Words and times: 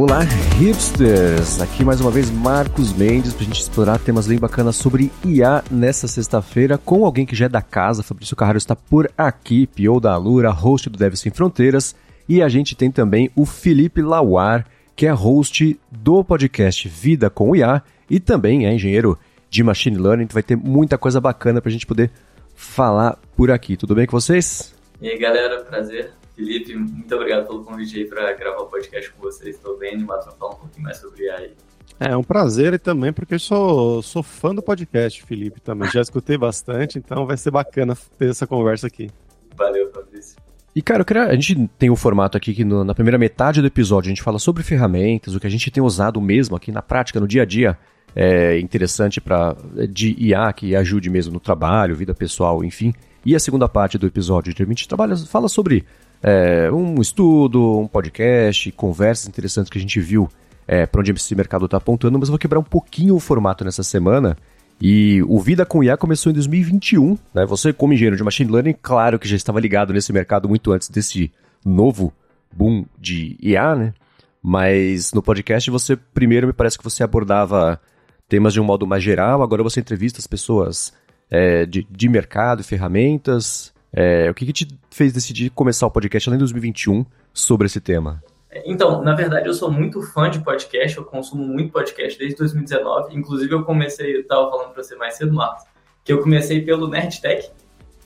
Olá, 0.00 0.20
hipsters! 0.60 1.60
Aqui 1.60 1.84
mais 1.84 2.00
uma 2.00 2.08
vez 2.08 2.30
Marcos 2.30 2.92
Mendes 2.92 3.32
para 3.32 3.42
a 3.42 3.46
gente 3.46 3.60
explorar 3.60 3.98
temas 3.98 4.28
bem 4.28 4.38
bacanas 4.38 4.76
sobre 4.76 5.10
IA 5.24 5.64
nessa 5.72 6.06
sexta-feira 6.06 6.78
com 6.78 7.04
alguém 7.04 7.26
que 7.26 7.34
já 7.34 7.46
é 7.46 7.48
da 7.48 7.60
casa. 7.60 8.04
Fabrício 8.04 8.36
Carraro 8.36 8.58
está 8.58 8.76
por 8.76 9.10
aqui, 9.18 9.66
PO 9.66 9.98
da 9.98 10.12
Alura, 10.12 10.52
host 10.52 10.88
do 10.88 10.96
Dev 10.96 11.16
Sem 11.16 11.32
Fronteiras. 11.32 11.96
E 12.28 12.40
a 12.40 12.48
gente 12.48 12.76
tem 12.76 12.92
também 12.92 13.28
o 13.34 13.44
Felipe 13.44 14.00
Lauar, 14.00 14.66
que 14.94 15.04
é 15.04 15.10
host 15.10 15.76
do 15.90 16.22
podcast 16.22 16.88
Vida 16.88 17.28
com 17.28 17.56
IA 17.56 17.82
e 18.08 18.20
também 18.20 18.66
é 18.66 18.72
engenheiro 18.72 19.18
de 19.50 19.64
Machine 19.64 19.98
Learning. 19.98 20.22
Então 20.22 20.34
vai 20.34 20.44
ter 20.44 20.54
muita 20.54 20.96
coisa 20.96 21.20
bacana 21.20 21.60
para 21.60 21.70
a 21.70 21.72
gente 21.72 21.88
poder 21.88 22.12
falar 22.54 23.18
por 23.36 23.50
aqui. 23.50 23.76
Tudo 23.76 23.96
bem 23.96 24.06
com 24.06 24.12
vocês? 24.12 24.72
E 25.02 25.08
aí, 25.08 25.18
galera, 25.18 25.64
prazer. 25.64 26.12
Felipe, 26.38 26.72
muito 26.76 27.12
obrigado 27.16 27.48
pelo 27.48 27.64
convite 27.64 27.98
aí 27.98 28.04
para 28.04 28.32
gravar 28.34 28.60
o 28.60 28.66
podcast 28.66 29.10
com 29.10 29.20
vocês. 29.20 29.56
Estou 29.56 29.76
bem 29.76 29.94
animado 29.94 30.22
para 30.22 30.32
falar 30.34 30.52
um 30.52 30.58
pouquinho 30.58 30.84
mais 30.84 30.96
sobre 30.98 31.28
AI. 31.28 31.50
É 31.98 32.16
um 32.16 32.22
prazer 32.22 32.74
e 32.74 32.78
também 32.78 33.12
porque 33.12 33.34
eu 33.34 33.40
sou, 33.40 34.00
sou 34.02 34.22
fã 34.22 34.54
do 34.54 34.62
podcast, 34.62 35.20
Felipe, 35.24 35.60
também. 35.60 35.90
Já 35.90 36.00
escutei 36.00 36.38
bastante, 36.38 36.96
então 36.96 37.26
vai 37.26 37.36
ser 37.36 37.50
bacana 37.50 37.96
ter 38.16 38.30
essa 38.30 38.46
conversa 38.46 38.86
aqui. 38.86 39.10
Valeu, 39.56 39.90
Fabrício. 39.90 40.36
E, 40.76 40.80
cara, 40.80 41.04
queria, 41.04 41.24
a 41.24 41.34
gente 41.34 41.68
tem 41.76 41.90
o 41.90 41.94
um 41.94 41.96
formato 41.96 42.36
aqui 42.36 42.54
que 42.54 42.64
no, 42.64 42.84
na 42.84 42.94
primeira 42.94 43.18
metade 43.18 43.60
do 43.60 43.66
episódio 43.66 44.06
a 44.06 44.10
gente 44.10 44.22
fala 44.22 44.38
sobre 44.38 44.62
ferramentas, 44.62 45.34
o 45.34 45.40
que 45.40 45.46
a 45.48 45.50
gente 45.50 45.72
tem 45.72 45.82
usado 45.82 46.20
mesmo 46.20 46.54
aqui 46.54 46.70
na 46.70 46.80
prática, 46.80 47.18
no 47.18 47.26
dia 47.26 47.42
a 47.42 47.44
dia, 47.44 47.76
é 48.14 48.60
interessante 48.60 49.20
para 49.20 49.56
de 49.90 50.14
IA 50.16 50.52
que 50.52 50.76
ajude 50.76 51.10
mesmo 51.10 51.32
no 51.32 51.40
trabalho, 51.40 51.96
vida 51.96 52.14
pessoal, 52.14 52.62
enfim. 52.62 52.94
E 53.26 53.34
a 53.34 53.40
segunda 53.40 53.68
parte 53.68 53.98
do 53.98 54.06
episódio 54.06 54.54
de 54.54 54.62
a 54.62 54.66
gente 54.66 54.86
trabalha, 54.86 55.16
fala 55.16 55.48
sobre 55.48 55.84
é, 56.22 56.70
um 56.72 57.00
estudo, 57.00 57.78
um 57.78 57.86
podcast, 57.86 58.70
conversas 58.72 59.28
interessantes 59.28 59.70
que 59.70 59.78
a 59.78 59.80
gente 59.80 60.00
viu 60.00 60.28
é, 60.66 60.86
para 60.86 61.00
onde 61.00 61.12
esse 61.12 61.34
mercado 61.34 61.64
está 61.64 61.76
apontando, 61.76 62.18
mas 62.18 62.28
eu 62.28 62.32
vou 62.32 62.38
quebrar 62.38 62.58
um 62.58 62.64
pouquinho 62.64 63.14
o 63.14 63.20
formato 63.20 63.64
nessa 63.64 63.82
semana. 63.82 64.36
E 64.80 65.22
o 65.26 65.40
Vida 65.40 65.66
com 65.66 65.82
IA 65.82 65.96
começou 65.96 66.30
em 66.30 66.34
2021. 66.34 67.18
Né? 67.34 67.44
Você, 67.46 67.72
como 67.72 67.92
engenheiro 67.92 68.16
de 68.16 68.22
machine 68.22 68.50
learning, 68.50 68.76
claro 68.80 69.18
que 69.18 69.26
já 69.26 69.34
estava 69.34 69.58
ligado 69.58 69.92
nesse 69.92 70.12
mercado 70.12 70.48
muito 70.48 70.72
antes 70.72 70.88
desse 70.88 71.32
novo 71.64 72.12
boom 72.52 72.84
de 72.98 73.36
IA, 73.40 73.74
né? 73.74 73.94
Mas 74.40 75.12
no 75.12 75.22
podcast 75.22 75.68
você 75.70 75.96
primeiro 75.96 76.46
me 76.46 76.52
parece 76.52 76.78
que 76.78 76.84
você 76.84 77.02
abordava 77.02 77.80
temas 78.28 78.52
de 78.52 78.60
um 78.60 78.64
modo 78.64 78.86
mais 78.86 79.02
geral, 79.02 79.42
agora 79.42 79.62
você 79.62 79.80
entrevista 79.80 80.20
as 80.20 80.26
pessoas 80.26 80.92
é, 81.30 81.66
de, 81.66 81.86
de 81.90 82.08
mercado, 82.08 82.62
ferramentas. 82.62 83.72
É, 83.92 84.30
o 84.30 84.34
que, 84.34 84.46
que 84.46 84.52
te 84.52 84.68
fez 84.90 85.12
decidir 85.12 85.50
começar 85.50 85.86
o 85.86 85.90
podcast 85.90 86.28
além 86.28 86.38
de 86.38 86.42
2021 86.42 87.04
sobre 87.32 87.66
esse 87.66 87.80
tema? 87.80 88.22
Então, 88.64 89.02
na 89.02 89.14
verdade, 89.14 89.46
eu 89.46 89.54
sou 89.54 89.70
muito 89.70 90.02
fã 90.02 90.30
de 90.30 90.40
podcast, 90.40 90.96
eu 90.96 91.04
consumo 91.04 91.46
muito 91.46 91.72
podcast 91.72 92.18
desde 92.18 92.36
2019. 92.36 93.14
Inclusive, 93.14 93.52
eu 93.52 93.64
comecei, 93.64 94.16
eu 94.16 94.20
estava 94.20 94.50
falando 94.50 94.72
para 94.72 94.82
você 94.82 94.96
mais 94.96 95.14
cedo, 95.14 95.32
Marcos, 95.32 95.64
que 96.04 96.12
eu 96.12 96.22
comecei 96.22 96.62
pelo 96.62 96.88
Nerdtech, 96.88 97.50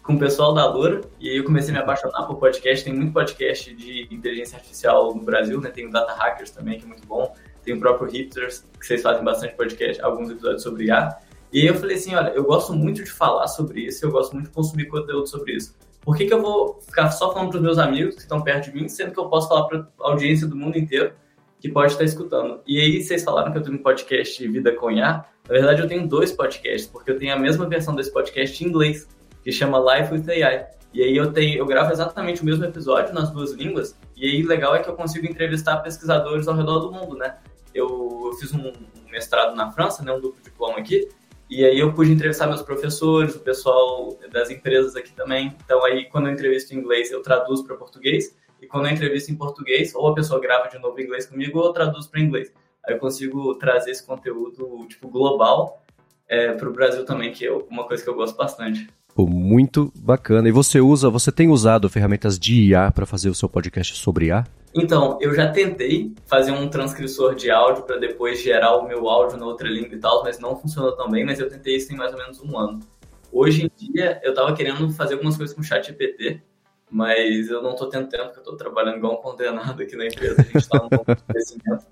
com 0.03 0.15
o 0.15 0.19
pessoal 0.19 0.53
da 0.53 0.67
Lura, 0.67 1.01
e 1.21 1.31
aí 1.31 1.37
eu 1.37 1.45
comecei 1.45 1.71
a 1.71 1.79
me 1.79 1.83
apaixonar 1.83 2.27
por 2.27 2.37
podcast. 2.37 2.85
Tem 2.85 2.93
muito 2.93 3.13
podcast 3.13 3.73
de 3.75 4.09
inteligência 4.11 4.57
artificial 4.57 5.15
no 5.15 5.23
Brasil, 5.23 5.61
né? 5.61 5.71
Tem 5.71 5.87
o 5.87 5.91
Data 5.91 6.13
Hackers 6.13 6.51
também, 6.51 6.79
que 6.79 6.85
é 6.85 6.89
muito 6.89 7.07
bom. 7.07 7.33
Tem 7.63 7.75
o 7.75 7.79
próprio 7.79 8.11
Hipsters, 8.11 8.65
que 8.79 8.85
vocês 8.85 9.01
fazem 9.01 9.23
bastante 9.23 9.55
podcast, 9.55 10.03
alguns 10.03 10.29
episódios 10.29 10.63
sobre 10.63 10.87
IA. 10.87 11.17
E 11.53 11.67
eu 11.67 11.75
falei 11.75 11.97
assim, 11.97 12.15
olha, 12.15 12.31
eu 12.31 12.45
gosto 12.45 12.73
muito 12.73 13.05
de 13.05 13.11
falar 13.11 13.47
sobre 13.47 13.83
isso, 13.83 14.05
eu 14.05 14.11
gosto 14.11 14.33
muito 14.33 14.47
de 14.47 14.55
consumir 14.55 14.87
conteúdo 14.87 15.27
sobre 15.27 15.55
isso. 15.55 15.77
Por 16.01 16.17
que, 16.17 16.27
que 16.27 16.33
eu 16.33 16.41
vou 16.41 16.81
ficar 16.81 17.11
só 17.11 17.33
falando 17.33 17.51
para 17.51 17.59
os 17.59 17.63
meus 17.63 17.79
amigos 17.79 18.15
que 18.15 18.23
estão 18.23 18.41
perto 18.43 18.71
de 18.71 18.75
mim, 18.75 18.89
sendo 18.89 19.13
que 19.13 19.21
eu 19.21 19.27
posso 19.27 19.49
falar 19.49 19.69
para 19.69 19.79
a 20.01 20.11
audiência 20.11 20.47
do 20.47 20.57
mundo 20.57 20.77
inteiro 20.77 21.13
que 21.61 21.69
pode 21.69 21.93
estar 21.93 22.05
escutando? 22.05 22.61
E 22.67 22.81
aí 22.81 23.03
vocês 23.03 23.23
falaram 23.23 23.53
que 23.53 23.59
eu 23.59 23.63
tenho 23.63 23.77
um 23.77 23.83
podcast 23.83 24.49
Vida 24.49 24.73
com 24.73 24.91
IA. 24.91 25.25
Na 25.49 25.53
verdade, 25.55 25.83
eu 25.83 25.87
tenho 25.87 26.09
dois 26.09 26.33
podcasts, 26.33 26.87
porque 26.87 27.11
eu 27.11 27.19
tenho 27.19 27.35
a 27.35 27.39
mesma 27.39 27.69
versão 27.69 27.95
desse 27.95 28.13
podcast 28.13 28.65
em 28.65 28.69
inglês, 28.69 29.07
que 29.45 29.53
chama 29.53 29.79
Life 29.79 30.13
with 30.13 30.29
AI. 30.29 30.67
E 30.93 31.03
aí 31.03 31.17
eu 31.17 31.33
tenho, 31.33 31.59
eu 31.59 31.67
gravo 31.67 31.93
exatamente 31.93 32.43
o 32.43 32.45
mesmo 32.45 32.65
episódio 32.65 33.15
nas 33.15 33.31
duas 33.31 33.53
línguas. 33.53 33.97
E 34.17 34.27
aí 34.27 34.43
legal 34.43 34.75
é 34.75 34.83
que 34.83 34.89
eu 34.89 34.95
consigo 34.95 35.27
entrevistar 35.27 35.77
pesquisadores 35.79 36.49
ao 36.49 36.57
redor 36.57 36.81
do 36.81 36.93
mundo, 36.93 37.17
né? 37.17 37.37
Eu, 37.75 38.23
eu 38.27 38.33
fiz 38.39 38.53
um 38.53 38.73
mestrado 39.11 39.55
na 39.55 39.71
França, 39.71 40.03
né, 40.03 40.13
um 40.13 40.21
duplo 40.21 40.43
diploma 40.43 40.79
aqui, 40.79 41.09
e 41.55 41.67
aí 41.67 41.79
eu 41.79 41.93
pude 41.93 42.11
entrevistar 42.11 42.47
meus 42.47 42.63
professores, 42.63 43.35
o 43.35 43.41
pessoal 43.41 44.19
das 44.31 44.51
empresas 44.51 44.97
aqui 44.97 45.13
também. 45.13 45.55
Então 45.63 45.85
aí 45.85 46.07
quando 46.07 46.29
eu 46.29 46.33
entrevisto 46.33 46.75
em 46.75 46.79
inglês, 46.79 47.11
eu 47.11 47.21
traduzo 47.21 47.63
para 47.67 47.77
português. 47.77 48.35
E 48.59 48.67
quando 48.67 48.87
eu 48.87 48.93
entrevisto 48.93 49.31
em 49.31 49.35
português, 49.35 49.95
ou 49.95 50.09
a 50.09 50.15
pessoa 50.15 50.41
grava 50.41 50.69
de 50.69 50.79
novo 50.79 50.99
em 50.99 51.05
inglês 51.05 51.27
comigo, 51.27 51.59
ou 51.59 51.67
eu 51.67 51.73
traduzo 51.73 52.11
para 52.11 52.21
inglês. 52.21 52.51
Aí 52.87 52.95
eu 52.95 52.99
consigo 52.99 53.55
trazer 53.57 53.91
esse 53.91 54.07
conteúdo 54.07 54.87
tipo 54.89 55.09
global 55.09 55.83
é, 56.27 56.53
para 56.53 56.69
o 56.69 56.73
Brasil 56.73 57.05
também, 57.05 57.31
que 57.33 57.45
é 57.45 57.53
uma 57.53 57.87
coisa 57.87 58.03
que 58.03 58.09
eu 58.09 58.15
gosto 58.15 58.35
bastante. 58.35 58.89
Pô, 59.15 59.27
muito 59.27 59.93
bacana. 59.97 60.49
E 60.49 60.53
você 60.53 60.81
usa, 60.81 61.11
você 61.11 61.31
tem 61.31 61.49
usado 61.49 61.89
ferramentas 61.89 62.39
de 62.39 62.71
IA 62.71 62.91
para 62.91 63.05
fazer 63.05 63.29
o 63.29 63.35
seu 63.35 63.49
podcast 63.49 63.95
sobre 63.97 64.27
IA? 64.27 64.45
Então, 64.75 65.19
eu 65.21 65.35
já 65.35 65.51
tentei 65.51 66.15
fazer 66.27 66.51
um 66.51 66.67
transcritor 66.69 67.35
de 67.35 67.51
áudio 67.51 67.83
para 67.83 67.99
depois 67.99 68.43
gerar 68.43 68.77
o 68.77 68.89
meu 68.89 69.07
áudio 69.09 69.37
na 69.37 69.45
outra 69.45 69.69
língua 69.69 69.95
e 69.95 69.99
tal, 69.99 70.23
mas 70.23 70.39
não 70.39 70.57
funcionou 70.57 70.93
tão 70.93 71.11
bem, 71.11 71.27
mas 71.27 71.39
eu 71.39 71.49
tentei 71.49 71.77
isso 71.77 71.89
tem 71.89 71.97
mais 71.97 72.13
ou 72.13 72.19
menos 72.19 72.41
um 72.41 72.57
ano. 72.57 72.81
Hoje 73.31 73.67
em 73.67 73.71
dia, 73.77 74.19
eu 74.23 74.31
estava 74.31 74.55
querendo 74.55 74.91
fazer 74.93 75.15
algumas 75.15 75.37
coisas 75.37 75.55
com 75.55 75.61
o 75.61 75.65
chat 75.65 75.87
GPT, 75.87 76.41
mas 76.91 77.49
eu 77.51 77.63
não 77.63 77.73
estou 77.73 77.89
tendo 77.89 78.09
tempo, 78.09 78.25
porque 78.25 78.39
eu 78.39 78.43
estou 78.43 78.57
trabalhando 78.57 78.97
igual 78.97 79.15
um 79.15 79.23
condenado 79.23 79.83
aqui 79.83 79.95
na 79.95 80.07
empresa, 80.07 80.41
a 80.41 80.45
gente 80.45 80.57
está 80.57 80.79
num 80.79 80.89
crescimento, 81.29 81.87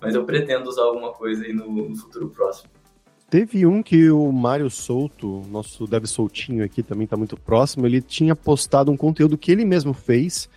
mas 0.00 0.16
eu 0.16 0.24
pretendo 0.24 0.68
usar 0.68 0.82
alguma 0.82 1.12
coisa 1.12 1.44
aí 1.44 1.52
no, 1.52 1.70
no 1.70 1.96
futuro 1.96 2.28
próximo. 2.30 2.68
Teve 3.34 3.66
um 3.66 3.82
que 3.82 4.12
o 4.12 4.30
Mário 4.30 4.70
Souto, 4.70 5.42
nosso 5.50 5.88
dev 5.88 6.04
soltinho 6.04 6.64
aqui, 6.64 6.84
também 6.84 7.02
está 7.02 7.16
muito 7.16 7.36
próximo, 7.36 7.84
ele 7.84 8.00
tinha 8.00 8.36
postado 8.36 8.92
um 8.92 8.96
conteúdo 8.96 9.36
que 9.36 9.50
ele 9.50 9.64
mesmo 9.64 9.92
fez, 9.92 10.48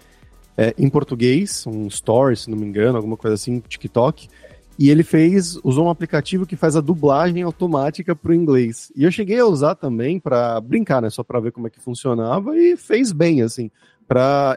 é, 0.56 0.76
em 0.78 0.88
português, 0.88 1.66
um 1.66 1.88
story, 1.88 2.38
se 2.38 2.52
não 2.52 2.56
me 2.56 2.68
engano, 2.68 2.96
alguma 2.96 3.18
coisa 3.18 3.34
assim, 3.34 3.60
TikTok. 3.62 4.30
E 4.78 4.92
ele 4.92 5.02
fez, 5.02 5.60
usou 5.64 5.88
um 5.88 5.90
aplicativo 5.90 6.46
que 6.46 6.56
faz 6.56 6.76
a 6.76 6.80
dublagem 6.80 7.42
automática 7.42 8.16
para 8.16 8.30
o 8.30 8.36
inglês. 8.36 8.92
E 8.96 9.06
eu 9.06 9.12
cheguei 9.12 9.40
a 9.40 9.48
usar 9.48 9.74
também 9.74 10.20
para 10.20 10.62
brincar, 10.62 11.02
né, 11.02 11.10
só 11.10 11.24
para 11.24 11.40
ver 11.40 11.54
como 11.54 11.66
é 11.66 11.72
que 11.72 11.80
funcionava 11.80 12.56
e 12.56 12.78
fez 12.78 13.12
bem, 13.12 13.42
assim, 13.42 13.72
para 14.08 14.56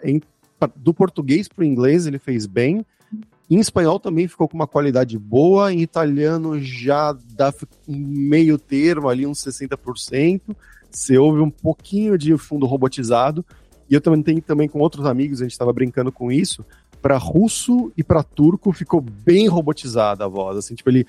do 0.77 0.93
português 0.93 1.49
para 1.49 1.63
o 1.63 1.65
inglês 1.65 2.07
ele 2.07 2.19
fez 2.19 2.45
bem. 2.45 2.85
Em 3.51 3.59
espanhol 3.59 3.99
também 3.99 4.29
ficou 4.29 4.49
com 4.49 4.55
uma 4.55 4.69
qualidade 4.69 5.19
boa, 5.19 5.73
em 5.73 5.81
italiano 5.81 6.61
já 6.61 7.13
dá 7.35 7.53
meio 7.89 8.57
termo 8.57 9.09
ali, 9.09 9.27
uns 9.27 9.43
60%. 9.45 10.57
Você 10.89 11.19
ouve 11.19 11.41
um 11.41 11.51
pouquinho 11.51 12.17
de 12.17 12.37
fundo 12.39 12.65
robotizado, 12.65 13.45
e 13.91 13.95
eu 13.95 14.01
também 14.01 14.23
tenho 14.23 14.41
também 14.41 14.69
com 14.69 14.79
outros 14.79 15.05
amigos, 15.05 15.41
a 15.41 15.45
gente 15.45 15.53
estava 15.53 15.73
brincando 15.73 16.13
com 16.13 16.31
isso. 16.31 16.65
Para 17.03 17.17
russo 17.17 17.93
e 17.97 18.05
para 18.05 18.23
turco 18.23 18.73
ficou 18.73 19.01
bem 19.01 19.49
robotizada 19.49 20.25
a 20.25 20.29
voz. 20.29 20.57
Assim, 20.57 20.77
tipo, 20.77 20.89
ele. 20.89 21.05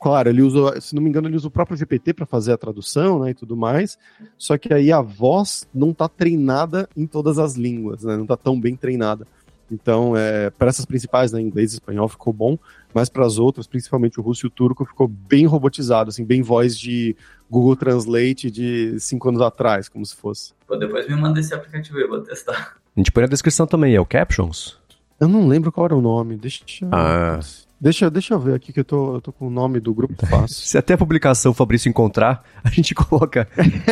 Claro, 0.00 0.28
ele 0.28 0.42
usa, 0.42 0.80
se 0.80 0.94
não 0.94 1.02
me 1.02 1.08
engano, 1.08 1.28
ele 1.28 1.36
usa 1.36 1.48
o 1.48 1.50
próprio 1.50 1.76
GPT 1.76 2.12
para 2.12 2.26
fazer 2.26 2.52
a 2.52 2.58
tradução, 2.58 3.20
né, 3.20 3.30
e 3.30 3.34
tudo 3.34 3.56
mais. 3.56 3.98
Só 4.36 4.56
que 4.56 4.72
aí 4.72 4.92
a 4.92 5.00
voz 5.00 5.66
não 5.74 5.90
está 5.90 6.08
treinada 6.08 6.88
em 6.96 7.04
todas 7.04 7.38
as 7.38 7.54
línguas, 7.54 8.04
né, 8.04 8.16
não 8.16 8.22
está 8.22 8.36
tão 8.36 8.60
bem 8.60 8.76
treinada. 8.76 9.26
Então, 9.70 10.16
é, 10.16 10.50
para 10.50 10.68
essas 10.68 10.84
principais, 10.84 11.32
né, 11.32 11.40
inglês 11.40 11.72
e 11.72 11.74
espanhol 11.74 12.08
ficou 12.08 12.32
bom, 12.32 12.58
mas 12.94 13.08
para 13.08 13.26
as 13.26 13.38
outras, 13.38 13.66
principalmente 13.66 14.18
o 14.18 14.22
russo 14.22 14.46
e 14.46 14.48
o 14.48 14.50
turco, 14.50 14.84
ficou 14.84 15.06
bem 15.06 15.46
robotizado, 15.46 16.08
assim, 16.08 16.24
bem 16.24 16.42
voz 16.42 16.78
de 16.78 17.14
Google 17.50 17.76
Translate 17.76 18.50
de 18.50 18.98
cinco 18.98 19.28
anos 19.28 19.42
atrás, 19.42 19.88
como 19.88 20.04
se 20.04 20.16
fosse. 20.16 20.52
Pô, 20.66 20.76
depois 20.76 21.08
me 21.08 21.16
manda 21.16 21.38
esse 21.40 21.54
aplicativo 21.54 21.98
aí, 21.98 22.04
eu 22.04 22.08
vou 22.08 22.20
testar. 22.20 22.76
A 22.96 23.00
gente 23.00 23.12
põe 23.12 23.22
na 23.22 23.28
descrição 23.28 23.66
também, 23.66 23.94
é 23.94 24.00
o 24.00 24.06
Captions? 24.06 24.78
Eu 25.20 25.28
não 25.28 25.46
lembro 25.46 25.70
qual 25.72 25.86
era 25.86 25.96
o 25.96 26.00
nome, 26.00 26.36
deixa 26.36 26.64
ah. 26.92 27.40
Deixa, 27.80 28.10
deixa 28.10 28.34
eu 28.34 28.40
ver 28.40 28.54
aqui 28.54 28.72
que 28.72 28.80
eu 28.80 28.84
tô, 28.84 29.16
eu 29.16 29.20
tô 29.20 29.32
com 29.32 29.46
o 29.46 29.50
nome 29.50 29.78
do 29.78 29.94
grupo 29.94 30.26
fácil. 30.26 30.56
Se 30.66 30.76
até 30.76 30.94
a 30.94 30.98
publicação 30.98 31.52
o 31.52 31.54
Fabrício 31.54 31.88
encontrar, 31.88 32.42
a 32.62 32.70
gente 32.70 32.92
coloca 32.94 33.48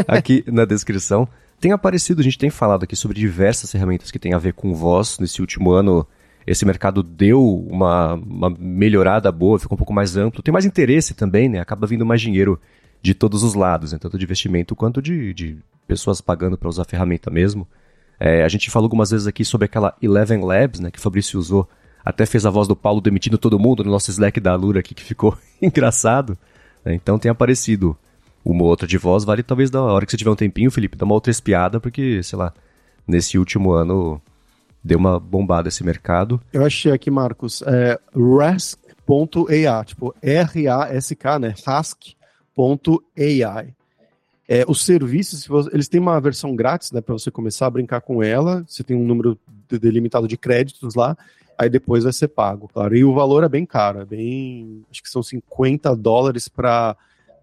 aqui 0.08 0.44
na 0.48 0.64
descrição. 0.64 1.28
Tem 1.60 1.72
aparecido, 1.72 2.20
a 2.20 2.24
gente 2.24 2.38
tem 2.38 2.50
falado 2.50 2.84
aqui 2.84 2.94
sobre 2.94 3.18
diversas 3.18 3.70
ferramentas 3.72 4.10
que 4.10 4.18
tem 4.18 4.34
a 4.34 4.38
ver 4.38 4.52
com 4.52 4.74
voz. 4.74 5.18
Nesse 5.18 5.40
último 5.40 5.70
ano, 5.70 6.06
esse 6.46 6.64
mercado 6.64 7.02
deu 7.02 7.42
uma, 7.68 8.14
uma 8.14 8.50
melhorada 8.50 9.32
boa, 9.32 9.58
ficou 9.58 9.74
um 9.74 9.78
pouco 9.78 9.92
mais 9.92 10.16
amplo. 10.16 10.42
Tem 10.42 10.52
mais 10.52 10.64
interesse 10.64 11.14
também, 11.14 11.48
né? 11.48 11.58
Acaba 11.60 11.86
vindo 11.86 12.04
mais 12.04 12.20
dinheiro 12.20 12.60
de 13.02 13.14
todos 13.14 13.42
os 13.42 13.54
lados, 13.54 13.92
né? 13.92 13.98
tanto 13.98 14.18
de 14.18 14.24
investimento 14.24 14.74
quanto 14.74 15.00
de, 15.00 15.32
de 15.32 15.58
pessoas 15.86 16.20
pagando 16.20 16.58
para 16.58 16.68
usar 16.68 16.82
a 16.82 16.86
ferramenta 16.86 17.30
mesmo. 17.30 17.66
É, 18.18 18.42
a 18.42 18.48
gente 18.48 18.70
falou 18.70 18.86
algumas 18.86 19.10
vezes 19.10 19.26
aqui 19.26 19.44
sobre 19.44 19.66
aquela 19.66 19.94
Eleven 20.00 20.42
Labs, 20.42 20.80
né, 20.80 20.90
que 20.90 20.98
o 20.98 21.02
Fabrício 21.02 21.38
usou, 21.38 21.68
até 22.04 22.24
fez 22.24 22.46
a 22.46 22.50
voz 22.50 22.66
do 22.66 22.74
Paulo 22.74 23.00
demitindo 23.00 23.36
todo 23.36 23.58
mundo 23.58 23.84
no 23.84 23.90
nosso 23.90 24.10
Slack 24.10 24.40
da 24.40 24.52
Alura 24.52 24.80
aqui, 24.80 24.94
que 24.94 25.04
ficou 25.04 25.36
engraçado. 25.60 26.36
Né? 26.84 26.94
Então 26.94 27.18
tem 27.18 27.30
aparecido 27.30 27.96
uma 28.46 28.62
ou 28.62 28.68
outra 28.68 28.86
de 28.86 28.96
voz, 28.96 29.24
vale 29.24 29.42
talvez 29.42 29.70
da 29.70 29.82
hora 29.82 30.06
que 30.06 30.12
você 30.12 30.16
tiver 30.16 30.30
um 30.30 30.36
tempinho, 30.36 30.70
Felipe, 30.70 30.96
dar 30.96 31.04
uma 31.04 31.14
outra 31.14 31.32
espiada, 31.32 31.80
porque, 31.80 32.22
sei 32.22 32.38
lá, 32.38 32.54
nesse 33.06 33.36
último 33.38 33.72
ano 33.72 34.22
deu 34.82 34.98
uma 34.98 35.18
bombada 35.18 35.68
esse 35.68 35.82
mercado. 35.82 36.40
Eu 36.52 36.64
achei 36.64 36.92
aqui, 36.92 37.10
Marcos, 37.10 37.60
é 37.62 37.98
rask.ai, 38.14 39.84
tipo 39.84 40.14
R-A-S-K, 40.22 41.38
né? 41.40 41.54
rask.ai. 41.66 42.14
É, 44.48 44.64
os 44.68 44.84
serviços, 44.84 45.48
eles 45.72 45.88
têm 45.88 46.00
uma 46.00 46.20
versão 46.20 46.54
grátis, 46.54 46.92
né, 46.92 47.00
para 47.00 47.14
você 47.14 47.32
começar 47.32 47.66
a 47.66 47.70
brincar 47.70 48.00
com 48.00 48.22
ela. 48.22 48.64
Você 48.68 48.84
tem 48.84 48.96
um 48.96 49.04
número 49.04 49.36
delimitado 49.68 50.28
de 50.28 50.36
créditos 50.36 50.94
lá, 50.94 51.18
aí 51.58 51.68
depois 51.68 52.04
vai 52.04 52.12
ser 52.12 52.28
pago, 52.28 52.70
claro. 52.72 52.96
E 52.96 53.04
o 53.04 53.12
valor 53.12 53.42
é 53.42 53.48
bem 53.48 53.66
caro, 53.66 54.02
é 54.02 54.04
bem, 54.04 54.84
acho 54.88 55.02
que 55.02 55.10
são 55.10 55.20
50 55.20 55.96
dólares 55.96 56.46
para 56.46 56.96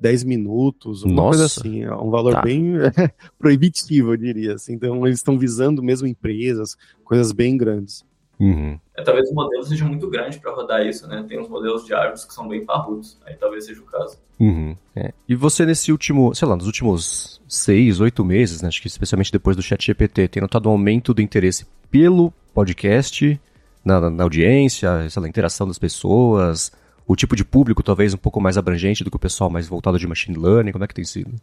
10 0.04 0.26
minutos, 0.26 1.04
uma 1.04 1.14
Nossa. 1.14 1.30
coisa 1.30 1.46
assim. 1.46 1.84
É 1.84 1.96
um 1.96 2.10
valor 2.10 2.34
tá. 2.34 2.42
bem 2.42 2.74
proibitivo, 3.40 4.12
eu 4.12 4.18
diria. 4.18 4.56
Assim. 4.56 4.74
Então, 4.74 5.08
eles 5.08 5.20
estão 5.20 5.40
visando 5.40 5.82
mesmo 5.82 6.06
empresas, 6.06 6.76
coisas 7.06 7.32
bem 7.32 7.56
grandes. 7.56 8.06
Uhum. 8.38 8.78
É, 8.98 9.02
talvez 9.02 9.30
o 9.32 9.34
modelo 9.34 9.64
seja 9.64 9.86
muito 9.86 10.10
grande 10.10 10.40
para 10.40 10.52
rodar 10.54 10.86
isso, 10.86 11.08
né? 11.08 11.24
Tem 11.26 11.40
uns 11.40 11.48
modelos 11.48 11.86
de 11.86 11.94
árvores 11.94 12.26
que 12.26 12.34
são 12.34 12.50
bem 12.50 12.66
parrudos, 12.66 13.18
aí 13.26 13.36
talvez 13.36 13.66
seja 13.66 13.80
o 13.80 13.86
caso. 13.86 14.18
Uhum. 14.38 14.76
É. 14.94 15.14
E 15.30 15.36
você 15.36 15.66
nesse 15.66 15.90
último, 15.90 16.36
sei 16.36 16.50
lá, 16.50 16.58
nos 16.58 16.66
últimos 16.66 17.42
seis, 17.48 18.02
oito 18.02 18.26
meses, 18.26 18.62
né? 18.62 18.68
Acho 18.68 18.82
que 18.82 18.90
especialmente 18.90 19.32
depois 19.32 19.56
do 19.56 19.64
chat 19.64 19.86
GPT, 19.86 20.28
tem 20.28 20.42
notado 20.42 20.68
um 20.68 20.74
aumento 20.74 21.14
do 21.14 21.22
interesse 21.22 21.66
pelo 21.90 22.34
podcast, 22.54 23.40
na, 23.86 24.02
na, 24.02 24.10
na 24.10 24.24
audiência, 24.24 25.10
sei 25.10 25.22
lá, 25.22 25.30
interação 25.30 25.66
das 25.66 25.80
pessoas, 25.80 26.72
o 27.08 27.16
tipo 27.16 27.36
de 27.36 27.44
público 27.44 27.84
talvez 27.84 28.14
um 28.14 28.18
pouco 28.18 28.40
mais 28.40 28.58
abrangente 28.58 29.04
do 29.04 29.10
que 29.10 29.18
o 29.18 29.20
pessoal 29.20 29.50
mais 29.50 29.68
voltado 29.68 30.00
de 30.00 30.08
machine 30.08 30.38
learning, 30.38 30.72
como 30.72 30.84
é 30.84 30.88
que 30.88 30.94
tem 30.94 31.04
sido? 31.04 31.34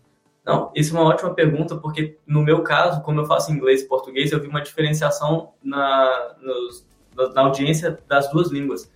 Não, 0.45 0.73
isso 0.75 0.97
é 0.97 1.01
uma 1.01 1.09
ótima 1.09 1.35
pergunta, 1.35 1.77
porque 1.77 2.17
no 2.27 2.43
meu 2.43 2.63
caso, 2.63 3.03
como 3.03 3.21
eu 3.21 3.27
faço 3.27 3.53
inglês 3.53 3.83
e 3.83 3.89
português, 3.89 4.33
eu 4.33 4.41
vi 4.41 4.49
uma 4.49 4.63
diferenciação 4.63 5.51
na, 5.63 6.35
nos, 6.43 6.87
na 7.35 7.43
audiência 7.43 7.99
das 8.09 8.31
duas 8.31 8.51
línguas. 8.51 8.91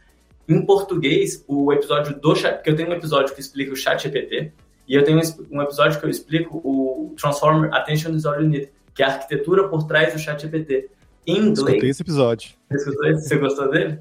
Em 0.48 0.64
português, 0.64 1.44
o 1.46 1.72
episódio 1.72 2.18
do 2.18 2.34
chat, 2.34 2.56
porque 2.56 2.70
eu 2.70 2.76
tenho 2.76 2.88
um 2.88 2.92
episódio 2.92 3.34
que 3.34 3.40
explica 3.40 3.72
o 3.72 3.76
chat 3.76 4.02
GPT, 4.02 4.52
e 4.86 4.94
eu 4.94 5.04
tenho 5.04 5.20
um 5.50 5.62
episódio 5.62 5.98
que 5.98 6.04
eu 6.04 6.10
explico 6.10 6.58
o 6.58 7.14
Transformer 7.16 7.72
Attention 7.72 8.10
is 8.10 8.26
All 8.26 8.40
You 8.40 8.48
Need, 8.48 8.70
que 8.94 9.02
é 9.02 9.06
a 9.06 9.10
arquitetura 9.10 9.68
por 9.68 9.84
trás 9.84 10.12
do 10.12 10.18
chat 10.18 10.42
GPT. 10.42 10.90
Em 11.26 11.38
inglês... 11.38 11.58
Escutei 11.58 11.90
esse 11.90 12.02
episódio. 12.02 12.50
Você 12.70 13.36
gostou 13.38 13.70
dele? 13.70 13.98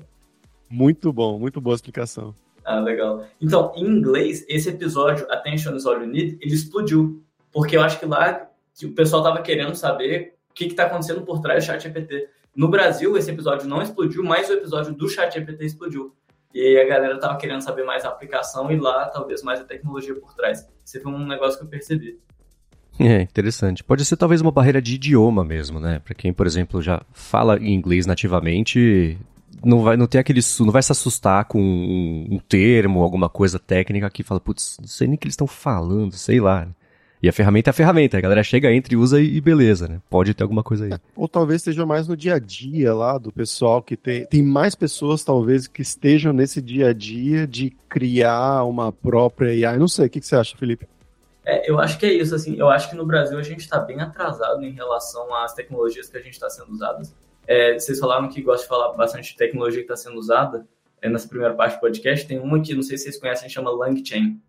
Muito 0.69 1.13
bom, 1.13 1.39
muito 1.39 1.62
boa 1.62 1.75
explicação. 1.75 2.33
Ah, 2.63 2.80
legal. 2.80 3.25
Então, 3.42 3.71
em 3.75 3.86
inglês, 3.86 4.45
esse 4.48 4.69
episódio, 4.69 5.25
Attention 5.30 5.75
is 5.75 5.86
All 5.86 6.00
You 6.00 6.07
Need, 6.07 6.38
ele 6.42 6.54
explodiu. 6.54 7.21
Porque 7.51 7.77
eu 7.77 7.81
acho 7.81 8.00
que 8.00 8.06
lá 8.06 8.50
o 8.83 8.92
pessoal 8.92 9.21
estava 9.21 9.42
querendo 9.42 9.75
saber 9.75 10.36
o 10.50 10.54
que 10.54 10.65
está 10.65 10.86
acontecendo 10.86 11.21
por 11.21 11.39
trás 11.39 11.63
do 11.63 11.68
chat 11.68 11.83
GPT. 11.83 12.30
No 12.56 12.68
Brasil, 12.68 13.15
esse 13.18 13.31
episódio 13.31 13.68
não 13.68 13.81
explodiu, 13.81 14.24
mas 14.24 14.50
o 14.50 14.54
episódio 14.54 14.94
do 14.94 15.07
chat 15.10 15.33
GPT 15.33 15.65
explodiu. 15.65 16.15
E 16.54 16.62
aí 16.62 16.80
a 16.80 16.88
galera 16.88 17.19
tava 17.19 17.38
querendo 17.38 17.62
saber 17.62 17.83
mais 17.83 18.06
a 18.06 18.10
aplicação 18.10 18.71
e 18.71 18.77
lá 18.77 19.07
talvez 19.07 19.42
mais 19.42 19.59
a 19.59 19.63
tecnologia 19.63 20.13
por 20.16 20.33
trás. 20.36 20.68
Isso 20.86 21.01
foi 21.01 21.12
um 21.12 21.25
negócio 21.25 21.57
que 21.57 21.66
eu 21.66 21.69
percebi. 21.69 22.19
É, 23.00 23.21
interessante. 23.21 23.83
Pode 23.83 24.06
ser 24.06 24.18
talvez 24.18 24.39
uma 24.39 24.51
barreira 24.51 24.80
de 24.80 24.95
idioma 24.95 25.44
mesmo, 25.44 25.80
né? 25.80 26.00
Para 26.00 26.13
quem, 26.13 26.31
por 26.31 26.45
exemplo, 26.45 26.80
já 26.80 27.01
fala 27.12 27.59
inglês 27.59 28.06
nativamente, 28.06 29.18
não 29.63 29.81
vai 29.81 29.98
não 29.98 30.07
tem 30.07 30.19
aquele 30.19 30.42
não 30.60 30.71
vai 30.71 30.83
se 30.83 30.92
assustar 30.92 31.45
com 31.45 31.60
um, 31.60 32.27
um 32.31 32.39
termo, 32.39 33.01
alguma 33.01 33.30
coisa 33.30 33.60
técnica 33.60 34.10
que 34.10 34.24
fala, 34.24 34.39
putz, 34.39 34.77
não 34.80 34.88
sei 34.88 35.07
nem 35.07 35.15
o 35.15 35.18
que 35.18 35.25
eles 35.25 35.33
estão 35.33 35.48
falando, 35.48 36.13
sei 36.13 36.39
lá. 36.39 36.68
E 37.24 37.30
a 37.30 37.31
ferramenta 37.31 37.69
é 37.69 37.71
a 37.71 37.74
ferramenta, 37.74 38.18
a 38.18 38.21
galera 38.21 38.44
chega, 38.44 38.69
entra 38.69 38.94
e 38.94 38.98
usa 38.98 39.21
e 39.21 39.39
beleza, 39.39 39.88
né? 39.88 40.01
Pode 40.10 40.33
ter 40.33 40.44
alguma 40.44 40.62
coisa 40.62 40.83
aí. 40.83 40.92
É, 40.92 41.00
ou 41.15 41.25
talvez 41.25 41.62
esteja 41.62 41.86
mais 41.86 42.06
no 42.06 42.18
dia 42.18 42.36
a 42.36 42.39
dia 42.39 42.94
lá 42.94 43.18
do 43.18 43.31
pessoal 43.31 43.81
que 43.81 43.95
tem. 43.95 44.25
Tem 44.25 44.44
mais 44.44 44.75
pessoas, 44.75 45.24
talvez, 45.24 45.66
que 45.66 45.81
estejam 45.81 46.33
nesse 46.33 46.62
dia 46.62 46.89
a 46.89 46.94
dia 46.94 47.48
de 47.48 47.69
criar 47.88 48.66
uma 48.66 48.92
própria 48.92 49.69
AI. 49.69 49.77
Não 49.77 49.88
sei, 49.88 50.07
o 50.07 50.09
que, 50.09 50.19
que 50.19 50.27
você 50.27 50.36
acha, 50.36 50.57
Felipe? 50.57 50.86
É, 51.45 51.69
eu 51.71 51.80
acho 51.80 51.98
que 51.98 52.06
é 52.06 52.12
isso, 52.12 52.36
assim, 52.36 52.57
eu 52.57 52.69
acho 52.69 52.89
que 52.89 52.95
no 52.98 53.06
Brasil 53.06 53.38
a 53.39 53.44
gente 53.44 53.62
está 53.62 53.80
bem 53.80 54.01
atrasado 54.01 54.62
em 54.66 54.71
relação 54.71 55.33
às 55.33 55.54
tecnologias 55.54 56.09
que 56.09 56.18
a 56.18 56.21
gente 56.21 56.33
está 56.33 56.50
sendo 56.50 56.74
usadas. 56.74 57.13
É, 57.48 57.74
vocês 57.78 58.00
falaram 58.00 58.30
que 58.30 58.42
gostam 58.42 58.63
de 58.63 58.69
falar 58.69 58.94
bastante 58.94 59.31
de 59.31 59.38
tecnologia 59.38 59.80
que 59.80 59.92
está 59.92 59.95
sendo 59.95 60.18
usada 60.18 60.68
é, 61.01 61.10
nessa 61.10 61.28
primeira 61.28 61.54
parte 61.54 61.75
do 61.75 61.81
podcast. 61.81 62.28
Tem 62.28 62.40
uma 62.40 62.62
que, 62.62 62.74
não 62.74 62.81
sei 62.81 62.98
se 62.98 63.04
vocês 63.04 63.19
conhecem, 63.19 63.50
chama 63.50 63.72
LangChain. 63.72 64.42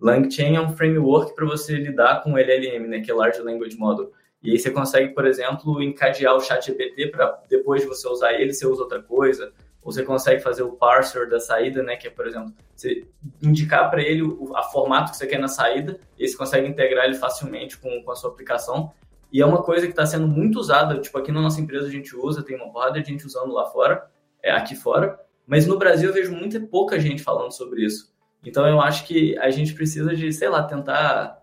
LangChain 0.00 0.56
é 0.56 0.60
um 0.60 0.76
framework 0.76 1.34
para 1.34 1.46
você 1.46 1.76
lidar 1.76 2.22
com 2.22 2.36
LLM, 2.36 2.86
né, 2.88 3.00
que 3.00 3.10
é 3.10 3.14
Large 3.14 3.40
Language 3.40 3.76
Model. 3.78 4.12
E 4.42 4.50
aí 4.50 4.58
você 4.58 4.70
consegue, 4.70 5.14
por 5.14 5.26
exemplo, 5.26 5.82
encadear 5.82 6.36
o 6.36 6.40
chat 6.40 6.66
GPT 6.66 7.08
para 7.08 7.42
depois 7.48 7.80
de 7.80 7.88
você 7.88 8.06
usar 8.06 8.34
ele, 8.34 8.52
você 8.52 8.66
usa 8.66 8.82
outra 8.82 9.02
coisa. 9.02 9.52
Ou 9.82 9.90
você 9.90 10.02
consegue 10.02 10.42
fazer 10.42 10.62
o 10.62 10.72
parser 10.72 11.28
da 11.28 11.40
saída, 11.40 11.82
né, 11.82 11.96
que 11.96 12.06
é, 12.06 12.10
por 12.10 12.26
exemplo, 12.26 12.52
você 12.74 13.06
indicar 13.42 13.90
para 13.90 14.02
ele 14.02 14.22
o 14.22 14.54
a 14.54 14.62
formato 14.62 15.12
que 15.12 15.16
você 15.16 15.26
quer 15.26 15.38
na 15.38 15.48
saída, 15.48 15.98
e 16.18 16.28
você 16.28 16.36
consegue 16.36 16.68
integrar 16.68 17.06
ele 17.06 17.14
facilmente 17.14 17.78
com, 17.78 18.02
com 18.02 18.10
a 18.10 18.16
sua 18.16 18.30
aplicação. 18.30 18.92
E 19.34 19.42
é 19.42 19.46
uma 19.46 19.64
coisa 19.64 19.84
que 19.86 19.92
está 19.92 20.06
sendo 20.06 20.28
muito 20.28 20.60
usada, 20.60 21.00
tipo, 21.00 21.18
aqui 21.18 21.32
na 21.32 21.40
nossa 21.40 21.60
empresa 21.60 21.88
a 21.88 21.90
gente 21.90 22.14
usa, 22.14 22.40
tem 22.40 22.54
uma 22.54 22.72
porrada 22.72 23.02
de 23.02 23.08
gente 23.08 23.26
usando 23.26 23.52
lá 23.52 23.66
fora, 23.66 24.08
é 24.40 24.52
aqui 24.52 24.76
fora, 24.76 25.18
mas 25.44 25.66
no 25.66 25.76
Brasil 25.76 26.10
eu 26.10 26.14
vejo 26.14 26.30
muita 26.30 26.60
pouca 26.60 27.00
gente 27.00 27.20
falando 27.20 27.50
sobre 27.50 27.84
isso. 27.84 28.14
Então 28.44 28.64
eu 28.64 28.80
acho 28.80 29.04
que 29.04 29.36
a 29.38 29.50
gente 29.50 29.74
precisa 29.74 30.14
de, 30.14 30.32
sei 30.32 30.48
lá, 30.48 30.62
tentar 30.62 31.42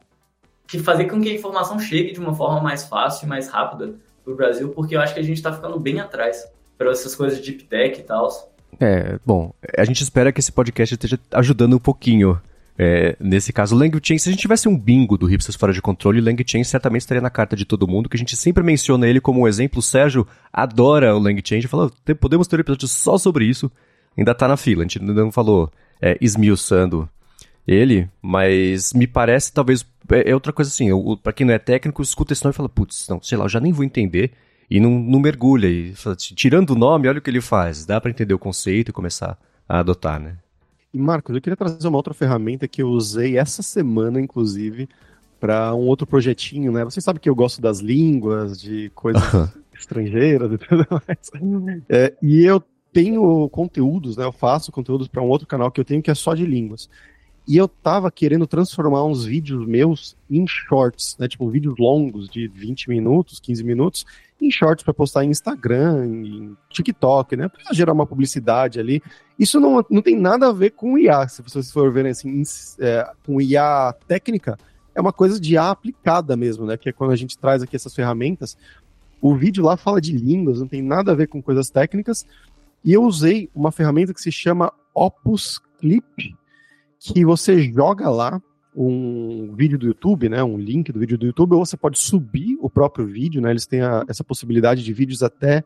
que 0.65 0.79
fazer 0.79 1.03
com 1.07 1.19
que 1.19 1.29
a 1.29 1.33
informação 1.33 1.77
chegue 1.79 2.13
de 2.13 2.19
uma 2.21 2.33
forma 2.33 2.61
mais 2.61 2.85
fácil 2.85 3.25
e 3.25 3.29
mais 3.29 3.49
rápida 3.49 3.95
para 4.23 4.31
o 4.31 4.37
Brasil, 4.37 4.69
porque 4.69 4.95
eu 4.95 5.01
acho 5.01 5.13
que 5.13 5.19
a 5.19 5.23
gente 5.23 5.35
está 5.35 5.51
ficando 5.51 5.77
bem 5.77 5.99
atrás 5.99 6.49
para 6.77 6.91
essas 6.91 7.13
coisas 7.13 7.41
de 7.41 7.51
deep 7.51 7.65
tech 7.65 7.99
e 7.99 8.03
tal. 8.03 8.29
É, 8.79 9.19
bom, 9.25 9.53
a 9.77 9.83
gente 9.83 10.01
espera 10.01 10.31
que 10.31 10.39
esse 10.39 10.53
podcast 10.53 10.95
esteja 10.95 11.19
ajudando 11.33 11.75
um 11.75 11.79
pouquinho. 11.79 12.41
É, 12.77 13.15
nesse 13.19 13.53
caso, 13.53 13.75
LangChain, 13.75 14.17
se 14.17 14.29
a 14.29 14.31
gente 14.31 14.41
tivesse 14.41 14.67
um 14.67 14.77
bingo 14.77 15.17
do 15.17 15.25
Hipsters 15.25 15.55
fora 15.55 15.73
de 15.73 15.81
controle, 15.81 16.21
LangChain 16.21 16.63
certamente 16.63 17.01
estaria 17.01 17.21
na 17.21 17.29
carta 17.29 17.55
de 17.55 17.65
todo 17.65 17.87
mundo, 17.87 18.09
que 18.09 18.17
a 18.17 18.19
gente 18.19 18.35
sempre 18.35 18.63
menciona 18.63 19.07
ele 19.07 19.21
como 19.21 19.41
um 19.41 19.47
exemplo. 19.47 19.79
O 19.79 19.83
Sérgio 19.83 20.27
adora 20.51 21.15
o 21.15 21.19
LangChain, 21.19 21.59
a 21.59 21.61
gente 21.61 21.67
falou, 21.67 21.91
podemos 22.19 22.47
ter 22.47 22.57
um 22.57 22.61
episódio 22.61 22.87
só 22.87 23.17
sobre 23.17 23.45
isso. 23.45 23.71
Ainda 24.17 24.33
tá 24.33 24.47
na 24.47 24.57
fila, 24.57 24.81
a 24.81 24.83
gente 24.83 24.99
ainda 24.99 25.13
não 25.13 25.31
falou 25.31 25.71
é, 26.01 26.17
esmiuçando 26.19 27.07
ele, 27.67 28.09
mas 28.21 28.93
me 28.93 29.07
parece 29.07 29.53
talvez 29.53 29.85
é, 30.11 30.31
é 30.31 30.33
outra 30.33 30.51
coisa 30.51 30.69
assim, 30.69 30.89
para 31.21 31.31
quem 31.31 31.45
não 31.45 31.53
é 31.53 31.59
técnico, 31.59 32.01
escuta 32.01 32.33
esse 32.33 32.43
nome 32.43 32.53
e 32.53 32.57
fala, 32.57 32.69
putz, 32.69 33.07
não, 33.07 33.21
sei 33.21 33.37
lá, 33.37 33.45
eu 33.45 33.49
já 33.49 33.59
nem 33.59 33.71
vou 33.71 33.85
entender 33.85 34.31
e 34.69 34.79
não, 34.79 34.91
não 34.91 35.19
mergulha 35.19 35.67
e 35.67 35.93
tirando 36.35 36.71
o 36.71 36.75
nome, 36.75 37.07
olha 37.07 37.19
o 37.19 37.21
que 37.21 37.29
ele 37.29 37.41
faz, 37.41 37.85
dá 37.85 38.01
para 38.01 38.11
entender 38.11 38.33
o 38.33 38.39
conceito 38.39 38.89
e 38.89 38.93
começar 38.93 39.37
a 39.67 39.79
adotar, 39.79 40.19
né? 40.19 40.37
E 40.93 40.97
Marcos, 40.97 41.33
eu 41.33 41.41
queria 41.41 41.55
trazer 41.55 41.87
uma 41.87 41.97
outra 41.97 42.13
ferramenta 42.13 42.67
que 42.67 42.81
eu 42.81 42.89
usei 42.89 43.37
essa 43.37 43.63
semana, 43.63 44.19
inclusive, 44.19 44.89
para 45.39 45.73
um 45.73 45.87
outro 45.87 46.05
projetinho, 46.05 46.71
né? 46.71 46.83
Você 46.83 46.99
sabe 46.99 47.19
que 47.19 47.29
eu 47.29 47.35
gosto 47.35 47.61
das 47.61 47.79
línguas, 47.79 48.59
de 48.59 48.89
coisas 48.93 49.23
estrangeiras 49.73 50.51
e 50.51 50.57
tudo 50.57 50.85
mais. 50.91 51.31
É, 51.87 52.13
e 52.21 52.43
eu 52.43 52.61
tenho 52.91 53.49
conteúdos, 53.49 54.17
né? 54.17 54.25
Eu 54.25 54.33
faço 54.33 54.71
conteúdos 54.71 55.07
para 55.07 55.21
um 55.21 55.27
outro 55.27 55.47
canal 55.47 55.71
que 55.71 55.79
eu 55.79 55.85
tenho 55.85 56.01
que 56.01 56.11
é 56.11 56.15
só 56.15 56.35
de 56.35 56.45
línguas. 56.45 56.89
E 57.47 57.57
eu 57.57 57.67
tava 57.67 58.11
querendo 58.11 58.45
transformar 58.45 59.03
uns 59.03 59.25
vídeos 59.25 59.65
meus 59.67 60.15
em 60.29 60.45
shorts, 60.47 61.17
né? 61.19 61.27
Tipo, 61.27 61.49
vídeos 61.49 61.75
longos 61.79 62.29
de 62.29 62.47
20 62.47 62.89
minutos, 62.89 63.39
15 63.39 63.63
minutos, 63.63 64.05
em 64.39 64.49
shorts 64.51 64.83
para 64.83 64.93
postar 64.93 65.23
em 65.23 65.29
Instagram, 65.29 66.05
em 66.05 66.57
TikTok, 66.69 67.35
né? 67.35 67.47
Para 67.47 67.73
gerar 67.73 67.93
uma 67.93 68.05
publicidade 68.05 68.79
ali. 68.79 69.01
Isso 69.37 69.59
não, 69.59 69.83
não 69.89 70.01
tem 70.01 70.19
nada 70.19 70.49
a 70.49 70.53
ver 70.53 70.71
com 70.71 70.97
IA, 70.97 71.27
se 71.27 71.41
vocês 71.41 71.71
for 71.71 71.91
verem 71.91 72.11
assim, 72.11 72.43
é, 72.79 73.11
com 73.25 73.41
IA 73.41 73.93
técnica, 74.07 74.57
é 74.93 75.01
uma 75.01 75.13
coisa 75.13 75.39
de 75.39 75.53
IA 75.53 75.71
aplicada 75.71 76.35
mesmo, 76.35 76.65
né? 76.65 76.77
Que 76.77 76.89
é 76.89 76.93
quando 76.93 77.11
a 77.11 77.15
gente 77.15 77.37
traz 77.37 77.63
aqui 77.63 77.75
essas 77.75 77.93
ferramentas. 77.93 78.57
O 79.19 79.35
vídeo 79.35 79.63
lá 79.63 79.77
fala 79.77 79.99
de 79.99 80.15
línguas, 80.15 80.59
não 80.59 80.67
tem 80.67 80.81
nada 80.81 81.11
a 81.11 81.15
ver 81.15 81.27
com 81.27 81.41
coisas 81.41 81.69
técnicas, 81.69 82.25
e 82.83 82.93
eu 82.93 83.03
usei 83.03 83.49
uma 83.53 83.71
ferramenta 83.71 84.13
que 84.13 84.21
se 84.21 84.31
chama 84.31 84.73
Opus 84.93 85.59
Clip, 85.79 86.35
que 87.03 87.25
você 87.25 87.63
joga 87.63 88.07
lá 88.11 88.39
um 88.75 89.53
vídeo 89.55 89.77
do 89.77 89.87
YouTube, 89.87 90.29
né, 90.29 90.43
um 90.43 90.55
link 90.55 90.91
do 90.91 90.99
vídeo 90.99 91.17
do 91.17 91.25
YouTube, 91.25 91.55
ou 91.55 91.65
você 91.65 91.75
pode 91.75 91.97
subir 91.97 92.57
o 92.61 92.69
próprio 92.69 93.07
vídeo, 93.07 93.41
né, 93.41 93.49
eles 93.49 93.65
têm 93.65 93.81
a, 93.81 94.05
essa 94.07 94.23
possibilidade 94.23 94.83
de 94.83 94.93
vídeos 94.93 95.23
até 95.23 95.63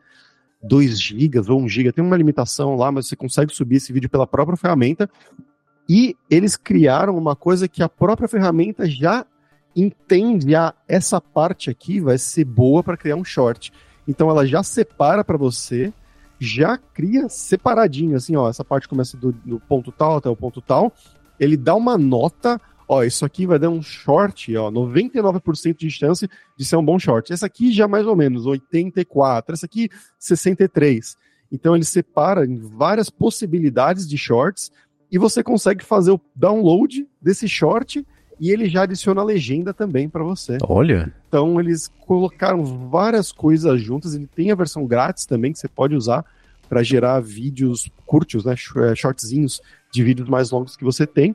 2 0.62 0.98
GB 0.98 1.38
ou 1.50 1.60
1 1.60 1.68
GB, 1.68 1.92
tem 1.92 2.02
uma 2.02 2.16
limitação 2.16 2.74
lá, 2.74 2.90
mas 2.90 3.06
você 3.06 3.14
consegue 3.14 3.54
subir 3.54 3.76
esse 3.76 3.92
vídeo 3.92 4.08
pela 4.08 4.26
própria 4.26 4.56
ferramenta, 4.56 5.10
e 5.86 6.16
eles 6.28 6.56
criaram 6.56 7.16
uma 7.16 7.36
coisa 7.36 7.68
que 7.68 7.82
a 7.82 7.88
própria 7.88 8.26
ferramenta 8.26 8.88
já 8.88 9.24
entende, 9.76 10.54
ah, 10.54 10.74
essa 10.88 11.20
parte 11.20 11.68
aqui 11.68 12.00
vai 12.00 12.16
ser 12.16 12.44
boa 12.44 12.82
para 12.82 12.96
criar 12.96 13.14
um 13.14 13.24
short. 13.24 13.70
Então 14.08 14.30
ela 14.30 14.46
já 14.46 14.62
separa 14.62 15.22
para 15.22 15.36
você, 15.36 15.92
já 16.40 16.78
cria 16.78 17.28
separadinho, 17.28 18.16
assim, 18.16 18.34
ó, 18.36 18.48
essa 18.48 18.64
parte 18.64 18.88
começa 18.88 19.16
do, 19.16 19.32
do 19.32 19.60
ponto 19.60 19.92
tal 19.92 20.16
até 20.16 20.28
o 20.28 20.36
ponto 20.36 20.60
tal, 20.60 20.92
ele 21.38 21.56
dá 21.56 21.74
uma 21.74 21.96
nota 21.98 22.60
ó, 22.88 23.02
isso 23.02 23.24
aqui 23.24 23.46
vai 23.46 23.58
dar 23.58 23.70
um 23.70 23.82
short, 23.82 24.56
ó, 24.56 24.70
99% 24.70 25.76
de 25.76 25.90
chance 25.90 26.28
de 26.56 26.64
ser 26.64 26.76
um 26.76 26.84
bom 26.84 26.98
short. 26.98 27.32
Essa 27.32 27.46
aqui 27.46 27.72
já 27.72 27.88
mais 27.88 28.06
ou 28.06 28.14
menos, 28.14 28.46
84, 28.46 29.54
essa 29.54 29.66
aqui 29.66 29.88
63. 30.18 31.16
Então 31.50 31.74
ele 31.74 31.84
separa 31.84 32.44
em 32.44 32.56
várias 32.56 33.10
possibilidades 33.10 34.08
de 34.08 34.16
shorts 34.16 34.70
e 35.10 35.18
você 35.18 35.42
consegue 35.42 35.84
fazer 35.84 36.10
o 36.10 36.20
download 36.34 37.06
desse 37.20 37.48
short 37.48 38.04
e 38.38 38.50
ele 38.50 38.68
já 38.68 38.82
adiciona 38.82 39.20
a 39.20 39.24
legenda 39.24 39.72
também 39.72 40.08
para 40.08 40.22
você. 40.22 40.58
Olha. 40.62 41.12
Então 41.28 41.58
eles 41.58 41.88
colocaram 42.06 42.64
várias 42.88 43.32
coisas 43.32 43.80
juntas. 43.80 44.14
Ele 44.14 44.26
tem 44.26 44.50
a 44.50 44.56
versão 44.56 44.86
grátis 44.86 45.24
também 45.24 45.52
que 45.52 45.58
você 45.58 45.68
pode 45.68 45.94
usar 45.94 46.24
para 46.68 46.82
gerar 46.82 47.20
vídeos 47.20 47.88
curtos, 48.04 48.44
né, 48.44 48.54
é, 48.54 48.94
shortzinhos 48.94 49.60
de 49.90 50.02
vídeos 50.02 50.28
mais 50.28 50.50
longos 50.50 50.76
que 50.76 50.84
você 50.84 51.06
tem. 51.06 51.34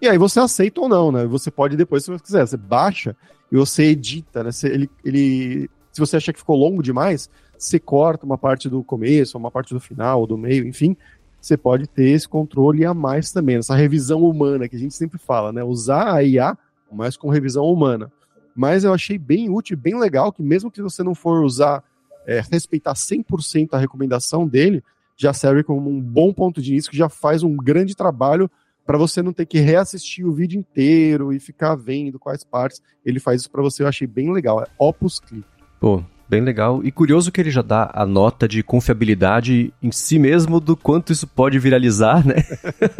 E 0.00 0.08
aí 0.08 0.16
você 0.16 0.38
aceita 0.38 0.80
ou 0.80 0.88
não, 0.88 1.10
né? 1.10 1.26
Você 1.26 1.50
pode 1.50 1.76
depois, 1.76 2.04
se 2.04 2.10
você 2.10 2.22
quiser, 2.22 2.46
você 2.46 2.56
baixa 2.56 3.16
e 3.50 3.56
você 3.56 3.84
edita, 3.84 4.44
né? 4.44 4.52
Você, 4.52 4.68
ele, 4.68 4.90
ele, 5.04 5.70
se 5.90 6.00
você 6.00 6.16
achar 6.16 6.32
que 6.32 6.38
ficou 6.38 6.56
longo 6.56 6.82
demais, 6.82 7.28
você 7.58 7.78
corta 7.80 8.24
uma 8.24 8.38
parte 8.38 8.68
do 8.68 8.84
começo, 8.84 9.36
uma 9.36 9.50
parte 9.50 9.74
do 9.74 9.80
final, 9.80 10.20
ou 10.20 10.26
do 10.26 10.38
meio, 10.38 10.66
enfim, 10.66 10.96
você 11.40 11.56
pode 11.56 11.88
ter 11.88 12.10
esse 12.10 12.28
controle 12.28 12.84
a 12.84 12.94
mais 12.94 13.32
também, 13.32 13.56
essa 13.56 13.74
revisão 13.74 14.22
humana 14.22 14.68
que 14.68 14.76
a 14.76 14.78
gente 14.78 14.94
sempre 14.94 15.18
fala, 15.18 15.52
né? 15.52 15.64
Usar 15.64 16.14
a 16.14 16.22
IA, 16.22 16.56
mas 16.92 17.16
com 17.16 17.28
revisão 17.28 17.64
humana. 17.64 18.10
Mas 18.54 18.84
eu 18.84 18.92
achei 18.92 19.18
bem 19.18 19.50
útil, 19.50 19.76
bem 19.76 19.98
legal, 19.98 20.32
que 20.32 20.42
mesmo 20.42 20.70
que 20.70 20.82
você 20.82 21.02
não 21.02 21.14
for 21.14 21.44
usar, 21.44 21.82
é, 22.26 22.40
respeitar 22.50 22.94
100% 22.94 23.70
a 23.72 23.78
recomendação 23.78 24.46
dele, 24.46 24.82
já 25.18 25.32
serve 25.32 25.64
como 25.64 25.90
um 25.90 26.00
bom 26.00 26.32
ponto 26.32 26.62
de 26.62 26.70
início, 26.70 26.90
que 26.90 26.96
já 26.96 27.08
faz 27.08 27.42
um 27.42 27.56
grande 27.56 27.94
trabalho 27.94 28.48
para 28.86 28.96
você 28.96 29.20
não 29.20 29.34
ter 29.34 29.44
que 29.44 29.58
reassistir 29.58 30.24
o 30.24 30.32
vídeo 30.32 30.58
inteiro 30.58 31.32
e 31.32 31.40
ficar 31.40 31.74
vendo 31.74 32.18
quais 32.18 32.44
partes. 32.44 32.80
Ele 33.04 33.20
faz 33.20 33.42
isso 33.42 33.50
para 33.50 33.60
você, 33.60 33.82
eu 33.82 33.88
achei 33.88 34.06
bem 34.06 34.32
legal. 34.32 34.62
É 34.62 34.66
Opus 34.78 35.18
Clip. 35.18 35.44
Pô, 35.78 36.02
bem 36.28 36.40
legal. 36.40 36.80
E 36.84 36.92
curioso 36.92 37.32
que 37.32 37.40
ele 37.40 37.50
já 37.50 37.62
dá 37.62 37.90
a 37.94 38.04
nota 38.04 38.46
de 38.46 38.62
confiabilidade 38.62 39.72
em 39.82 39.90
si 39.90 40.18
mesmo 40.18 40.60
do 40.60 40.76
quanto 40.76 41.12
isso 41.12 41.26
pode 41.26 41.58
viralizar, 41.58 42.26
né? 42.26 42.36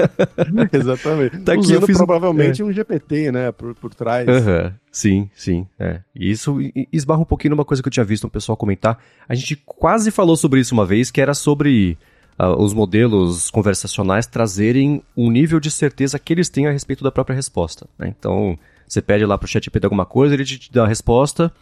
Exatamente. 0.73 1.39
tá 1.41 1.53
aqui 1.53 1.61
Usando 1.61 1.83
eu 1.83 1.87
fiz 1.87 1.97
provavelmente 1.99 2.63
um... 2.63 2.67
É. 2.67 2.71
um 2.71 2.73
GPT, 2.73 3.31
né, 3.31 3.53
por, 3.53 3.75
por 3.75 3.95
trás. 3.95 4.27
Uhum. 4.27 4.73
Sim, 4.91 5.31
sim. 5.35 5.67
É. 5.79 6.01
E 6.15 6.31
isso 6.31 6.59
esbarra 6.93 7.21
um 7.21 7.27
pouquinho 7.27 7.55
numa 7.55 7.65
coisa 7.65 7.83
que 7.83 7.89
eu 7.89 7.93
tinha 7.93 8.05
visto 8.05 8.27
um 8.27 8.31
pessoal 8.31 8.57
comentar. 8.57 8.99
A 9.29 9.35
gente 9.35 9.57
quase 9.65 10.11
falou 10.11 10.37
sobre 10.37 10.61
isso 10.61 10.75
uma 10.75 10.87
vez, 10.87 11.11
que 11.11 11.21
era 11.21 11.35
sobre 11.35 11.99
uh, 12.39 12.63
os 12.63 12.73
modelos 12.73 13.51
conversacionais 13.51 14.27
trazerem 14.27 15.03
um 15.17 15.31
nível 15.31 15.61
de 15.61 15.71
certeza 15.71 16.19
que 16.19 16.33
eles 16.33 16.49
têm 16.49 16.67
a 16.67 16.73
respeito 16.73 17.05
da 17.05 17.13
própria 17.13 17.37
resposta. 17.37 17.87
Né? 17.99 18.13
Então, 18.19 18.59
você 18.87 19.03
pede 19.03 19.25
lá 19.27 19.37
para 19.37 19.45
o 19.45 19.49
ChatGPT 19.49 19.85
alguma 19.85 20.07
coisa, 20.07 20.35
ele 20.35 20.45
te 20.45 20.73
dá 20.73 20.85
a 20.85 20.89
resposta 20.89 21.53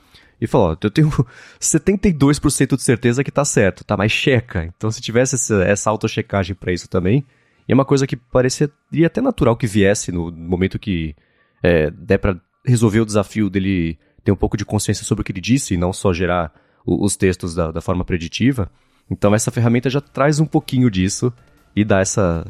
e 0.40 0.47
fala, 0.47 0.73
ó, 0.73 0.76
eu 0.81 0.90
tenho 0.90 1.11
72% 1.61 2.76
de 2.76 2.83
certeza 2.83 3.25
que 3.25 3.31
tá 3.31 3.45
certo, 3.45 3.85
tá? 3.85 3.97
Mas 3.97 4.12
checa. 4.12 4.64
Então, 4.76 4.90
se 4.90 5.00
tivesse 5.00 5.35
essa, 5.35 5.62
essa 5.62 5.90
auto-checagem 5.90 6.55
para 6.55 6.73
isso 6.73 6.88
também, 6.88 7.25
e 7.69 7.73
é 7.73 7.75
uma 7.75 7.85
coisa 7.85 8.07
que 8.07 8.16
pareceria 8.16 9.07
até 9.07 9.21
natural 9.21 9.57
que 9.57 9.66
viesse 9.66 10.12
no 10.12 10.31
momento 10.31 10.78
que 10.78 11.14
é, 11.62 11.90
der 11.90 12.19
para 12.19 12.40
resolver 12.64 13.00
o 13.00 13.07
desafio 13.07 13.50
dele 13.50 13.99
ter 14.23 14.33
um 14.33 14.37
pouco 14.37 14.57
de 14.57 14.64
consciência 14.64 15.05
sobre 15.05 15.23
o 15.23 15.25
que 15.25 15.33
ele 15.33 15.40
disse 15.40 15.75
e 15.75 15.76
não 15.76 15.93
só 15.93 16.12
gerar 16.12 16.52
os 16.85 17.16
textos 17.16 17.55
da, 17.55 17.73
da 17.73 17.81
forma 17.81 18.05
preditiva. 18.05 18.71
Então 19.11 19.35
essa 19.35 19.50
ferramenta 19.50 19.90
já 19.90 20.00
traz 20.00 20.38
um 20.40 20.47
pouquinho 20.47 20.90
disso 20.90 21.33
e 21.76 21.85
dá 21.85 22.00
essa, 22.00 22.47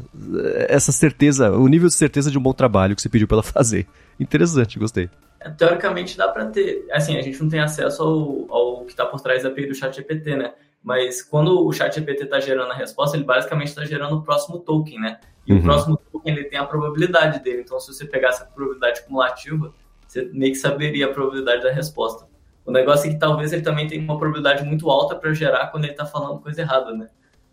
essa 0.68 0.92
certeza, 0.92 1.50
o 1.50 1.66
nível 1.66 1.88
de 1.88 1.94
certeza 1.94 2.30
de 2.30 2.38
um 2.38 2.40
bom 2.40 2.52
trabalho 2.52 2.94
que 2.94 3.02
você 3.02 3.08
pediu 3.08 3.26
para 3.26 3.38
ela 3.38 3.42
fazer. 3.42 3.84
Interessante, 4.20 4.78
gostei. 4.78 5.10
É, 5.40 5.50
teoricamente 5.50 6.16
dá 6.16 6.28
para 6.28 6.46
ter, 6.46 6.86
assim, 6.92 7.18
a 7.18 7.22
gente 7.22 7.42
não 7.42 7.48
tem 7.48 7.58
acesso 7.58 8.04
ao, 8.04 8.46
ao 8.48 8.84
que 8.84 8.92
está 8.92 9.04
por 9.04 9.20
trás 9.20 9.42
da 9.42 9.48
API 9.48 9.66
do 9.66 9.74
ChatGPT, 9.74 10.36
né? 10.36 10.54
Mas 10.80 11.20
quando 11.22 11.66
o 11.66 11.72
ChatGPT 11.72 12.22
está 12.22 12.38
gerando 12.38 12.70
a 12.70 12.76
resposta, 12.76 13.16
ele 13.16 13.24
basicamente 13.24 13.68
está 13.68 13.84
gerando 13.84 14.14
o 14.14 14.22
próximo 14.22 14.60
token, 14.60 15.00
né? 15.00 15.18
E 15.44 15.52
uhum. 15.52 15.58
o 15.58 15.62
próximo 15.62 16.00
token 16.12 16.32
ele 16.32 16.44
tem 16.44 16.60
a 16.60 16.64
probabilidade 16.64 17.42
dele. 17.42 17.62
Então, 17.62 17.80
se 17.80 17.92
você 17.92 18.06
pegasse 18.06 18.44
a 18.44 18.46
probabilidade 18.46 19.02
cumulativa, 19.02 19.74
você 20.06 20.24
meio 20.32 20.52
que 20.52 20.58
saberia 20.58 21.06
a 21.06 21.12
probabilidade 21.12 21.64
da 21.64 21.72
resposta. 21.72 22.28
O 22.64 22.70
negócio 22.70 23.10
é 23.10 23.12
que 23.12 23.18
talvez 23.18 23.52
ele 23.52 23.62
também 23.62 23.88
tenha 23.88 24.02
uma 24.02 24.16
probabilidade 24.16 24.64
muito 24.64 24.88
alta 24.88 25.16
para 25.16 25.32
gerar 25.32 25.66
quando 25.72 25.84
ele 25.84 25.94
está 25.94 26.06
falando 26.06 26.40
coisa 26.40 26.60
errada, 26.60 26.92
né? 26.92 27.08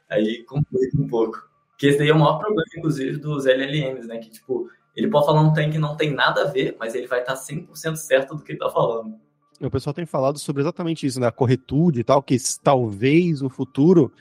Aí 0.07 0.43
complica 0.43 1.01
um 1.01 1.07
pouco. 1.07 1.52
Que 1.77 1.87
esse 1.87 1.97
daí 1.97 2.09
é 2.09 2.13
o 2.13 2.19
maior 2.19 2.37
problema, 2.37 2.63
inclusive, 2.77 3.17
dos 3.17 3.45
LLMs, 3.45 4.07
né? 4.07 4.17
Que, 4.17 4.29
tipo, 4.29 4.69
ele 4.95 5.09
pode 5.09 5.25
falar 5.25 5.41
um 5.41 5.53
trem 5.53 5.71
que 5.71 5.77
não 5.77 5.95
tem 5.95 6.13
nada 6.13 6.43
a 6.43 6.45
ver, 6.45 6.75
mas 6.79 6.93
ele 6.95 7.07
vai 7.07 7.21
estar 7.21 7.35
tá 7.35 7.41
100% 7.41 7.95
certo 7.95 8.35
do 8.35 8.43
que 8.43 8.51
ele 8.51 8.59
está 8.59 8.69
falando. 8.69 9.15
O 9.61 9.71
pessoal 9.71 9.93
tem 9.93 10.05
falado 10.05 10.37
sobre 10.39 10.61
exatamente 10.61 11.05
isso, 11.05 11.19
né? 11.19 11.27
A 11.27 11.31
corretude 11.31 12.01
e 12.01 12.03
tal, 12.03 12.21
que 12.21 12.37
talvez 12.61 13.41
no 13.41 13.49
futuro 13.49 14.11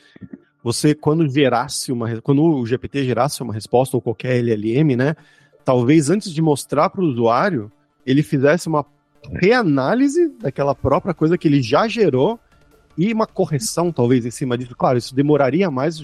você, 0.62 0.94
quando 0.94 1.28
gerasse 1.28 1.90
uma. 1.90 2.21
Quando 2.21 2.42
o 2.42 2.64
GPT 2.64 3.04
gerasse 3.04 3.42
uma 3.42 3.52
resposta 3.52 3.97
ou 3.97 4.00
qualquer 4.00 4.37
LLM, 4.38 4.97
né? 4.97 5.16
Talvez 5.64 6.11
antes 6.11 6.32
de 6.32 6.40
mostrar 6.40 6.90
para 6.90 7.02
o 7.02 7.06
usuário, 7.06 7.71
ele 8.06 8.23
fizesse 8.23 8.68
uma 8.68 8.87
reanálise 9.32 10.28
daquela 10.40 10.75
própria 10.75 11.14
coisa 11.14 11.37
que 11.37 11.49
ele 11.49 11.62
já 11.62 11.88
gerou 11.88 12.38
e 12.96 13.12
uma 13.12 13.26
correção, 13.26 13.92
talvez, 13.92 14.26
em 14.26 14.30
cima 14.30 14.56
disso. 14.56 14.75
Claro, 14.76 14.99
isso 14.99 15.14
demoraria 15.14 15.70
mais, 15.70 16.02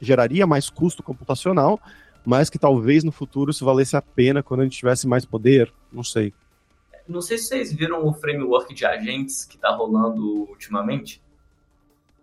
geraria 0.00 0.46
mais 0.46 0.70
custo 0.70 1.02
computacional, 1.02 1.80
mas 2.24 2.50
que 2.50 2.58
talvez 2.58 3.04
no 3.04 3.12
futuro 3.12 3.50
isso 3.50 3.64
valesse 3.64 3.96
a 3.96 4.02
pena 4.02 4.42
quando 4.42 4.60
a 4.60 4.64
gente 4.64 4.78
tivesse 4.78 5.06
mais 5.06 5.24
poder, 5.24 5.72
não 5.92 6.02
sei. 6.02 6.32
Não 7.08 7.20
sei 7.20 7.38
se 7.38 7.46
vocês 7.46 7.72
viram 7.72 8.06
o 8.06 8.12
framework 8.12 8.72
de 8.72 8.86
agentes 8.86 9.44
que 9.44 9.56
está 9.56 9.70
rolando 9.70 10.48
ultimamente. 10.48 11.20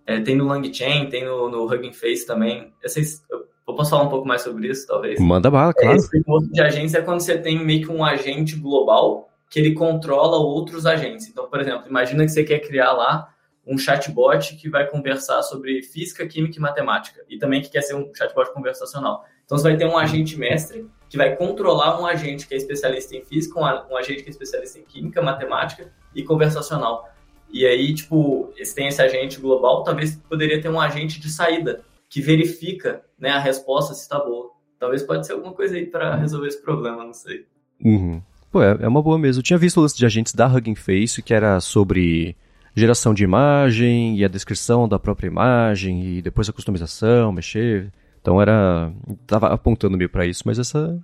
É, 0.06 0.22
tem 0.22 0.36
no 0.36 0.46
LangChain, 0.46 1.10
tem 1.10 1.26
no, 1.26 1.50
no 1.50 1.66
Hugging 1.66 1.92
Face 1.92 2.26
também. 2.26 2.72
Eu, 2.82 2.90
sei, 2.90 3.04
eu, 3.30 3.46
eu 3.68 3.76
posso 3.76 3.90
falar 3.90 4.04
um 4.04 4.10
pouco 4.10 4.26
mais 4.26 4.42
sobre 4.42 4.70
isso, 4.70 4.88
talvez? 4.88 5.20
Manda 5.20 5.52
bala, 5.52 5.74
claro. 5.74 5.92
É, 5.92 5.96
esse 5.98 6.08
framework 6.08 6.50
de 6.50 6.62
agentes 6.62 6.94
é 6.94 7.02
quando 7.02 7.20
você 7.20 7.38
tem 7.38 7.64
meio 7.64 7.86
que 7.86 7.92
um 7.92 8.06
agente 8.06 8.56
global 8.56 9.30
que 9.50 9.60
ele 9.60 9.74
controla 9.74 10.38
outros 10.38 10.86
agentes. 10.86 11.28
Então, 11.28 11.50
por 11.50 11.60
exemplo, 11.60 11.88
imagina 11.88 12.24
que 12.24 12.32
você 12.32 12.44
quer 12.44 12.60
criar 12.60 12.94
lá 12.94 13.34
um 13.68 13.78
chatbot 13.78 14.56
que 14.56 14.70
vai 14.70 14.88
conversar 14.88 15.42
sobre 15.44 15.84
física, 15.84 16.26
química 16.26 16.58
e 16.58 16.62
matemática, 16.62 17.22
e 17.30 17.38
também 17.38 17.62
que 17.62 17.70
quer 17.70 17.82
ser 17.82 17.96
um 17.96 18.10
chatbot 18.16 18.54
conversacional. 18.54 19.26
Então, 19.46 19.58
você 19.58 19.70
vai 19.70 19.78
ter 19.78 19.86
um 19.86 19.98
agente 19.98 20.38
mestre 20.38 20.90
que 21.10 21.18
vai 21.18 21.36
controlar 21.36 22.02
um 22.02 22.06
agente 22.06 22.48
que 22.48 22.54
é 22.54 22.58
especialista 22.58 23.16
em 23.16 23.24
física, 23.24 23.60
um 23.60 23.98
agente 23.98 24.24
que 24.24 24.30
é 24.30 24.32
especialista 24.32 24.80
em 24.80 24.84
química, 24.84 25.22
matemática 25.22 25.92
e 26.16 26.24
conversacional. 26.24 27.10
E 27.50 27.66
aí, 27.66 27.94
tipo, 27.94 28.52
se 28.62 28.76
tem 28.76 28.88
esse 28.88 29.02
agente 29.02 29.40
global, 29.40 29.84
talvez 29.84 30.16
poderia 30.16 30.62
ter 30.62 30.70
um 30.70 30.80
agente 30.80 31.20
de 31.20 31.30
saída 31.30 31.82
que 32.10 32.22
verifica 32.22 33.02
né, 33.18 33.30
a 33.32 33.40
resposta 33.40 33.94
se 33.94 34.02
está 34.02 34.20
boa. 34.20 34.52
Talvez 34.80 35.04
pode 35.04 35.26
ser 35.26 35.34
alguma 35.34 35.54
coisa 35.54 35.76
aí 35.76 35.86
para 35.86 36.16
resolver 36.16 36.48
esse 36.48 36.62
problema, 36.62 37.04
não 37.04 37.14
sei. 37.14 37.46
Uhum. 37.84 38.22
Pô, 38.52 38.62
é, 38.62 38.78
é 38.82 38.88
uma 38.88 39.02
boa 39.02 39.18
mesmo. 39.18 39.40
Eu 39.40 39.44
tinha 39.44 39.58
visto 39.58 39.78
o 39.78 39.82
lance 39.82 39.98
de 39.98 40.06
agentes 40.06 40.34
da 40.34 40.48
Hugging 40.48 40.76
Face, 40.76 41.22
que 41.22 41.34
era 41.34 41.60
sobre 41.60 42.36
geração 42.80 43.14
de 43.14 43.24
imagem 43.24 44.18
e 44.18 44.24
a 44.24 44.28
descrição 44.28 44.88
da 44.88 45.00
própria 45.00 45.28
imagem 45.28 46.18
e 46.18 46.22
depois 46.22 46.48
a 46.48 46.54
customização, 46.54 47.32
mexer. 47.32 47.92
Então 48.22 48.42
era. 48.42 48.92
Tava 49.26 49.48
apontando 49.48 49.98
meio 49.98 50.10
para 50.10 50.26
isso, 50.26 50.44
mas 50.46 50.60
essa 50.60 51.00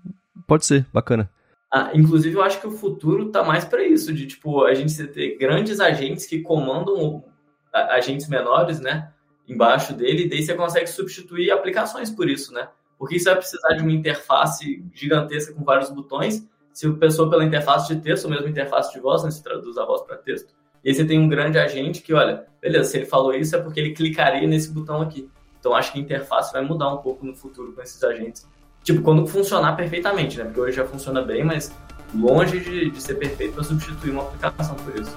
pode 0.47 0.65
ser, 0.65 0.85
bacana. 0.93 1.29
Ah, 1.71 1.89
inclusive, 1.93 2.35
eu 2.35 2.43
acho 2.43 2.61
que 2.61 2.67
o 2.67 2.71
futuro 2.71 3.29
tá 3.29 3.43
mais 3.43 3.65
para 3.65 3.83
isso, 3.83 4.13
de 4.13 4.27
tipo, 4.27 4.63
a 4.63 4.75
gente 4.75 5.07
ter 5.07 5.37
grandes 5.39 5.79
agentes 5.79 6.27
que 6.27 6.39
comandam 6.41 7.23
agentes 7.73 8.29
menores, 8.29 8.79
né? 8.79 9.11
Embaixo 9.47 9.93
dele, 9.93 10.25
e 10.25 10.29
daí 10.29 10.43
você 10.43 10.53
consegue 10.53 10.87
substituir 10.87 11.49
aplicações 11.49 12.11
por 12.11 12.29
isso, 12.29 12.53
né? 12.53 12.69
Porque 12.99 13.17
você 13.17 13.25
vai 13.25 13.37
precisar 13.37 13.73
de 13.73 13.81
uma 13.81 13.91
interface 13.91 14.85
gigantesca 14.93 15.53
com 15.53 15.63
vários 15.63 15.89
botões 15.89 16.47
se 16.71 16.87
o 16.87 16.97
pessoa 16.97 17.29
pela 17.29 17.45
interface 17.45 17.93
de 17.93 18.01
texto, 18.01 18.25
ou 18.25 18.31
mesmo 18.31 18.47
interface 18.47 18.91
de 18.91 18.99
voz, 18.99 19.23
né, 19.23 19.29
se 19.29 19.43
traduz 19.43 19.77
a 19.77 19.85
voz 19.85 20.01
para 20.01 20.17
texto. 20.17 20.53
E 20.83 20.89
aí 20.89 20.95
você 20.95 21.05
tem 21.05 21.19
um 21.19 21.29
grande 21.29 21.57
agente 21.57 22.01
que, 22.01 22.13
olha, 22.13 22.45
beleza, 22.61 22.89
se 22.89 22.97
ele 22.97 23.05
falou 23.05 23.33
isso 23.33 23.55
é 23.55 23.59
porque 23.59 23.79
ele 23.79 23.93
clicaria 23.93 24.47
nesse 24.47 24.69
botão 24.69 25.01
aqui. 25.01 25.29
Então 25.59 25.73
acho 25.73 25.93
que 25.93 25.99
a 25.99 26.01
interface 26.01 26.51
vai 26.51 26.61
mudar 26.61 26.93
um 26.93 26.97
pouco 26.97 27.25
no 27.25 27.33
futuro 27.33 27.71
com 27.71 27.81
esses 27.81 28.03
agentes. 28.03 28.45
Tipo, 28.83 29.01
quando 29.01 29.25
funcionar 29.25 29.77
perfeitamente, 29.77 30.37
né? 30.37 30.43
Porque 30.43 30.59
hoje 30.59 30.75
já 30.75 30.85
funciona 30.85 31.21
bem, 31.21 31.43
mas 31.43 31.73
longe 32.13 32.59
de, 32.59 32.89
de 32.89 33.01
ser 33.01 33.15
perfeito 33.15 33.53
para 33.53 33.63
substituir 33.63 34.11
uma 34.11 34.23
aplicação 34.23 34.75
por 34.75 34.93
isso. 34.99 35.15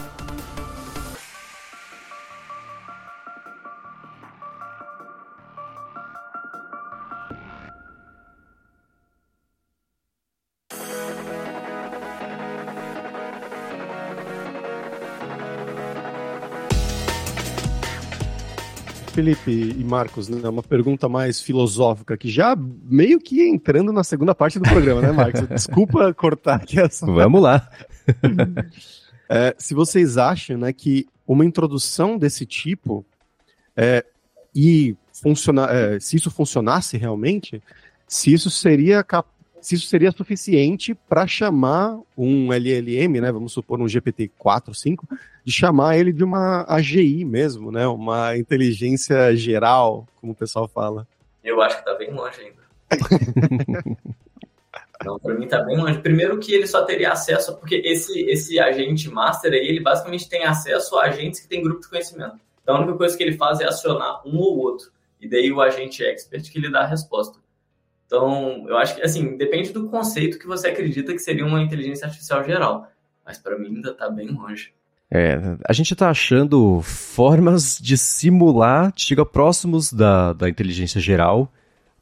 Felipe 19.17 19.51
e 19.51 19.83
Marcos, 19.83 20.29
né, 20.29 20.47
uma 20.47 20.63
pergunta 20.63 21.09
mais 21.09 21.41
filosófica, 21.41 22.19
que 22.19 22.29
já 22.29 22.55
meio 22.55 23.19
que 23.19 23.49
entrando 23.49 23.91
na 23.91 24.05
segunda 24.05 24.35
parte 24.35 24.59
do 24.59 24.69
programa, 24.69 25.01
né, 25.01 25.11
Marcos? 25.11 25.49
Desculpa 25.49 26.13
cortar 26.13 26.57
aqui 26.57 26.79
essa. 26.79 27.07
Vamos 27.07 27.41
lá. 27.41 27.67
é, 29.27 29.55
se 29.57 29.73
vocês 29.73 30.19
acham 30.19 30.59
né, 30.59 30.71
que 30.71 31.07
uma 31.27 31.47
introdução 31.47 32.19
desse 32.19 32.45
tipo 32.45 33.07
é, 33.75 34.05
e 34.55 34.95
funcionar, 35.11 35.75
é, 35.75 35.99
se 35.99 36.17
isso 36.17 36.31
funcionasse 36.31 36.99
realmente, 36.99 37.63
se 38.07 38.35
isso 38.35 38.51
seria 38.51 39.03
capaz 39.03 39.36
se 39.67 39.75
isso 39.75 39.89
seria 39.89 40.13
suficiente 40.13 40.95
para 40.95 41.27
chamar 41.27 41.99
um 42.17 42.53
LLM, 42.53 43.21
né, 43.21 43.33
vamos 43.33 43.53
supor 43.53 43.81
um 43.81 43.87
GPT-4, 43.87 44.73
5, 44.73 45.09
de 45.45 45.53
chamar 45.53 45.99
ele 45.99 46.13
de 46.13 46.23
uma 46.23 46.65
AGI 46.69 47.25
mesmo, 47.25 47.73
né, 47.73 47.85
uma 47.85 48.37
inteligência 48.39 49.35
geral, 49.35 50.07
como 50.21 50.31
o 50.31 50.37
pessoal 50.37 50.69
fala. 50.69 51.05
Eu 51.43 51.61
acho 51.61 51.75
que 51.75 51.81
está 51.81 51.95
bem 51.95 52.13
longe 52.13 52.41
ainda. 52.41 52.63
Não, 55.05 55.19
para 55.19 55.35
mim 55.35 55.49
tá 55.49 55.61
bem 55.65 55.77
longe. 55.77 55.99
Primeiro 55.99 56.39
que 56.39 56.55
ele 56.55 56.69
só 56.69 56.85
teria 56.85 57.11
acesso, 57.11 57.57
porque 57.57 57.75
esse, 57.85 58.21
esse 58.31 58.61
agente 58.61 59.11
master 59.11 59.53
aí, 59.53 59.67
ele 59.67 59.81
basicamente 59.81 60.29
tem 60.29 60.45
acesso 60.45 60.97
a 60.97 61.07
agentes 61.07 61.41
que 61.41 61.49
têm 61.49 61.65
grupo 61.65 61.81
de 61.81 61.89
conhecimento. 61.89 62.37
Então 62.63 62.77
a 62.77 62.79
única 62.79 62.97
coisa 62.97 63.17
que 63.17 63.23
ele 63.25 63.37
faz 63.37 63.59
é 63.59 63.65
acionar 63.65 64.23
um 64.25 64.39
ou 64.39 64.59
outro. 64.59 64.93
E 65.21 65.29
daí 65.29 65.51
o 65.51 65.61
agente 65.61 66.05
expert 66.05 66.53
que 66.53 66.61
lhe 66.61 66.71
dá 66.71 66.83
a 66.83 66.87
resposta. 66.87 67.41
Então, 68.07 68.65
eu 68.69 68.77
acho 68.79 68.95
que, 68.95 69.03
assim, 69.03 69.37
depende 69.37 69.73
do 69.73 69.89
conceito 69.89 70.39
que 70.39 70.47
você 70.47 70.69
acredita 70.69 71.13
que 71.13 71.19
seria 71.19 71.45
uma 71.45 71.61
inteligência 71.61 72.07
artificial 72.07 72.45
geral. 72.45 72.89
Mas 73.25 73.39
para 73.39 73.59
mim 73.59 73.75
ainda 73.75 73.91
está 73.91 74.09
bem 74.09 74.29
longe. 74.29 74.73
É, 75.11 75.39
a 75.69 75.73
gente 75.73 75.93
está 75.93 76.11
achando 76.11 76.81
formas 76.83 77.79
de 77.81 77.97
simular, 77.97 78.93
chega 78.97 79.25
próximos 79.25 79.93
da, 79.93 80.33
da 80.33 80.49
inteligência 80.49 81.01
geral, 81.01 81.53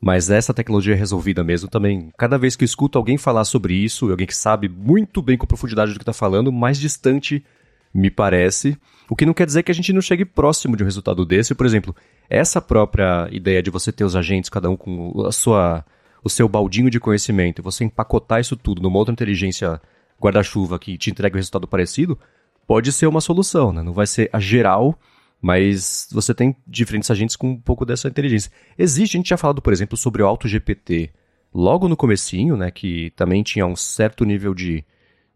mas 0.01 0.31
essa 0.31 0.55
tecnologia 0.55 0.95
é 0.95 0.97
resolvida 0.97 1.43
mesmo 1.43 1.69
também. 1.69 2.13
Cada 2.19 2.39
vez 2.39 2.57
que 2.57 2.65
eu 2.65 2.67
escuto 2.67 2.99
alguém 2.99 3.17
falar 3.17 3.45
sobre 3.45 3.75
isso, 3.75 4.11
alguém 4.11 4.27
que 4.27 4.37
sabe 4.37 4.69
muito 4.69 5.23
bem 5.23 5.37
com 5.37 5.47
profundidade 5.47 5.93
do 5.93 5.99
que 5.99 6.03
está 6.03 6.13
falando, 6.13 6.53
mais 6.53 6.79
distante 6.79 7.45
me 7.93 8.11
parece. 8.11 8.77
O 9.09 9.15
que 9.15 9.27
não 9.27 9.35
quer 9.35 9.47
dizer 9.47 9.63
que 9.63 9.71
a 9.71 9.75
gente 9.75 9.93
não 9.93 10.01
chegue 10.01 10.25
próximo 10.25 10.77
de 10.77 10.83
um 10.83 10.87
resultado 10.87 11.25
desse. 11.25 11.55
Por 11.55 11.65
exemplo, 11.65 11.95
essa 12.29 12.61
própria 12.61 13.29
ideia 13.31 13.63
de 13.63 13.71
você 13.71 13.93
ter 13.93 14.05
os 14.05 14.17
agentes, 14.17 14.51
cada 14.51 14.69
um 14.69 14.77
com 14.77 15.27
a 15.27 15.33
sua 15.33 15.85
o 16.25 16.31
seu 16.31 16.49
baldinho 16.49 16.89
de 16.89 16.99
conhecimento 16.99 17.61
e 17.61 17.63
você 17.63 17.85
empacotar 17.85 18.41
isso 18.41 18.57
tudo 18.57 18.83
numa 18.83 18.99
outra 18.99 19.13
inteligência 19.13 19.81
guarda-chuva 20.21 20.79
que 20.79 20.97
te 20.97 21.11
entrega 21.11 21.37
um 21.37 21.39
resultado 21.39 21.69
parecido, 21.69 22.19
pode 22.67 22.91
ser 22.91 23.07
uma 23.07 23.21
solução, 23.21 23.73
né? 23.73 23.83
Não 23.83 23.93
vai 23.93 24.07
ser 24.07 24.31
a 24.33 24.41
geral, 24.41 24.99
mas 25.41 26.09
você 26.11 26.33
tem 26.33 26.57
diferentes 26.67 27.11
agentes 27.11 27.37
com 27.37 27.51
um 27.51 27.61
pouco 27.61 27.85
dessa 27.85 28.09
inteligência. 28.09 28.51
Existe, 28.79 29.17
a 29.17 29.19
gente 29.19 29.27
tinha 29.27 29.37
falado, 29.37 29.61
por 29.61 29.73
exemplo, 29.73 29.99
sobre 29.99 30.23
o 30.23 30.27
AutoGPT 30.27 31.11
logo 31.53 31.87
no 31.89 31.97
comecinho, 31.97 32.57
né, 32.57 32.71
que 32.71 33.13
também 33.15 33.43
tinha 33.43 33.67
um 33.67 33.77
certo 33.77 34.25
nível 34.25 34.55
de, 34.55 34.83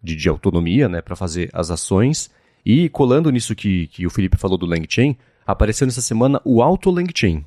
de, 0.03 0.17
de 0.17 0.29
autonomia, 0.29 0.89
né, 0.89 1.03
para 1.03 1.15
fazer 1.15 1.51
as 1.53 1.71
ações. 1.71 2.31
E 2.65 2.89
colando 2.89 3.31
nisso 3.31 3.55
que, 3.55 3.87
que 3.89 4.07
o 4.07 4.11
Felipe 4.11 4.39
falou 4.39 4.57
do 4.57 4.67
LangChain, 4.67 5.17
apareceu 5.47 5.87
nessa 5.87 6.01
semana 6.01 6.41
o 6.45 6.63
Auto 6.63 6.91
LangChain, 6.91 7.45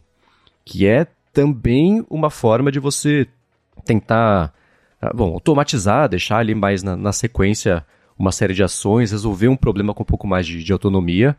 que 0.63 0.85
é 0.85 1.07
também 1.33 2.05
uma 2.09 2.29
forma 2.29 2.71
de 2.71 2.79
você 2.79 3.27
tentar, 3.85 4.53
ah, 5.01 5.11
bom, 5.13 5.33
automatizar, 5.33 6.09
deixar 6.09 6.37
ali 6.37 6.53
mais 6.53 6.83
na, 6.83 6.95
na 6.95 7.11
sequência 7.11 7.85
uma 8.17 8.31
série 8.31 8.53
de 8.53 8.63
ações, 8.63 9.11
resolver 9.11 9.47
um 9.47 9.55
problema 9.55 9.93
com 9.93 10.03
um 10.03 10.05
pouco 10.05 10.27
mais 10.27 10.45
de, 10.45 10.63
de 10.63 10.71
autonomia. 10.71 11.35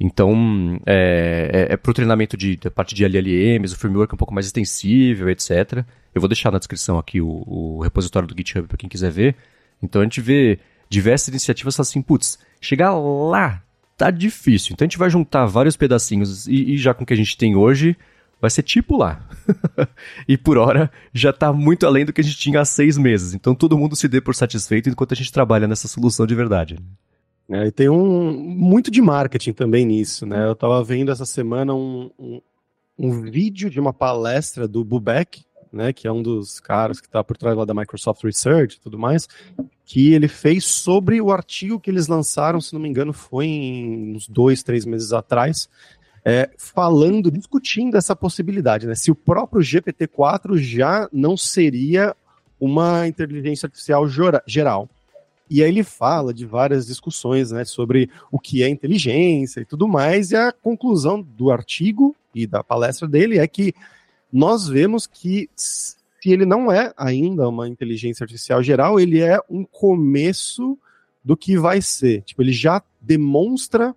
Então, 0.00 0.80
é, 0.86 1.68
é, 1.70 1.72
é 1.74 1.76
para 1.76 1.90
o 1.90 1.94
treinamento 1.94 2.36
de, 2.36 2.56
de 2.56 2.70
parte 2.70 2.94
de 2.94 3.04
LLMs, 3.04 3.74
o 3.74 3.78
framework 3.78 4.12
é 4.12 4.16
um 4.16 4.18
pouco 4.18 4.34
mais 4.34 4.46
extensível, 4.46 5.28
etc. 5.28 5.84
Eu 6.14 6.20
vou 6.20 6.28
deixar 6.28 6.50
na 6.50 6.58
descrição 6.58 6.98
aqui 6.98 7.20
o, 7.20 7.44
o 7.46 7.80
repositório 7.82 8.26
do 8.26 8.34
GitHub 8.36 8.66
para 8.66 8.78
quem 8.78 8.88
quiser 8.88 9.10
ver. 9.10 9.36
Então, 9.82 10.00
a 10.00 10.04
gente 10.04 10.20
vê 10.20 10.58
diversas 10.88 11.28
iniciativas 11.28 11.78
assim, 11.78 12.02
putz, 12.02 12.38
chegar 12.60 12.94
lá 12.94 13.62
tá 13.96 14.10
difícil. 14.10 14.72
Então, 14.72 14.84
a 14.84 14.88
gente 14.88 14.98
vai 14.98 15.10
juntar 15.10 15.46
vários 15.46 15.76
pedacinhos 15.76 16.46
e, 16.48 16.72
e 16.72 16.78
já 16.78 16.92
com 16.94 17.04
o 17.04 17.06
que 17.06 17.12
a 17.12 17.16
gente 17.16 17.36
tem 17.36 17.54
hoje, 17.54 17.96
vai 18.42 18.50
ser 18.50 18.64
tipo 18.64 18.96
lá. 18.96 19.24
e 20.26 20.36
por 20.36 20.58
hora 20.58 20.90
já 21.14 21.30
está 21.30 21.52
muito 21.52 21.86
além 21.86 22.04
do 22.04 22.12
que 22.12 22.20
a 22.20 22.24
gente 22.24 22.36
tinha 22.36 22.60
há 22.60 22.64
seis 22.64 22.98
meses. 22.98 23.34
Então 23.34 23.54
todo 23.54 23.78
mundo 23.78 23.94
se 23.94 24.08
dê 24.08 24.20
por 24.20 24.34
satisfeito 24.34 24.88
enquanto 24.88 25.12
a 25.12 25.16
gente 25.16 25.30
trabalha 25.30 25.68
nessa 25.68 25.86
solução 25.86 26.26
de 26.26 26.34
verdade. 26.34 26.76
É, 27.48 27.66
e 27.68 27.70
tem 27.70 27.88
um 27.88 28.32
muito 28.32 28.90
de 28.90 29.00
marketing 29.00 29.52
também 29.52 29.86
nisso, 29.86 30.26
né? 30.26 30.44
Eu 30.44 30.52
estava 30.52 30.82
vendo 30.82 31.12
essa 31.12 31.24
semana 31.24 31.72
um, 31.72 32.10
um, 32.18 32.40
um, 32.98 33.20
vídeo 33.22 33.70
de 33.70 33.78
uma 33.78 33.92
palestra 33.92 34.66
do 34.66 34.84
Bubeck, 34.84 35.44
né? 35.72 35.92
Que 35.92 36.08
é 36.08 36.12
um 36.12 36.22
dos 36.22 36.58
caras 36.58 37.00
que 37.00 37.06
está 37.06 37.22
por 37.22 37.36
trás 37.36 37.56
lá 37.56 37.64
da 37.64 37.74
Microsoft 37.74 38.24
Research 38.24 38.76
e 38.76 38.80
tudo 38.80 38.98
mais, 38.98 39.28
que 39.84 40.14
ele 40.14 40.26
fez 40.26 40.64
sobre 40.64 41.20
o 41.20 41.30
artigo 41.30 41.78
que 41.78 41.90
eles 41.90 42.08
lançaram, 42.08 42.60
se 42.60 42.72
não 42.72 42.80
me 42.80 42.88
engano, 42.88 43.12
foi 43.12 43.46
em 43.46 44.16
uns 44.16 44.26
dois, 44.26 44.62
três 44.64 44.84
meses 44.84 45.12
atrás, 45.12 45.68
é, 46.24 46.50
falando, 46.56 47.30
discutindo 47.30 47.96
essa 47.96 48.14
possibilidade, 48.14 48.86
né? 48.86 48.94
Se 48.94 49.10
o 49.10 49.14
próprio 49.14 49.60
GPT-4 49.60 50.56
já 50.56 51.08
não 51.12 51.36
seria 51.36 52.14
uma 52.60 53.08
inteligência 53.08 53.66
artificial 53.66 54.06
geral. 54.46 54.88
E 55.50 55.62
aí 55.62 55.68
ele 55.68 55.82
fala 55.82 56.32
de 56.32 56.46
várias 56.46 56.86
discussões 56.86 57.50
né, 57.50 57.64
sobre 57.64 58.08
o 58.30 58.38
que 58.38 58.62
é 58.62 58.68
inteligência 58.68 59.60
e 59.60 59.64
tudo 59.64 59.88
mais, 59.88 60.30
e 60.30 60.36
a 60.36 60.52
conclusão 60.52 61.20
do 61.20 61.50
artigo 61.50 62.16
e 62.34 62.46
da 62.46 62.62
palestra 62.62 63.06
dele 63.08 63.38
é 63.38 63.46
que 63.46 63.74
nós 64.32 64.66
vemos 64.66 65.06
que 65.06 65.50
se 65.54 65.96
ele 66.24 66.46
não 66.46 66.70
é 66.70 66.92
ainda 66.96 67.48
uma 67.48 67.68
inteligência 67.68 68.24
artificial 68.24 68.62
geral, 68.62 68.98
ele 68.98 69.20
é 69.20 69.38
um 69.50 69.64
começo 69.64 70.78
do 71.22 71.36
que 71.36 71.58
vai 71.58 71.82
ser. 71.82 72.22
Tipo, 72.22 72.42
ele 72.42 72.52
já 72.52 72.80
demonstra 73.00 73.94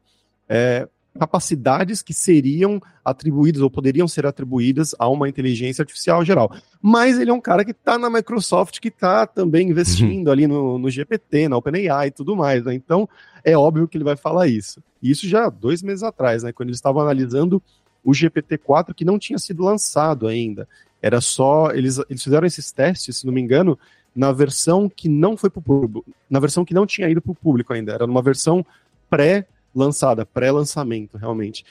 é, 0.50 0.88
capacidades 1.18 2.02
que 2.02 2.14
seriam 2.14 2.82
atribuídas 3.04 3.62
ou 3.62 3.70
poderiam 3.70 4.08
ser 4.08 4.26
atribuídas 4.26 4.94
a 5.00 5.08
uma 5.08 5.30
inteligência 5.30 5.82
artificial 5.82 6.24
geral. 6.26 6.52
Mas 6.82 7.18
ele 7.18 7.32
é 7.32 7.34
um 7.34 7.42
cara 7.42 7.64
que 7.64 7.72
está 7.72 7.98
na 7.98 8.10
Microsoft, 8.10 8.80
que 8.80 8.90
está 8.90 9.26
também 9.26 9.70
investindo 9.70 10.28
uhum. 10.28 10.34
ali 10.34 10.48
no, 10.48 10.78
no, 10.78 10.90
GPT, 10.90 11.48
na 11.48 11.58
OpenAI 11.58 12.08
e 12.08 12.12
tudo 12.12 12.36
mais. 12.36 12.64
Né? 12.66 12.74
Então, 12.74 13.08
é 13.44 13.58
óbvio 13.58 13.88
que 13.88 13.98
ele 13.98 14.04
vai 14.04 14.16
falar 14.16 14.48
isso. 14.48 14.84
Isso 15.02 15.28
já 15.28 15.50
dois 15.50 15.82
meses 15.82 16.04
atrás, 16.04 16.44
né, 16.44 16.52
quando 16.52 16.70
eles 16.70 16.78
estavam 16.78 17.02
analisando 17.02 17.62
o 18.04 18.12
GPT-4 18.12 18.94
que 18.94 19.06
não 19.06 19.18
tinha 19.18 19.40
sido 19.40 19.64
lançado 19.64 20.28
ainda. 20.28 20.68
Era 21.02 21.22
só. 21.22 21.72
Eles, 21.72 22.00
eles 22.10 22.24
fizeram 22.24 22.46
esses 22.46 22.72
testes, 22.72 23.18
se 23.18 23.26
não 23.26 23.34
me 23.34 23.42
engano, 23.42 23.78
na 24.16 24.32
versão 24.32 24.90
que 24.90 25.08
não 25.08 25.38
foi 25.38 25.50
para 25.50 25.60
o 25.60 25.64
público, 25.64 26.06
na 26.30 26.40
versão 26.40 26.66
que 26.66 26.74
não 26.74 26.86
tinha 26.86 27.10
ido 27.10 27.22
para 27.22 27.32
o 27.32 27.36
público 27.36 27.74
ainda. 27.74 27.94
Era 27.94 28.08
numa 28.08 28.22
versão 28.22 28.66
pré 29.10 29.48
lançada, 29.76 30.26
pré-lançamento, 30.26 31.18
realmente. 31.18 31.66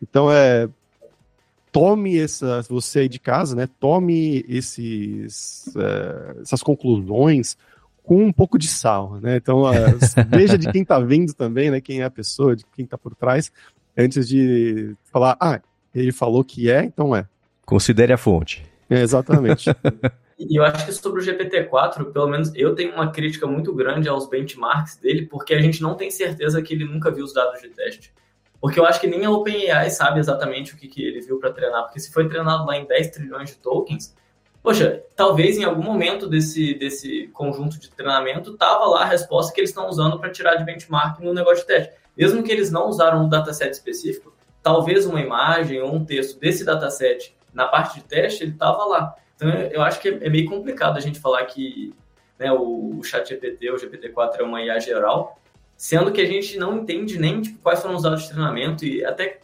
Então, 0.00 0.32
é, 0.32 0.68
tome 1.70 2.18
essa, 2.18 2.62
você 2.62 3.00
aí 3.00 3.08
de 3.08 3.18
casa, 3.18 3.56
né, 3.56 3.68
tome 3.80 4.44
esses, 4.48 5.74
é, 5.76 6.40
essas 6.42 6.62
conclusões 6.62 7.56
com 8.02 8.24
um 8.24 8.32
pouco 8.32 8.58
de 8.58 8.66
sal, 8.66 9.18
né, 9.20 9.36
então 9.36 9.72
é, 9.72 9.86
veja 10.28 10.58
de 10.58 10.70
quem 10.70 10.82
está 10.82 10.98
vindo 10.98 11.32
também, 11.32 11.70
né, 11.70 11.80
quem 11.80 12.00
é 12.00 12.04
a 12.04 12.10
pessoa, 12.10 12.56
de 12.56 12.64
quem 12.74 12.84
está 12.84 12.98
por 12.98 13.14
trás, 13.14 13.50
antes 13.96 14.28
de 14.28 14.94
falar, 15.12 15.36
ah, 15.40 15.60
ele 15.94 16.12
falou 16.12 16.42
que 16.44 16.70
é, 16.70 16.84
então 16.84 17.14
é. 17.14 17.26
Considere 17.64 18.12
a 18.12 18.18
fonte. 18.18 18.64
É, 18.90 19.00
exatamente. 19.00 19.70
E 20.48 20.56
eu 20.56 20.64
acho 20.64 20.86
que 20.86 20.92
sobre 20.92 21.20
o 21.20 21.24
GPT-4, 21.24 22.12
pelo 22.12 22.28
menos 22.28 22.52
eu 22.54 22.74
tenho 22.74 22.92
uma 22.94 23.10
crítica 23.10 23.46
muito 23.46 23.74
grande 23.74 24.08
aos 24.08 24.28
benchmarks 24.28 24.96
dele, 24.96 25.26
porque 25.26 25.54
a 25.54 25.60
gente 25.60 25.82
não 25.82 25.94
tem 25.94 26.10
certeza 26.10 26.62
que 26.62 26.74
ele 26.74 26.84
nunca 26.84 27.10
viu 27.10 27.24
os 27.24 27.32
dados 27.32 27.60
de 27.60 27.68
teste. 27.68 28.12
Porque 28.60 28.78
eu 28.78 28.86
acho 28.86 29.00
que 29.00 29.08
nem 29.08 29.24
a 29.24 29.30
OpenAI 29.30 29.90
sabe 29.90 30.20
exatamente 30.20 30.74
o 30.74 30.76
que, 30.76 30.86
que 30.86 31.04
ele 31.04 31.20
viu 31.20 31.38
para 31.38 31.52
treinar, 31.52 31.82
porque 31.82 31.98
se 31.98 32.12
foi 32.12 32.28
treinado 32.28 32.64
lá 32.64 32.76
em 32.76 32.86
10 32.86 33.10
trilhões 33.10 33.50
de 33.50 33.56
tokens, 33.56 34.14
poxa, 34.62 35.02
talvez 35.16 35.58
em 35.58 35.64
algum 35.64 35.82
momento 35.82 36.28
desse, 36.28 36.74
desse 36.74 37.28
conjunto 37.32 37.80
de 37.80 37.90
treinamento 37.90 38.56
tava 38.56 38.84
lá 38.86 39.02
a 39.02 39.06
resposta 39.06 39.52
que 39.52 39.60
eles 39.60 39.70
estão 39.70 39.88
usando 39.88 40.18
para 40.18 40.30
tirar 40.30 40.54
de 40.54 40.64
benchmark 40.64 41.18
no 41.20 41.34
negócio 41.34 41.62
de 41.62 41.66
teste. 41.66 41.94
Mesmo 42.16 42.42
que 42.42 42.52
eles 42.52 42.70
não 42.70 42.88
usaram 42.88 43.24
um 43.24 43.28
dataset 43.28 43.72
específico, 43.72 44.32
talvez 44.62 45.06
uma 45.06 45.20
imagem 45.20 45.80
ou 45.80 45.92
um 45.92 46.04
texto 46.04 46.38
desse 46.38 46.64
dataset 46.64 47.34
na 47.52 47.66
parte 47.66 47.96
de 47.96 48.04
teste, 48.04 48.44
ele 48.44 48.52
estava 48.52 48.84
lá. 48.84 49.14
Então, 49.34 49.48
eu 49.50 49.82
acho 49.82 50.00
que 50.00 50.08
é 50.08 50.28
meio 50.28 50.48
complicado 50.48 50.96
a 50.96 51.00
gente 51.00 51.18
falar 51.18 51.44
que 51.46 51.94
né, 52.38 52.52
o, 52.52 52.98
o 52.98 53.02
chat 53.02 53.28
GPT, 53.28 53.70
o 53.70 53.76
GPT-4 53.76 54.38
é 54.38 54.42
uma 54.42 54.62
IA 54.62 54.78
geral, 54.78 55.40
sendo 55.76 56.12
que 56.12 56.20
a 56.20 56.26
gente 56.26 56.58
não 56.58 56.78
entende 56.78 57.18
nem 57.18 57.40
tipo, 57.40 57.58
quais 57.58 57.80
foram 57.80 57.96
os 57.96 58.02
dados 58.02 58.22
de 58.22 58.28
treinamento 58.28 58.84
e 58.84 59.04
até 59.04 59.40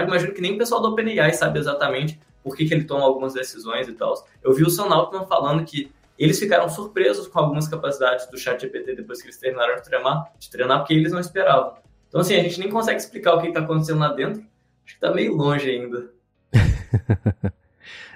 imagino 0.00 0.32
que 0.32 0.40
nem 0.40 0.54
o 0.54 0.58
pessoal 0.58 0.80
do 0.80 0.88
OpenAI 0.88 1.32
sabe 1.34 1.58
exatamente 1.58 2.18
por 2.42 2.56
que, 2.56 2.66
que 2.66 2.74
ele 2.74 2.84
toma 2.84 3.04
algumas 3.04 3.34
decisões 3.34 3.86
e 3.86 3.92
tal. 3.92 4.14
Eu 4.42 4.52
vi 4.52 4.64
o 4.64 4.70
Sam 4.70 4.88
Altman 4.88 5.26
falando 5.26 5.64
que 5.64 5.92
eles 6.18 6.38
ficaram 6.38 6.68
surpresos 6.68 7.28
com 7.28 7.38
algumas 7.38 7.68
capacidades 7.68 8.26
do 8.26 8.38
chat 8.38 8.60
GPT 8.60 8.96
depois 8.96 9.20
que 9.20 9.26
eles 9.26 9.38
terminaram 9.38 9.76
de 9.76 9.82
treinar, 9.82 10.32
de 10.38 10.50
treinar 10.50 10.78
porque 10.78 10.94
eles 10.94 11.12
não 11.12 11.20
esperavam. 11.20 11.74
Então, 12.08 12.20
assim, 12.20 12.34
a 12.34 12.42
gente 12.42 12.58
nem 12.58 12.68
consegue 12.68 12.98
explicar 12.98 13.34
o 13.34 13.40
que 13.40 13.48
está 13.48 13.60
acontecendo 13.60 14.00
lá 14.00 14.12
dentro, 14.12 14.44
Acho 14.84 14.94
que 14.94 15.00
tá 15.00 15.12
meio 15.12 15.34
longe 15.34 15.70
ainda. 15.70 16.10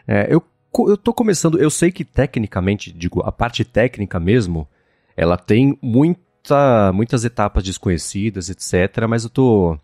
é, 0.06 0.26
eu, 0.28 0.42
eu 0.88 0.96
tô 0.96 1.12
começando, 1.12 1.58
eu 1.58 1.70
sei 1.70 1.90
que 1.90 2.04
tecnicamente, 2.04 2.92
digo, 2.92 3.22
a 3.24 3.32
parte 3.32 3.64
técnica 3.64 4.20
mesmo, 4.20 4.68
ela 5.16 5.36
tem 5.36 5.78
muita, 5.80 6.92
muitas 6.92 7.24
etapas 7.24 7.64
desconhecidas, 7.64 8.50
etc, 8.50 9.06
mas 9.08 9.24
eu 9.24 9.30
tô 9.30 9.78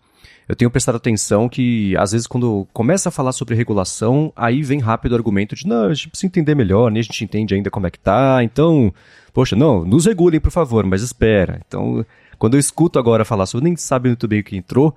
eu 0.49 0.57
tenho 0.57 0.71
prestado 0.71 0.97
atenção 0.97 1.49
que, 1.49 1.97
às 1.97 2.13
vezes, 2.13 2.27
quando 2.27 2.67
começa 2.73 3.09
a 3.09 3.13
falar 3.13 3.33
sobre 3.33 3.55
regulação, 3.55 4.33
aí 4.35 4.63
vem 4.63 4.81
rápido 4.81 5.13
o 5.13 5.15
argumento 5.15 5.55
de, 5.55 5.67
não, 5.67 5.87
a 5.87 5.95
gente 5.95 6.11
precisa 6.11 6.27
entender 6.27 6.55
melhor, 6.55 6.91
nem 6.91 7.01
a 7.01 7.03
gente 7.03 7.25
entende 7.25 7.55
ainda 7.55 7.71
como 7.71 7.87
é 7.87 7.91
que 7.91 7.99
tá, 7.99 8.43
então, 8.43 8.93
poxa, 9.33 9.57
não, 9.57 9.85
nos 9.85 10.05
regulem, 10.07 10.41
por 10.41 10.51
favor, 10.51 10.85
mas 10.85 11.03
espera. 11.03 11.61
Então, 11.67 12.05
quando 12.39 12.55
eu 12.55 12.61
escuto 12.61 12.99
agora 12.99 13.25
falar 13.25 13.47
sobre, 13.47 13.65
nem 13.65 13.77
sabe 13.77 14.09
muito 14.09 14.27
bem 14.27 14.41
o 14.41 14.45
que 14.45 14.57
entrou, 14.57 14.95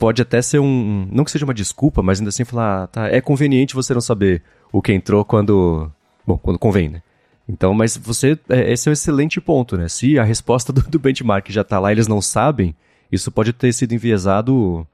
pode 0.00 0.22
até 0.22 0.40
ser 0.40 0.58
um, 0.58 1.06
não 1.12 1.24
que 1.24 1.30
seja 1.30 1.44
uma 1.44 1.52
desculpa, 1.52 2.02
mas 2.02 2.18
ainda 2.18 2.30
assim 2.30 2.42
falar, 2.42 2.84
ah, 2.84 2.86
tá, 2.86 3.08
é 3.08 3.20
conveniente 3.20 3.74
você 3.74 3.92
não 3.92 4.00
saber 4.00 4.42
o 4.72 4.80
que 4.80 4.94
entrou 4.94 5.26
quando, 5.26 5.92
bom, 6.26 6.38
quando 6.38 6.58
convém, 6.58 6.88
né? 6.88 7.02
Então, 7.46 7.74
mas 7.74 7.98
você, 7.98 8.38
é, 8.48 8.72
esse 8.72 8.88
é 8.88 8.90
um 8.90 8.92
excelente 8.94 9.38
ponto, 9.42 9.76
né? 9.76 9.88
Se 9.88 10.18
a 10.18 10.24
resposta 10.24 10.72
do, 10.72 10.80
do 10.80 10.98
benchmark 10.98 11.50
já 11.50 11.60
está 11.60 11.78
lá 11.78 11.90
e 11.90 11.94
eles 11.94 12.08
não 12.08 12.22
sabem, 12.22 12.74
isso 13.12 13.30
pode 13.30 13.52
ter 13.52 13.70
sido 13.74 13.92
enviesado, 13.92 14.86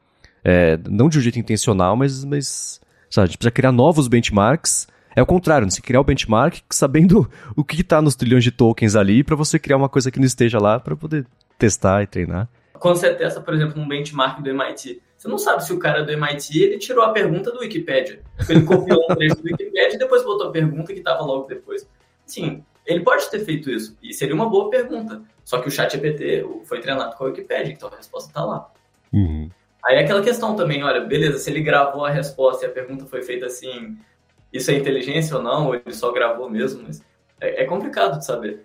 é, 0.43 0.77
não 0.91 1.09
de 1.09 1.19
um 1.19 1.21
jeito 1.21 1.39
intencional, 1.39 1.95
mas, 1.95 2.25
mas 2.25 2.81
sabe, 3.09 3.25
a 3.25 3.27
gente 3.27 3.39
precisa 3.39 3.53
criar 3.53 3.71
novos 3.71 4.09
benchmarks. 4.09 4.89
É 5.15 5.23
o 5.23 5.27
contrário, 5.27 5.67
né? 5.67 5.71
você 5.71 5.81
criar 5.81 6.01
o 6.01 6.05
benchmark 6.05 6.63
sabendo 6.69 7.31
o 7.55 7.63
que 7.63 7.81
está 7.81 8.03
nos 8.03 8.17
trilhões 8.17 8.43
de 8.43 8.51
tokens 8.51 8.97
ali 8.97 9.23
para 9.23 9.37
você 9.37 9.57
criar 9.57 9.77
uma 9.77 9.89
coisa 9.89 10.11
que 10.11 10.19
não 10.19 10.27
esteja 10.27 10.59
lá 10.59 10.81
para 10.81 10.97
poder 10.97 11.25
testar 11.57 12.03
e 12.03 12.09
treinar. 12.09 12.49
Quando 12.79 12.97
você 12.97 13.15
testa, 13.15 13.41
por 13.41 13.55
exemplo, 13.55 13.81
um 13.81 13.89
benchmark 13.89 14.41
do 14.41 14.51
MIT, 14.51 15.03
você 15.17 15.29
não 15.29 15.39
sabe 15.39 15.65
se 15.65 15.73
o 15.73 15.79
cara 15.79 16.05
do 16.05 16.13
MIT 16.13 16.63
ele 16.63 16.79
tirou 16.79 17.05
a 17.05 17.11
pergunta 17.11 17.51
do 17.51 17.61
Wikipedia. 17.61 18.21
Ele 18.49 18.63
copiou 18.63 19.05
um 19.11 19.15
trecho 19.15 19.37
do 19.37 19.45
Wikipedia 19.45 19.95
e 19.95 19.99
depois 19.99 20.25
botou 20.25 20.49
a 20.49 20.51
pergunta 20.51 20.93
que 20.93 20.99
estava 20.99 21.23
logo 21.23 21.47
depois. 21.47 21.89
Sim, 22.25 22.65
ele 22.85 23.01
pode 23.01 23.29
ter 23.31 23.41
feito 23.41 23.71
isso, 23.71 23.97
e 24.03 24.13
seria 24.15 24.35
uma 24.35 24.49
boa 24.49 24.71
pergunta. 24.71 25.23
Só 25.45 25.59
que 25.59 25.69
o 25.69 25.71
chat 25.71 25.93
GPT 25.93 26.45
foi 26.65 26.81
treinado 26.81 27.17
com 27.17 27.25
a 27.25 27.27
Wikipedia, 27.29 27.73
então 27.73 27.89
a 27.93 27.97
resposta 27.97 28.31
está 28.31 28.45
lá. 28.45 28.71
Uhum. 29.13 29.51
Aí 29.85 29.97
é 29.97 30.01
aquela 30.01 30.23
questão 30.23 30.57
também, 30.57 30.83
olha, 30.83 31.01
beleza, 31.01 31.39
se 31.39 31.49
ele 31.51 31.61
gravou 31.61 32.05
a 32.05 32.11
resposta 32.11 32.67
e 32.67 32.69
a 32.69 32.73
pergunta 32.73 33.07
foi 33.07 33.23
feita 33.23 33.47
assim, 33.47 33.97
isso 34.53 34.71
é 34.71 34.75
inteligência 34.75 35.37
ou 35.37 35.43
não, 35.43 35.69
ou 35.69 35.75
ele 35.75 35.93
só 35.93 36.11
gravou 36.11 36.51
mesmo, 36.51 36.83
mas 36.85 37.01
é, 37.41 37.63
é 37.63 37.65
complicado 37.65 38.19
de 38.19 38.27
saber. 38.27 38.65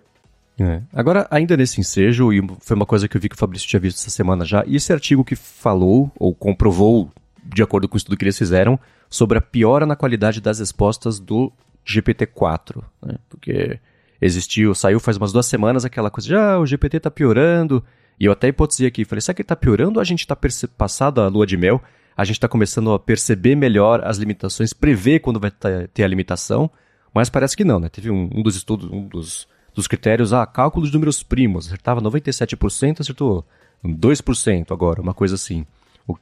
É. 0.58 0.82
Agora, 0.92 1.26
ainda 1.30 1.56
nesse 1.56 1.80
ensejo, 1.80 2.32
e 2.32 2.40
foi 2.60 2.76
uma 2.76 2.86
coisa 2.86 3.08
que 3.08 3.16
eu 3.16 3.20
vi 3.20 3.28
que 3.28 3.34
o 3.34 3.38
Fabrício 3.38 3.68
tinha 3.68 3.80
visto 3.80 3.98
essa 3.98 4.10
semana 4.10 4.44
já, 4.44 4.64
e 4.66 4.76
esse 4.76 4.92
artigo 4.92 5.24
que 5.24 5.34
falou, 5.34 6.10
ou 6.18 6.34
comprovou, 6.34 7.10
de 7.42 7.62
acordo 7.62 7.88
com 7.88 7.94
o 7.94 7.98
estudo 7.98 8.16
que 8.16 8.24
eles 8.24 8.38
fizeram, 8.38 8.78
sobre 9.08 9.38
a 9.38 9.40
piora 9.40 9.86
na 9.86 9.96
qualidade 9.96 10.40
das 10.40 10.58
respostas 10.58 11.18
do 11.18 11.52
GPT-4, 11.86 12.82
né? 13.02 13.16
Porque 13.28 13.78
existiu, 14.20 14.74
saiu 14.74 15.00
faz 15.00 15.16
umas 15.16 15.32
duas 15.32 15.46
semanas 15.46 15.84
aquela 15.84 16.10
coisa 16.10 16.28
de, 16.28 16.34
ah, 16.34 16.58
o 16.58 16.66
GPT 16.66 17.00
tá 17.00 17.10
piorando. 17.10 17.84
E 18.20 18.24
eu 18.24 18.32
até 18.32 18.48
hipotesei 18.48 18.86
aqui, 18.86 19.04
falei, 19.04 19.20
será 19.20 19.34
que 19.34 19.42
ele 19.42 19.48
tá 19.48 19.56
piorando 19.56 19.98
ou 19.98 20.00
a 20.00 20.04
gente 20.04 20.26
tá 20.26 20.38
passado 20.78 21.20
a 21.20 21.28
lua 21.28 21.46
de 21.46 21.56
mel? 21.56 21.82
A 22.16 22.24
gente 22.24 22.38
tá 22.38 22.46
começando 22.46 22.92
a 22.92 22.98
perceber 22.98 23.56
melhor 23.56 24.02
as 24.04 24.18
limitações, 24.18 24.72
prever 24.72 25.20
quando 25.20 25.40
vai 25.40 25.50
ter 25.92 26.04
a 26.04 26.08
limitação, 26.08 26.70
mas 27.12 27.28
parece 27.28 27.56
que 27.56 27.64
não, 27.64 27.80
né? 27.80 27.88
Teve 27.88 28.10
um, 28.10 28.30
um 28.32 28.42
dos 28.42 28.54
estudos, 28.54 28.88
um 28.90 29.08
dos, 29.08 29.48
dos 29.74 29.86
critérios, 29.86 30.32
ah, 30.32 30.46
cálculo 30.46 30.86
de 30.86 30.92
números 30.92 31.22
primos, 31.22 31.66
acertava 31.66 32.00
97%, 32.00 33.00
acertou 33.00 33.44
2% 33.84 34.72
agora, 34.72 35.00
uma 35.00 35.14
coisa 35.14 35.34
assim. 35.34 35.66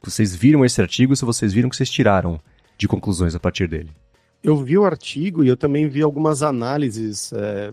Vocês 0.02 0.34
viram 0.34 0.64
esse 0.64 0.80
artigo, 0.80 1.16
se 1.16 1.24
vocês 1.24 1.52
viram 1.52 1.68
que 1.68 1.76
vocês 1.76 1.90
tiraram 1.90 2.40
de 2.76 2.86
conclusões 2.86 3.34
a 3.34 3.40
partir 3.40 3.66
dele? 3.68 3.90
Eu 4.42 4.56
vi 4.56 4.78
o 4.78 4.84
artigo 4.84 5.44
e 5.44 5.48
eu 5.48 5.56
também 5.56 5.88
vi 5.88 6.02
algumas 6.02 6.42
análises 6.42 7.32
é, 7.32 7.72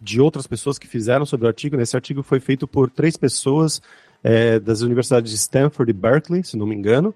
de 0.00 0.20
outras 0.20 0.46
pessoas 0.46 0.78
que 0.78 0.86
fizeram 0.86 1.26
sobre 1.26 1.46
o 1.46 1.48
artigo. 1.48 1.80
Esse 1.80 1.96
artigo 1.96 2.22
foi 2.22 2.40
feito 2.40 2.66
por 2.66 2.90
três 2.90 3.16
pessoas 3.16 3.82
é, 4.22 4.58
das 4.58 4.80
universidades 4.80 5.30
de 5.30 5.36
Stanford 5.36 5.90
e 5.90 5.94
Berkeley, 5.94 6.44
se 6.44 6.56
não 6.56 6.66
me 6.66 6.74
engano, 6.74 7.14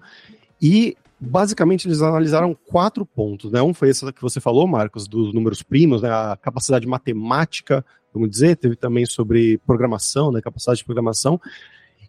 e 0.61 0.95
basicamente 1.23 1.87
eles 1.87 2.01
analisaram 2.01 2.53
quatro 2.53 3.05
pontos. 3.05 3.51
Né? 3.51 3.61
Um 3.61 3.73
foi 3.73 3.89
esse 3.89 4.11
que 4.11 4.21
você 4.21 4.39
falou, 4.39 4.67
Marcos, 4.67 5.07
dos 5.07 5.33
números 5.33 5.63
primos, 5.63 6.01
né? 6.01 6.09
a 6.09 6.37
capacidade 6.39 6.85
matemática, 6.87 7.85
vamos 8.13 8.29
dizer, 8.29 8.57
teve 8.57 8.75
também 8.75 9.05
sobre 9.05 9.57
programação, 9.59 10.31
né? 10.31 10.41
capacidade 10.41 10.79
de 10.79 10.85
programação, 10.85 11.39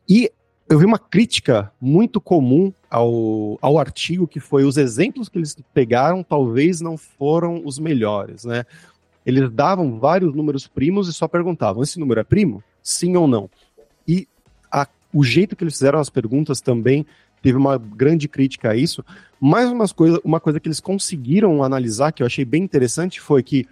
e 0.09 0.31
eu 0.69 0.79
vi 0.79 0.85
uma 0.85 0.99
crítica 0.99 1.71
muito 1.81 2.21
comum 2.21 2.73
ao, 2.91 3.59
ao 3.61 3.79
artigo, 3.79 4.27
que 4.27 4.41
foi 4.41 4.65
os 4.65 4.77
exemplos 4.77 5.29
que 5.29 5.39
eles 5.39 5.57
pegaram 5.73 6.23
talvez 6.23 6.81
não 6.81 6.97
foram 6.97 7.63
os 7.65 7.79
melhores, 7.79 8.45
né? 8.45 8.65
Eles 9.27 9.51
davam 9.51 9.99
vários 9.99 10.35
números 10.35 10.67
primos 10.67 11.09
e 11.09 11.13
só 11.13 11.27
perguntavam: 11.27 11.83
esse 11.83 11.99
número 11.99 12.21
é 12.21 12.25
primo? 12.25 12.63
Sim 12.83 13.17
ou 13.17 13.27
não? 13.27 13.49
E 14.07 14.29
a, 14.71 14.87
o 15.13 15.23
jeito 15.23 15.57
que 15.57 15.65
eles 15.65 15.75
fizeram 15.75 15.99
as 15.99 16.11
perguntas 16.11 16.61
também 16.61 17.07
teve 17.45 17.59
uma 17.59 17.77
grande 17.77 18.27
crítica 18.27 18.71
a 18.71 18.75
isso. 18.75 19.05
Mais 19.39 19.71
uma 19.71 19.87
coisa, 19.87 20.19
uma 20.25 20.41
coisa 20.41 20.59
que 20.59 20.67
eles 20.67 20.81
conseguiram 20.81 21.63
analisar, 21.63 22.11
que 22.11 22.23
eu 22.23 22.27
achei 22.27 22.43
bem 22.43 22.63
interessante, 22.63 23.21
foi 23.21 23.43
que 23.43 23.69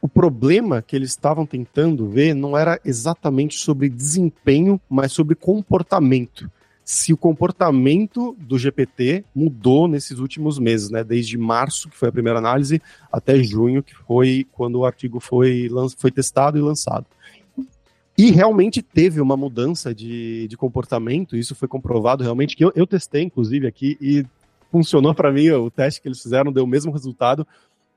o 0.00 0.08
problema 0.08 0.80
que 0.80 0.96
eles 0.96 1.10
estavam 1.10 1.44
tentando 1.44 2.08
ver 2.08 2.34
não 2.34 2.56
era 2.56 2.80
exatamente 2.82 3.58
sobre 3.58 3.90
desempenho, 3.90 4.80
mas 4.88 5.12
sobre 5.12 5.34
comportamento 5.34 6.50
se 6.84 7.12
o 7.12 7.16
comportamento 7.16 8.36
do 8.40 8.58
GPT 8.58 9.24
mudou 9.34 9.86
nesses 9.86 10.18
últimos 10.18 10.58
meses, 10.58 10.90
né? 10.90 11.04
Desde 11.04 11.38
março, 11.38 11.88
que 11.88 11.96
foi 11.96 12.08
a 12.08 12.12
primeira 12.12 12.38
análise, 12.38 12.82
até 13.10 13.40
junho, 13.42 13.82
que 13.82 13.94
foi 13.94 14.46
quando 14.50 14.80
o 14.80 14.84
artigo 14.84 15.20
foi, 15.20 15.70
foi 15.96 16.10
testado 16.10 16.58
e 16.58 16.60
lançado. 16.60 17.06
E 18.16 18.30
realmente 18.30 18.82
teve 18.82 19.20
uma 19.20 19.36
mudança 19.36 19.94
de, 19.94 20.46
de 20.48 20.56
comportamento, 20.56 21.36
isso 21.36 21.54
foi 21.54 21.66
comprovado 21.66 22.22
realmente, 22.22 22.56
que 22.56 22.64
eu, 22.64 22.72
eu 22.74 22.86
testei, 22.86 23.22
inclusive, 23.22 23.66
aqui, 23.66 23.96
e 24.00 24.24
funcionou 24.70 25.14
para 25.14 25.32
mim, 25.32 25.50
o 25.50 25.70
teste 25.70 26.00
que 26.00 26.08
eles 26.08 26.20
fizeram 26.20 26.52
deu 26.52 26.64
o 26.64 26.66
mesmo 26.66 26.92
resultado, 26.92 27.46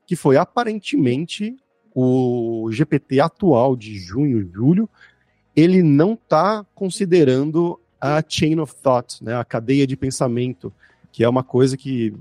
que 0.05 0.15
foi 0.15 0.37
aparentemente 0.37 1.55
o 1.93 2.69
GPT 2.71 3.21
atual 3.21 3.75
de 3.75 3.97
junho, 3.97 4.49
julho, 4.53 4.89
ele 5.55 5.81
não 5.81 6.13
está 6.13 6.65
considerando 6.75 7.79
a 7.99 8.21
chain 8.27 8.59
of 8.59 8.75
thought, 8.75 9.23
né, 9.23 9.35
a 9.35 9.45
cadeia 9.45 9.87
de 9.87 9.95
pensamento, 9.95 10.71
que 11.11 11.23
é 11.23 11.29
uma 11.29 11.43
coisa 11.43 11.77
que 11.77 12.13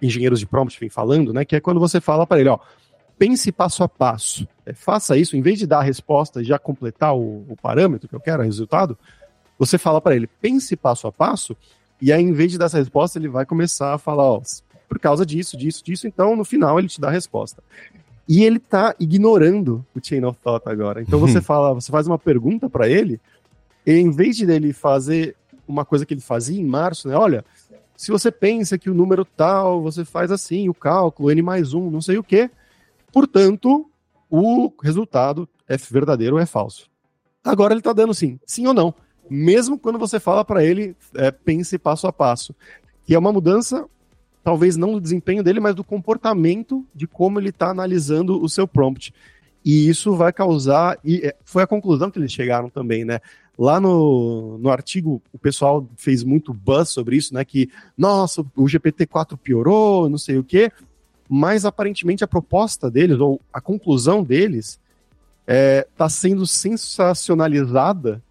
engenheiros 0.00 0.38
de 0.38 0.46
prompt 0.46 0.78
vêm 0.78 0.88
falando, 0.88 1.32
né, 1.32 1.44
que 1.44 1.56
é 1.56 1.60
quando 1.60 1.80
você 1.80 2.00
fala 2.00 2.26
para 2.26 2.38
ele, 2.38 2.48
ó, 2.48 2.58
pense 3.18 3.50
passo 3.52 3.82
a 3.82 3.88
passo, 3.88 4.46
é, 4.64 4.72
faça 4.72 5.16
isso, 5.16 5.36
em 5.36 5.42
vez 5.42 5.58
de 5.58 5.66
dar 5.66 5.78
a 5.78 5.82
resposta 5.82 6.40
e 6.40 6.44
já 6.44 6.58
completar 6.58 7.16
o, 7.16 7.44
o 7.48 7.56
parâmetro 7.60 8.08
que 8.08 8.14
eu 8.14 8.20
quero, 8.20 8.42
o 8.42 8.44
resultado, 8.44 8.96
você 9.58 9.78
fala 9.78 10.00
para 10.00 10.14
ele, 10.14 10.26
pense 10.26 10.76
passo 10.76 11.06
a 11.06 11.12
passo, 11.12 11.56
e 12.00 12.12
aí 12.12 12.22
em 12.22 12.32
vez 12.32 12.52
de 12.52 12.58
dar 12.58 12.66
essa 12.66 12.78
resposta, 12.78 13.18
ele 13.18 13.28
vai 13.28 13.46
começar 13.46 13.94
a 13.94 13.98
falar, 13.98 14.24
ó, 14.24 14.42
por 14.88 14.98
causa 14.98 15.24
disso, 15.24 15.56
disso, 15.56 15.84
disso, 15.84 16.06
então 16.06 16.36
no 16.36 16.44
final 16.44 16.78
ele 16.78 16.88
te 16.88 17.00
dá 17.00 17.08
a 17.08 17.12
resposta. 17.12 17.62
E 18.28 18.44
ele 18.44 18.58
tá 18.58 18.94
ignorando 18.98 19.86
o 19.94 20.00
chain 20.04 20.24
of 20.24 20.38
thought 20.42 20.68
agora. 20.68 21.00
Então 21.00 21.18
você 21.18 21.40
fala, 21.40 21.72
você 21.74 21.92
faz 21.92 22.08
uma 22.08 22.18
pergunta 22.18 22.68
para 22.68 22.88
ele, 22.88 23.20
e, 23.86 23.92
em 23.92 24.10
vez 24.10 24.36
de 24.36 24.50
ele 24.50 24.72
fazer 24.72 25.36
uma 25.66 25.84
coisa 25.84 26.04
que 26.04 26.12
ele 26.12 26.20
fazia 26.20 26.60
em 26.60 26.64
março, 26.64 27.08
né? 27.08 27.16
Olha, 27.16 27.44
se 27.96 28.10
você 28.10 28.30
pensa 28.30 28.76
que 28.76 28.90
o 28.90 28.94
número 28.94 29.24
tal, 29.24 29.80
você 29.80 30.04
faz 30.04 30.30
assim, 30.30 30.68
o 30.68 30.74
cálculo, 30.74 31.30
n 31.30 31.40
mais 31.40 31.72
um, 31.72 31.90
não 31.90 32.00
sei 32.00 32.18
o 32.18 32.22
quê. 32.22 32.50
Portanto, 33.16 33.90
o 34.28 34.74
resultado 34.82 35.48
é 35.66 35.78
verdadeiro 35.78 36.36
ou 36.36 36.42
é 36.42 36.44
falso. 36.44 36.90
Agora 37.42 37.72
ele 37.72 37.80
está 37.80 37.94
dando 37.94 38.12
sim, 38.12 38.38
sim 38.44 38.66
ou 38.66 38.74
não. 38.74 38.94
Mesmo 39.30 39.78
quando 39.78 39.98
você 39.98 40.20
fala 40.20 40.44
para 40.44 40.62
ele, 40.62 40.94
é, 41.14 41.30
pense 41.30 41.78
passo 41.78 42.06
a 42.06 42.12
passo. 42.12 42.54
Que 43.06 43.14
é 43.14 43.18
uma 43.18 43.32
mudança, 43.32 43.88
talvez 44.44 44.76
não 44.76 44.92
do 44.92 45.00
desempenho 45.00 45.42
dele, 45.42 45.60
mas 45.60 45.74
do 45.74 45.82
comportamento 45.82 46.86
de 46.94 47.06
como 47.06 47.40
ele 47.40 47.48
está 47.48 47.70
analisando 47.70 48.38
o 48.38 48.50
seu 48.50 48.68
prompt. 48.68 49.14
E 49.64 49.88
isso 49.88 50.14
vai 50.14 50.30
causar, 50.30 50.98
e 51.02 51.26
é, 51.26 51.34
foi 51.42 51.62
a 51.62 51.66
conclusão 51.66 52.10
que 52.10 52.18
eles 52.18 52.30
chegaram 52.30 52.68
também, 52.68 53.02
né? 53.02 53.20
Lá 53.58 53.80
no, 53.80 54.58
no 54.58 54.68
artigo, 54.68 55.22
o 55.32 55.38
pessoal 55.38 55.88
fez 55.96 56.22
muito 56.22 56.52
buzz 56.52 56.90
sobre 56.90 57.16
isso, 57.16 57.32
né? 57.32 57.46
Que, 57.46 57.70
nossa, 57.96 58.42
o 58.54 58.64
GPT-4 58.64 59.38
piorou, 59.38 60.06
não 60.06 60.18
sei 60.18 60.36
o 60.36 60.44
quê. 60.44 60.70
Mas 61.28 61.64
aparentemente 61.64 62.22
a 62.22 62.28
proposta 62.28 62.90
deles, 62.90 63.18
ou 63.18 63.40
a 63.52 63.60
conclusão 63.60 64.22
deles, 64.22 64.80
está 65.40 65.54
é, 65.54 65.86
tá 65.96 66.08
sendo 66.08 66.46
sensacionalizada, 66.46 68.22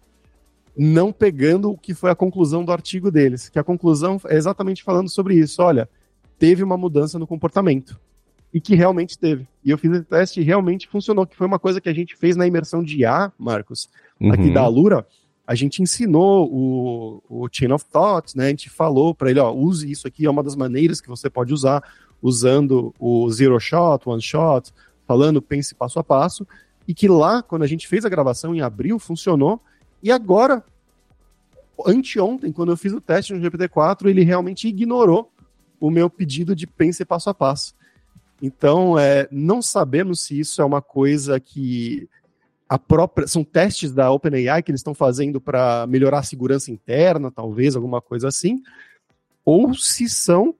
não 0.76 1.12
pegando 1.12 1.70
o 1.70 1.78
que 1.78 1.94
foi 1.94 2.10
a 2.10 2.14
conclusão 2.14 2.64
do 2.64 2.72
artigo 2.72 3.10
deles. 3.10 3.48
Que 3.48 3.58
a 3.58 3.64
conclusão 3.64 4.20
é 4.26 4.36
exatamente 4.36 4.82
falando 4.82 5.08
sobre 5.08 5.34
isso. 5.34 5.62
Olha, 5.62 5.88
teve 6.38 6.62
uma 6.62 6.76
mudança 6.76 7.18
no 7.18 7.26
comportamento. 7.26 7.98
E 8.52 8.60
que 8.60 8.74
realmente 8.74 9.18
teve. 9.18 9.46
E 9.64 9.70
eu 9.70 9.76
fiz 9.76 9.90
esse 9.92 10.04
teste 10.04 10.40
e 10.40 10.44
realmente 10.44 10.88
funcionou, 10.88 11.26
que 11.26 11.36
foi 11.36 11.46
uma 11.46 11.58
coisa 11.58 11.80
que 11.80 11.88
a 11.88 11.94
gente 11.94 12.16
fez 12.16 12.36
na 12.36 12.46
imersão 12.46 12.82
de 12.82 12.98
IA, 12.98 13.32
Marcos, 13.38 13.88
uhum. 14.20 14.32
aqui 14.32 14.52
da 14.52 14.62
Alura, 14.62 15.06
a 15.46 15.54
gente 15.54 15.82
ensinou 15.82 16.48
o, 16.50 17.22
o 17.28 17.48
Chain 17.50 17.72
of 17.72 17.84
Thought, 17.84 18.36
né? 18.36 18.46
A 18.46 18.48
gente 18.48 18.68
falou 18.68 19.14
para 19.14 19.30
ele, 19.30 19.38
ó, 19.38 19.52
use 19.52 19.90
isso 19.90 20.08
aqui, 20.08 20.26
é 20.26 20.30
uma 20.30 20.42
das 20.42 20.56
maneiras 20.56 21.00
que 21.00 21.08
você 21.08 21.30
pode 21.30 21.52
usar, 21.52 21.82
usando 22.22 22.94
o 22.98 23.30
Zero 23.30 23.58
Shot, 23.60 24.08
One 24.08 24.22
Shot, 24.22 24.72
falando 25.06 25.40
pense 25.40 25.74
passo 25.74 25.98
a 25.98 26.04
passo, 26.04 26.46
e 26.86 26.94
que 26.94 27.08
lá, 27.08 27.42
quando 27.42 27.62
a 27.62 27.66
gente 27.66 27.86
fez 27.86 28.04
a 28.04 28.08
gravação 28.08 28.54
em 28.54 28.60
abril, 28.60 28.98
funcionou, 28.98 29.60
e 30.02 30.10
agora, 30.10 30.64
anteontem, 31.86 32.52
quando 32.52 32.72
eu 32.72 32.76
fiz 32.76 32.92
o 32.92 33.00
teste 33.00 33.32
no 33.32 33.40
GPT-4, 33.40 34.06
ele 34.06 34.22
realmente 34.22 34.68
ignorou 34.68 35.32
o 35.80 35.90
meu 35.90 36.08
pedido 36.08 36.54
de 36.54 36.66
pense 36.66 37.04
passo 37.04 37.30
a 37.30 37.34
passo. 37.34 37.74
Então, 38.40 38.98
é, 38.98 39.26
não 39.30 39.62
sabemos 39.62 40.20
se 40.20 40.38
isso 40.38 40.60
é 40.60 40.64
uma 40.64 40.82
coisa 40.82 41.40
que 41.40 42.08
a 42.68 42.78
própria 42.78 43.26
são 43.26 43.44
testes 43.44 43.92
da 43.92 44.10
OpenAI 44.10 44.62
que 44.62 44.70
eles 44.70 44.80
estão 44.80 44.94
fazendo 44.94 45.40
para 45.40 45.86
melhorar 45.86 46.18
a 46.18 46.24
segurança 46.24 46.70
interna, 46.70 47.30
talvez 47.30 47.76
alguma 47.76 48.00
coisa 48.00 48.28
assim, 48.28 48.62
ou 49.44 49.72
se 49.74 50.08
são 50.08 50.54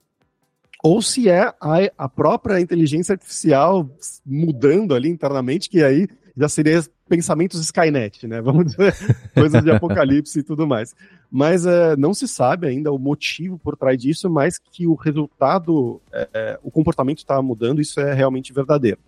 ou 0.87 1.03
se 1.03 1.29
é 1.29 1.53
a, 1.61 1.79
a 1.99 2.09
própria 2.09 2.61
inteligência 2.61 3.15
artificial 3.15 3.91
mudando 4.25 4.95
ali 4.95 5.09
internamente, 5.09 5.69
que 5.69 5.83
aí 5.83 6.07
já 6.37 6.49
seria 6.49 6.81
pensamentos 7.09 7.61
Skynet, 7.61 8.25
né? 8.29 8.41
Vamos 8.43 8.67
dizer, 8.67 8.95
coisas 9.35 9.65
de 9.65 9.71
apocalipse 9.73 10.39
e 10.39 10.43
tudo 10.45 10.65
mais. 10.65 10.95
Mas 11.29 11.67
é, 11.67 11.97
não 11.97 12.15
se 12.15 12.29
sabe 12.29 12.69
ainda 12.69 12.93
o 12.93 13.01
motivo 13.01 13.59
por 13.59 13.77
trás 13.77 13.99
disso, 13.99 14.31
mas 14.31 14.61
que 14.61 14.87
o 14.87 14.95
resultado, 14.95 16.01
é, 16.13 16.57
o 16.63 16.71
comportamento 16.71 17.19
está 17.19 17.43
mudando, 17.43 17.81
isso 17.81 17.99
é 17.99 18.15
realmente 18.15 18.53
verdadeiro. 18.53 18.99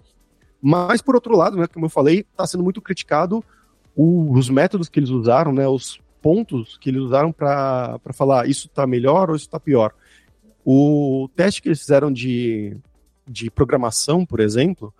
Mas, 0.61 1.01
por 1.01 1.14
outro 1.14 1.37
lado, 1.37 1.57
né, 1.57 1.69
como 1.73 1.87
eu 1.87 1.91
falei, 1.91 2.27
está 2.29 2.45
sendo 2.45 2.64
muito 2.64 2.83
criticado 2.83 3.45
o, 3.95 4.33
os 4.33 4.51
métodos 4.51 4.88
que 4.88 4.99
eles 4.99 5.11
usaram, 5.11 5.53
né, 5.53 5.69
os 5.69 6.01
pontos 6.21 6.77
que 6.79 6.91
eles 6.91 7.03
usaram 7.03 7.31
para 7.31 8.01
falar 8.12 8.49
isso 8.49 8.67
está 8.67 8.85
melhor 8.85 9.31
ou 9.31 9.37
isso 9.37 9.45
está 9.45 9.61
pior. 9.61 9.95
O 10.64 11.29
teste 11.35 11.62
que 11.62 11.68
eles 11.68 11.81
fizeram 11.81 12.12
de, 12.12 12.77
de 13.27 13.51
programação, 13.51 14.25
por 14.25 14.40
exemplo, 14.40 14.92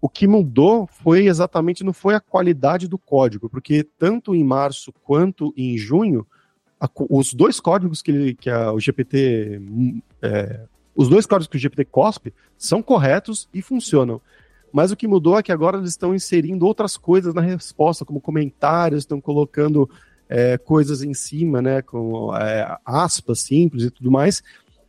o 0.00 0.08
que 0.08 0.28
mudou 0.28 0.86
foi 0.86 1.26
exatamente, 1.26 1.84
não 1.84 1.92
foi 1.92 2.14
a 2.14 2.20
qualidade 2.20 2.86
do 2.86 2.98
código, 2.98 3.48
porque 3.48 3.82
tanto 3.98 4.34
em 4.34 4.44
março 4.44 4.92
quanto 5.02 5.52
em 5.56 5.76
junho, 5.76 6.26
a, 6.80 6.88
os 7.10 7.34
dois 7.34 7.58
códigos 7.58 8.00
que, 8.02 8.34
que 8.34 8.50
a, 8.50 8.72
o 8.72 8.78
GPT. 8.78 9.60
É, 10.22 10.60
os 10.94 11.08
dois 11.08 11.26
códigos 11.26 11.48
que 11.48 11.56
o 11.56 11.60
GPT 11.60 11.84
cospe 11.84 12.34
são 12.56 12.82
corretos 12.82 13.48
e 13.54 13.62
funcionam. 13.62 14.20
Mas 14.72 14.90
o 14.90 14.96
que 14.96 15.06
mudou 15.06 15.38
é 15.38 15.42
que 15.42 15.52
agora 15.52 15.78
eles 15.78 15.90
estão 15.90 16.14
inserindo 16.14 16.66
outras 16.66 16.96
coisas 16.96 17.32
na 17.32 17.40
resposta, 17.40 18.04
como 18.04 18.20
comentários, 18.20 19.02
estão 19.02 19.20
colocando 19.20 19.88
é, 20.28 20.58
coisas 20.58 21.02
em 21.02 21.14
cima, 21.14 21.62
né, 21.62 21.82
com 21.82 22.36
é, 22.36 22.76
aspas 22.84 23.40
simples 23.40 23.84
e 23.84 23.90
tudo 23.90 24.10
mais. 24.10 24.42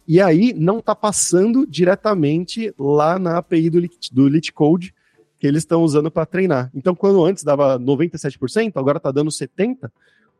E 0.10 0.19
aí 0.19 0.54
não 0.54 0.80
está 0.80 0.95
passando 0.95 1.67
diretamente 1.67 2.74
lá 2.78 3.19
na 3.19 3.38
API 3.38 3.69
do, 3.69 3.82
do 4.12 4.24
LeetCode 4.24 4.93
que 5.39 5.48
eles 5.48 5.62
estão 5.62 5.84
usando 5.84 6.12
para 6.12 6.26
treinar. 6.26 6.69
Então, 6.74 6.93
quando 6.93 7.24
antes 7.24 7.45
dava 7.45 7.80
97%, 7.80 8.74
agora 8.76 8.98
está 8.98 9.12
dando 9.12 9.30
70%, 9.30 9.89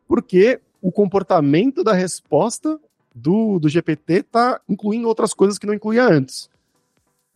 porque 0.06 0.60
o 0.82 0.92
comportamento 0.92 1.82
da 1.82 1.94
resposta 1.94 2.78
do, 3.14 3.58
do 3.58 3.68
GPT 3.68 4.14
está 4.14 4.60
incluindo 4.68 5.08
outras 5.08 5.32
coisas 5.32 5.56
que 5.56 5.66
não 5.66 5.72
incluía 5.72 6.04
antes 6.04 6.50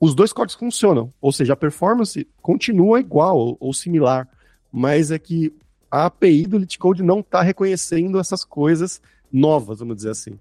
os 0.05 0.14
dois 0.14 0.33
códigos 0.33 0.59
funcionam, 0.59 1.12
ou 1.20 1.33
seja, 1.33 1.55
a 1.55 1.57
performance 1.57 2.29
continua 2.42 3.01
igual 3.01 3.38
ou, 3.38 3.57
ou 3.59 3.73
similar, 3.73 4.29
mas 4.70 5.11
é 5.11 5.18
que 5.18 5.55
a 5.90 6.07
API 6.07 6.47
do 6.47 6.59
LeetCode 6.59 7.03
não 7.03 7.20
está 7.20 7.40
reconhecendo 7.40 8.18
essas 8.18 8.44
coisas 8.44 9.01
novas, 9.33 9.79
vamos 9.79 9.97
dizer 9.97 10.11
assim. 10.11 10.38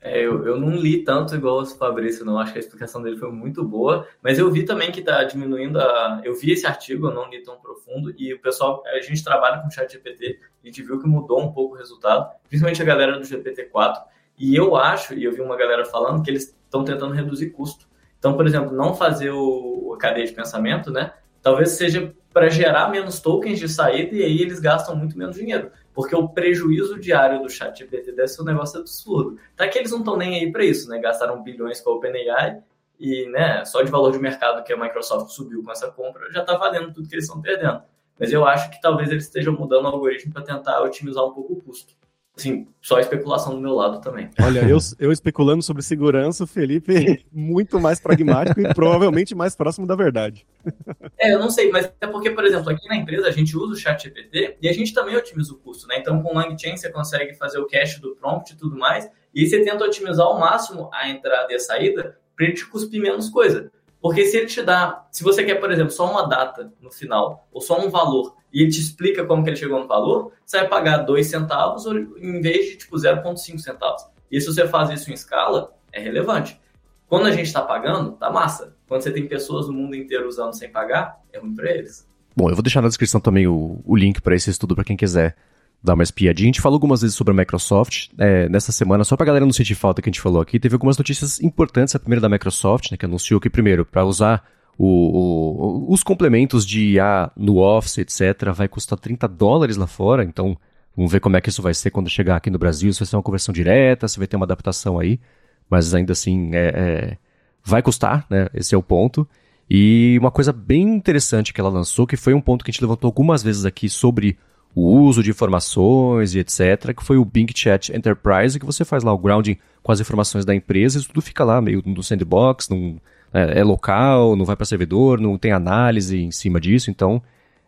É, 0.00 0.20
eu, 0.20 0.46
eu 0.46 0.60
não 0.60 0.70
li 0.70 1.02
tanto 1.02 1.34
igual 1.34 1.60
o 1.60 1.66
Fabrício, 1.66 2.24
não. 2.24 2.38
Acho 2.38 2.52
que 2.52 2.58
a 2.58 2.60
explicação 2.60 3.02
dele 3.02 3.16
foi 3.16 3.30
muito 3.32 3.64
boa. 3.64 4.06
Mas 4.22 4.38
eu 4.38 4.50
vi 4.50 4.64
também 4.64 4.92
que 4.92 5.00
está 5.00 5.24
diminuindo 5.24 5.80
a. 5.80 6.20
Eu 6.24 6.34
vi 6.34 6.52
esse 6.52 6.66
artigo, 6.66 7.08
eu 7.08 7.14
não 7.14 7.28
li 7.28 7.42
tão 7.42 7.56
profundo. 7.58 8.14
E 8.16 8.32
o 8.32 8.40
pessoal, 8.40 8.82
a 8.86 9.00
gente 9.00 9.24
trabalha 9.24 9.60
com 9.60 9.68
o 9.68 9.70
chat 9.70 9.90
GPT, 9.90 10.38
a 10.62 10.66
gente 10.66 10.82
viu 10.82 11.00
que 11.00 11.08
mudou 11.08 11.40
um 11.40 11.52
pouco 11.52 11.74
o 11.74 11.78
resultado, 11.78 12.30
principalmente 12.48 12.82
a 12.82 12.84
galera 12.84 13.18
do 13.18 13.24
GPT-4. 13.24 14.02
E 14.38 14.54
eu 14.54 14.76
acho, 14.76 15.14
e 15.14 15.24
eu 15.24 15.32
vi 15.32 15.40
uma 15.40 15.56
galera 15.56 15.84
falando, 15.84 16.22
que 16.22 16.30
eles 16.30 16.54
estão 16.64 16.84
tentando 16.84 17.14
reduzir 17.14 17.50
custo. 17.50 17.88
Então, 18.18 18.34
por 18.34 18.46
exemplo, 18.46 18.76
não 18.76 18.94
fazer 18.94 19.30
o, 19.30 19.92
a 19.94 19.98
cadeia 19.98 20.26
de 20.26 20.32
pensamento, 20.32 20.90
né? 20.90 21.12
Talvez 21.42 21.70
seja 21.70 22.14
para 22.36 22.50
gerar 22.50 22.90
menos 22.90 23.18
tokens 23.18 23.58
de 23.58 23.66
saída 23.66 24.14
e 24.14 24.22
aí 24.22 24.42
eles 24.42 24.60
gastam 24.60 24.94
muito 24.94 25.16
menos 25.16 25.36
dinheiro. 25.36 25.72
Porque 25.94 26.14
o 26.14 26.28
prejuízo 26.28 27.00
diário 27.00 27.40
do 27.40 27.48
chat 27.48 27.78
GPT 27.78 28.12
deve 28.12 28.28
ser 28.28 28.42
um 28.42 28.44
negócio 28.44 28.78
absurdo. 28.78 29.38
Tá 29.56 29.66
que 29.66 29.78
eles 29.78 29.90
não 29.90 30.00
estão 30.00 30.18
nem 30.18 30.34
aí 30.34 30.52
para 30.52 30.62
isso, 30.62 30.86
né? 30.90 30.98
Gastaram 30.98 31.42
bilhões 31.42 31.80
com 31.80 31.88
a 31.88 31.94
OpenAI 31.94 32.62
e, 33.00 33.24
né, 33.30 33.64
só 33.64 33.80
de 33.80 33.90
valor 33.90 34.12
de 34.12 34.18
mercado 34.18 34.62
que 34.64 34.70
a 34.70 34.76
Microsoft 34.76 35.30
subiu 35.30 35.62
com 35.62 35.72
essa 35.72 35.90
compra 35.90 36.30
já 36.30 36.42
está 36.42 36.58
valendo 36.58 36.92
tudo 36.92 37.08
que 37.08 37.14
eles 37.14 37.24
estão 37.24 37.40
perdendo. 37.40 37.80
Mas 38.20 38.30
eu 38.30 38.44
acho 38.44 38.70
que 38.70 38.82
talvez 38.82 39.10
eles 39.10 39.24
estejam 39.24 39.54
mudando 39.54 39.86
o 39.86 39.88
algoritmo 39.88 40.34
para 40.34 40.42
tentar 40.42 40.82
otimizar 40.82 41.24
um 41.24 41.32
pouco 41.32 41.54
o 41.54 41.62
custo. 41.62 41.94
Assim, 42.36 42.68
só 42.82 43.00
especulação 43.00 43.54
do 43.54 43.60
meu 43.62 43.72
lado 43.72 43.98
também. 44.00 44.28
Olha, 44.38 44.60
eu, 44.68 44.76
eu 44.98 45.10
especulando 45.10 45.62
sobre 45.62 45.82
segurança, 45.82 46.44
o 46.44 46.46
Felipe 46.46 47.24
muito 47.32 47.80
mais 47.80 47.98
pragmático 47.98 48.60
e 48.60 48.74
provavelmente 48.74 49.34
mais 49.34 49.56
próximo 49.56 49.86
da 49.86 49.96
verdade. 49.96 50.46
É, 51.18 51.32
eu 51.32 51.38
não 51.38 51.48
sei, 51.48 51.70
mas 51.70 51.90
é 51.98 52.06
porque, 52.06 52.30
por 52.30 52.44
exemplo, 52.44 52.68
aqui 52.68 52.86
na 52.88 52.96
empresa 52.96 53.28
a 53.28 53.30
gente 53.30 53.56
usa 53.56 53.72
o 53.72 53.76
chat 53.76 54.02
GPT 54.02 54.58
e 54.60 54.68
a 54.68 54.72
gente 54.72 54.92
também 54.92 55.16
otimiza 55.16 55.52
o 55.52 55.56
custo, 55.56 55.86
né? 55.86 55.96
Então, 55.98 56.22
com 56.22 56.30
o 56.30 56.34
LangChain 56.34 56.76
você 56.76 56.90
consegue 56.90 57.34
fazer 57.34 57.58
o 57.58 57.66
cache 57.66 58.00
do 58.00 58.14
prompt 58.16 58.52
e 58.52 58.56
tudo 58.56 58.76
mais, 58.76 59.08
e 59.34 59.40
aí 59.40 59.46
você 59.46 59.64
tenta 59.64 59.82
otimizar 59.84 60.26
ao 60.26 60.38
máximo 60.38 60.90
a 60.92 61.08
entrada 61.08 61.50
e 61.50 61.54
a 61.54 61.58
saída 61.58 62.18
para 62.36 62.46
ele 62.46 62.54
te 62.54 62.66
cuspir 62.66 63.00
menos 63.00 63.30
coisa. 63.30 63.70
Porque 64.00 64.24
se 64.26 64.36
ele 64.36 64.46
te 64.46 64.62
dá, 64.62 65.06
se 65.10 65.24
você 65.24 65.44
quer, 65.44 65.56
por 65.56 65.70
exemplo, 65.70 65.90
só 65.90 66.10
uma 66.10 66.28
data 66.28 66.72
no 66.80 66.90
final, 66.90 67.48
ou 67.52 67.60
só 67.60 67.80
um 67.80 67.90
valor, 67.90 68.36
e 68.52 68.62
ele 68.62 68.70
te 68.70 68.80
explica 68.80 69.24
como 69.24 69.42
que 69.42 69.50
ele 69.50 69.56
chegou 69.56 69.80
no 69.80 69.88
valor, 69.88 70.32
você 70.44 70.58
vai 70.58 70.68
pagar 70.68 70.98
2 70.98 71.26
centavos 71.26 71.86
em 71.86 72.40
vez 72.40 72.66
de 72.66 72.76
tipo 72.76 72.96
0,5 72.96 73.58
centavos. 73.58 74.06
E 74.30 74.40
se 74.40 74.46
você 74.46 74.66
faz 74.66 74.90
isso 74.90 75.10
em 75.10 75.14
escala, 75.14 75.72
é 75.92 76.00
relevante. 76.00 76.60
Quando 77.08 77.26
a 77.26 77.30
gente 77.30 77.46
está 77.46 77.62
pagando, 77.62 78.12
tá 78.12 78.30
massa. 78.30 78.76
Quando 78.88 79.02
você 79.02 79.10
tem 79.10 79.26
pessoas 79.26 79.68
no 79.68 79.72
mundo 79.72 79.94
inteiro 79.94 80.28
usando 80.28 80.52
sem 80.52 80.70
pagar, 80.70 81.20
é 81.32 81.38
ruim 81.38 81.54
para 81.54 81.70
eles. 81.70 82.08
Bom, 82.36 82.50
eu 82.50 82.54
vou 82.54 82.62
deixar 82.62 82.82
na 82.82 82.88
descrição 82.88 83.20
também 83.20 83.46
o, 83.46 83.80
o 83.84 83.96
link 83.96 84.20
para 84.20 84.34
esse 84.34 84.50
estudo 84.50 84.74
para 84.74 84.84
quem 84.84 84.96
quiser 84.96 85.36
dar 85.82 85.94
uma 85.94 86.02
espiadinha. 86.02 86.46
A 86.46 86.52
gente 86.52 86.60
falou 86.60 86.76
algumas 86.76 87.02
vezes 87.02 87.16
sobre 87.16 87.32
a 87.32 87.36
Microsoft 87.36 88.08
é, 88.18 88.48
nessa 88.48 88.72
semana, 88.72 89.04
só 89.04 89.16
pra 89.16 89.26
galera 89.26 89.44
não 89.44 89.52
sentir 89.52 89.74
falta 89.74 90.02
que 90.02 90.08
a 90.08 90.12
gente 90.12 90.20
falou 90.20 90.40
aqui, 90.40 90.58
teve 90.58 90.74
algumas 90.74 90.98
notícias 90.98 91.40
importantes. 91.40 91.94
A 91.94 91.98
primeira 91.98 92.20
da 92.20 92.28
Microsoft, 92.28 92.90
né, 92.90 92.96
que 92.96 93.04
anunciou 93.04 93.40
que, 93.40 93.48
primeiro, 93.48 93.84
para 93.84 94.04
usar 94.04 94.44
o, 94.78 95.88
o, 95.88 95.92
os 95.92 96.02
complementos 96.02 96.66
de 96.66 96.94
IA 96.94 97.30
no 97.36 97.58
Office, 97.58 97.98
etc., 97.98 98.52
vai 98.54 98.68
custar 98.68 98.98
30 98.98 99.26
dólares 99.28 99.76
lá 99.76 99.86
fora, 99.86 100.24
então 100.24 100.56
vamos 100.96 101.10
ver 101.10 101.20
como 101.20 101.36
é 101.36 101.40
que 101.40 101.48
isso 101.48 101.62
vai 101.62 101.74
ser 101.74 101.90
quando 101.90 102.08
chegar 102.08 102.36
aqui 102.36 102.50
no 102.50 102.58
Brasil, 102.58 102.92
se 102.92 103.00
vai 103.00 103.06
ser 103.06 103.16
uma 103.16 103.22
conversão 103.22 103.52
direta, 103.52 104.08
se 104.08 104.18
vai 104.18 104.26
ter 104.26 104.36
uma 104.36 104.44
adaptação 104.44 104.98
aí, 104.98 105.20
mas 105.68 105.94
ainda 105.94 106.12
assim 106.12 106.50
é, 106.54 106.66
é, 106.74 107.16
vai 107.64 107.82
custar, 107.82 108.26
né? 108.30 108.48
Esse 108.54 108.74
é 108.74 108.78
o 108.78 108.82
ponto. 108.82 109.26
E 109.68 110.16
uma 110.20 110.30
coisa 110.30 110.52
bem 110.52 110.82
interessante 110.82 111.52
que 111.52 111.60
ela 111.60 111.68
lançou, 111.70 112.06
que 112.06 112.16
foi 112.16 112.34
um 112.34 112.40
ponto 112.40 112.64
que 112.64 112.70
a 112.70 112.72
gente 112.72 112.80
levantou 112.80 113.08
algumas 113.08 113.42
vezes 113.42 113.64
aqui 113.64 113.88
sobre 113.88 114.38
o 114.76 115.00
uso 115.00 115.22
de 115.22 115.30
informações 115.30 116.34
e 116.34 116.38
etc., 116.38 116.94
que 116.94 117.02
foi 117.02 117.16
o 117.16 117.24
Bing 117.24 117.46
Chat 117.54 117.90
Enterprise, 117.96 118.60
que 118.60 118.66
você 118.66 118.84
faz 118.84 119.02
lá 119.02 119.10
o 119.10 119.16
grounding 119.16 119.56
com 119.82 119.90
as 119.90 120.00
informações 120.00 120.44
da 120.44 120.54
empresa, 120.54 120.98
e 120.98 121.02
tudo 121.02 121.22
fica 121.22 121.42
lá 121.42 121.62
meio 121.62 121.82
no 121.86 122.02
sandbox, 122.02 122.68
num, 122.68 122.98
é, 123.32 123.60
é 123.60 123.64
local, 123.64 124.36
não 124.36 124.44
vai 124.44 124.54
para 124.54 124.66
servidor, 124.66 125.18
não 125.18 125.38
tem 125.38 125.50
análise 125.50 126.20
em 126.20 126.30
cima 126.30 126.60
disso, 126.60 126.90
então 126.90 127.22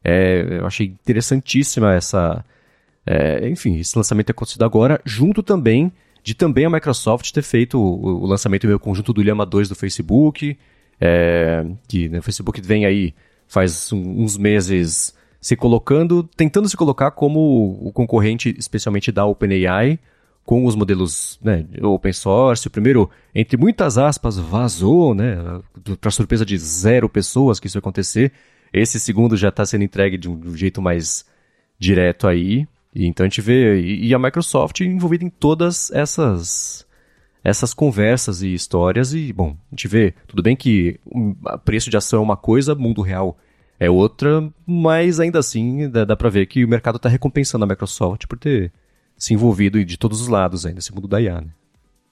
é, 0.05 0.59
eu 0.61 0.67
achei 0.67 0.89
interessantíssima 0.89 1.95
essa. 1.95 2.45
É, 3.07 3.49
enfim, 3.49 3.79
esse 3.79 3.97
lançamento 3.97 4.27
ter 4.27 4.33
acontecido 4.33 4.67
agora, 4.67 5.01
junto 5.03 5.43
também 5.43 5.91
de 6.23 6.35
também 6.35 6.67
a 6.67 6.71
Microsoft 6.71 7.33
ter 7.33 7.43
feito 7.43 7.81
o, 7.81 8.23
o 8.23 8.27
lançamento 8.27 8.67
meio 8.67 8.79
conjunto 8.79 9.15
do 9.15 9.23
Llama 9.23 9.47
2 9.47 9.71
do 9.71 9.75
Facebook, 9.75 10.59
é, 11.01 11.65
que 11.89 12.07
né, 12.11 12.19
o 12.19 12.23
Facebook 12.23 12.61
vem 12.61 12.85
aí 12.85 13.15
faz 13.47 13.91
um, 13.95 14.25
uns 14.25 14.37
meses 14.37 15.17
se 15.41 15.57
colocando, 15.57 16.23
tentando 16.37 16.69
se 16.69 16.77
colocar 16.77 17.11
como 17.13 17.79
o 17.81 17.93
concorrente, 17.93 18.55
especialmente 18.59 19.13
da 19.13 19.25
OpenAI, 19.25 19.99
com 20.45 20.65
os 20.65 20.75
modelos 20.75 21.39
né, 21.43 21.67
open 21.83 22.13
source. 22.13 22.67
O 22.67 22.71
primeiro, 22.71 23.09
entre 23.35 23.57
muitas 23.57 23.99
aspas, 23.99 24.39
vazou, 24.39 25.15
né, 25.15 25.37
para 26.01 26.11
surpresa 26.11 26.45
de 26.45 26.57
zero 26.57 27.09
pessoas 27.09 27.61
que 27.61 27.67
isso 27.67 27.77
ia 27.77 27.81
acontecer. 27.81 28.33
Esse 28.73 28.99
segundo 28.99 29.37
já 29.37 29.49
está 29.49 29.65
sendo 29.65 29.85
entregue 29.85 30.17
de 30.17 30.29
um, 30.29 30.57
jeito 30.57 30.83
mais 30.83 31.25
direto 31.79 32.27
aí. 32.27 32.67
E 32.95 33.07
então 33.07 33.25
a 33.25 33.29
gente 33.29 33.41
vê 33.41 33.81
e, 33.81 34.13
a 34.15 34.19
Microsoft 34.19 34.81
envolvida 34.81 35.25
em 35.25 35.31
todas 35.31 35.91
essas 35.93 36.87
essas 37.45 37.73
conversas 37.73 38.43
e 38.43 38.53
histórias 38.53 39.15
e 39.15 39.33
bom, 39.33 39.57
a 39.71 39.75
gente 39.75 39.87
vê, 39.87 40.13
tudo 40.27 40.43
bem 40.43 40.57
que 40.57 40.99
o 41.07 41.35
preço 41.65 41.89
de 41.89 41.97
ação 41.97 42.19
é 42.19 42.23
uma 42.23 42.37
coisa, 42.37 42.75
mundo 42.75 43.01
real 43.01 43.39
é 43.79 43.89
outra, 43.89 44.49
mas 44.67 45.21
ainda 45.21 45.39
assim 45.39 45.89
dá, 45.89 46.05
dá 46.05 46.17
para 46.17 46.29
ver 46.29 46.47
que 46.47 46.65
o 46.65 46.69
mercado 46.69 46.97
está 46.97 47.09
recompensando 47.09 47.65
a 47.65 47.69
Microsoft 47.69 48.27
por 48.27 48.39
ter 48.39 48.73
se 49.17 49.35
envolvido 49.35 49.85
de 49.85 49.99
todos 49.99 50.21
os 50.21 50.29
lados 50.29 50.67
ainda 50.67 50.77
nesse 50.77 50.95
mundo 50.95 51.09
da 51.09 51.21
IA. 51.21 51.41
Né? 51.41 51.49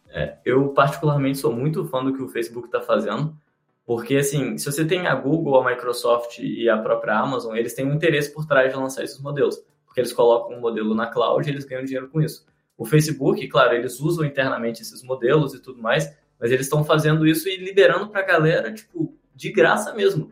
É, 0.09 0.37
eu 0.45 0.69
particularmente 0.69 1.39
sou 1.39 1.53
muito 1.53 1.85
fã 1.87 2.05
do 2.05 2.13
que 2.13 2.23
o 2.23 2.29
Facebook 2.29 2.69
está 2.69 2.81
fazendo, 2.81 3.37
porque 3.85 4.17
assim, 4.17 4.59
se 4.59 4.71
você 4.71 4.85
tem 4.85 5.07
a 5.07 5.15
Google, 5.15 5.61
a 5.61 5.71
Microsoft 5.71 6.39
e 6.39 6.69
a 6.69 6.79
própria 6.79 7.19
Amazon, 7.19 7.57
eles 7.57 7.75
têm 7.75 7.87
um 7.87 7.95
interesse 7.95 8.33
por 8.33 8.47
trás 8.47 8.73
de 8.73 8.79
lançar 8.79 9.05
esses 9.05 9.21
modelos, 9.21 9.63
porque 9.85 10.01
eles 10.01 10.13
colocam 10.13 10.57
um 10.57 10.61
modelo 10.61 10.95
na 10.95 11.07
cloud 11.07 11.49
e 11.49 11.53
eles 11.53 11.65
ganham 11.65 11.85
dinheiro 11.85 12.09
com 12.09 12.21
isso. 12.21 12.47
O 12.79 12.85
Facebook, 12.85 13.47
claro, 13.49 13.75
eles 13.75 14.01
usam 14.01 14.25
internamente 14.25 14.83
esses 14.83 15.03
modelos 15.03 15.55
e 15.55 15.61
tudo 15.61 15.81
mais, 15.81 16.13
mas 16.39 16.53
eles 16.53 16.67
estão 16.67 16.85
fazendo 16.85 17.27
isso 17.27 17.49
e 17.49 17.57
liberando 17.57 18.09
para 18.09 18.21
a 18.21 18.27
galera, 18.27 18.73
tipo, 18.73 19.15
de 19.35 19.51
graça 19.51 19.95
mesmo. 19.95 20.31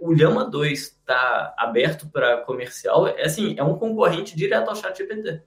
O 0.00 0.12
Llama 0.12 0.44
2 0.44 0.78
está 0.78 1.54
aberto 1.56 2.08
para 2.08 2.38
comercial, 2.38 3.08
é 3.08 3.22
assim, 3.22 3.54
é 3.58 3.62
um 3.62 3.76
concorrente 3.76 4.36
direto 4.36 4.68
ao 4.68 4.76
ChatGPT. 4.76 5.42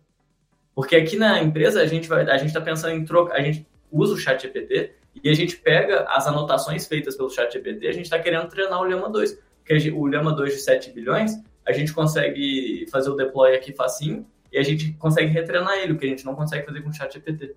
Porque 0.74 0.96
aqui 0.96 1.16
na 1.16 1.42
empresa 1.42 1.82
a 1.82 1.86
gente 1.86 2.08
vai, 2.08 2.30
a 2.30 2.38
gente 2.38 2.48
está 2.48 2.60
pensando 2.60 2.96
em 2.96 3.06
trocar, 3.06 3.36
a 3.36 3.42
gente 3.42 3.66
usa 3.92 4.14
o 4.14 4.18
ChatGPT 4.18 4.94
e 5.24 5.30
a 5.30 5.34
gente 5.34 5.56
pega 5.58 6.06
as 6.10 6.28
anotações 6.28 6.86
feitas 6.86 7.16
pelo 7.16 7.30
ChatGPT, 7.30 7.88
a 7.88 7.94
gente 7.94 8.06
está 8.06 8.20
querendo 8.20 8.48
treinar 8.50 8.82
o 8.82 8.86
Llama 8.86 9.10
2. 9.10 9.40
Porque 9.64 9.90
o 9.92 10.06
Llama 10.08 10.34
2 10.34 10.54
de 10.54 10.60
7 10.60 10.92
bilhões, 10.92 11.32
a 11.66 11.72
gente 11.72 11.94
consegue 11.94 12.86
fazer 12.92 13.10
o 13.10 13.16
deploy 13.16 13.56
aqui 13.56 13.74
facinho 13.74 14.28
e 14.52 14.58
a 14.58 14.64
gente 14.64 14.94
consegue 14.94 15.32
retreinar 15.32 15.78
ele, 15.80 15.94
o 15.94 15.98
que 15.98 16.06
a 16.06 16.10
gente 16.10 16.26
não 16.26 16.36
consegue 16.36 16.66
fazer 16.66 16.82
com 16.82 16.90
o 16.90 16.94
ChatGPT. 16.94 17.56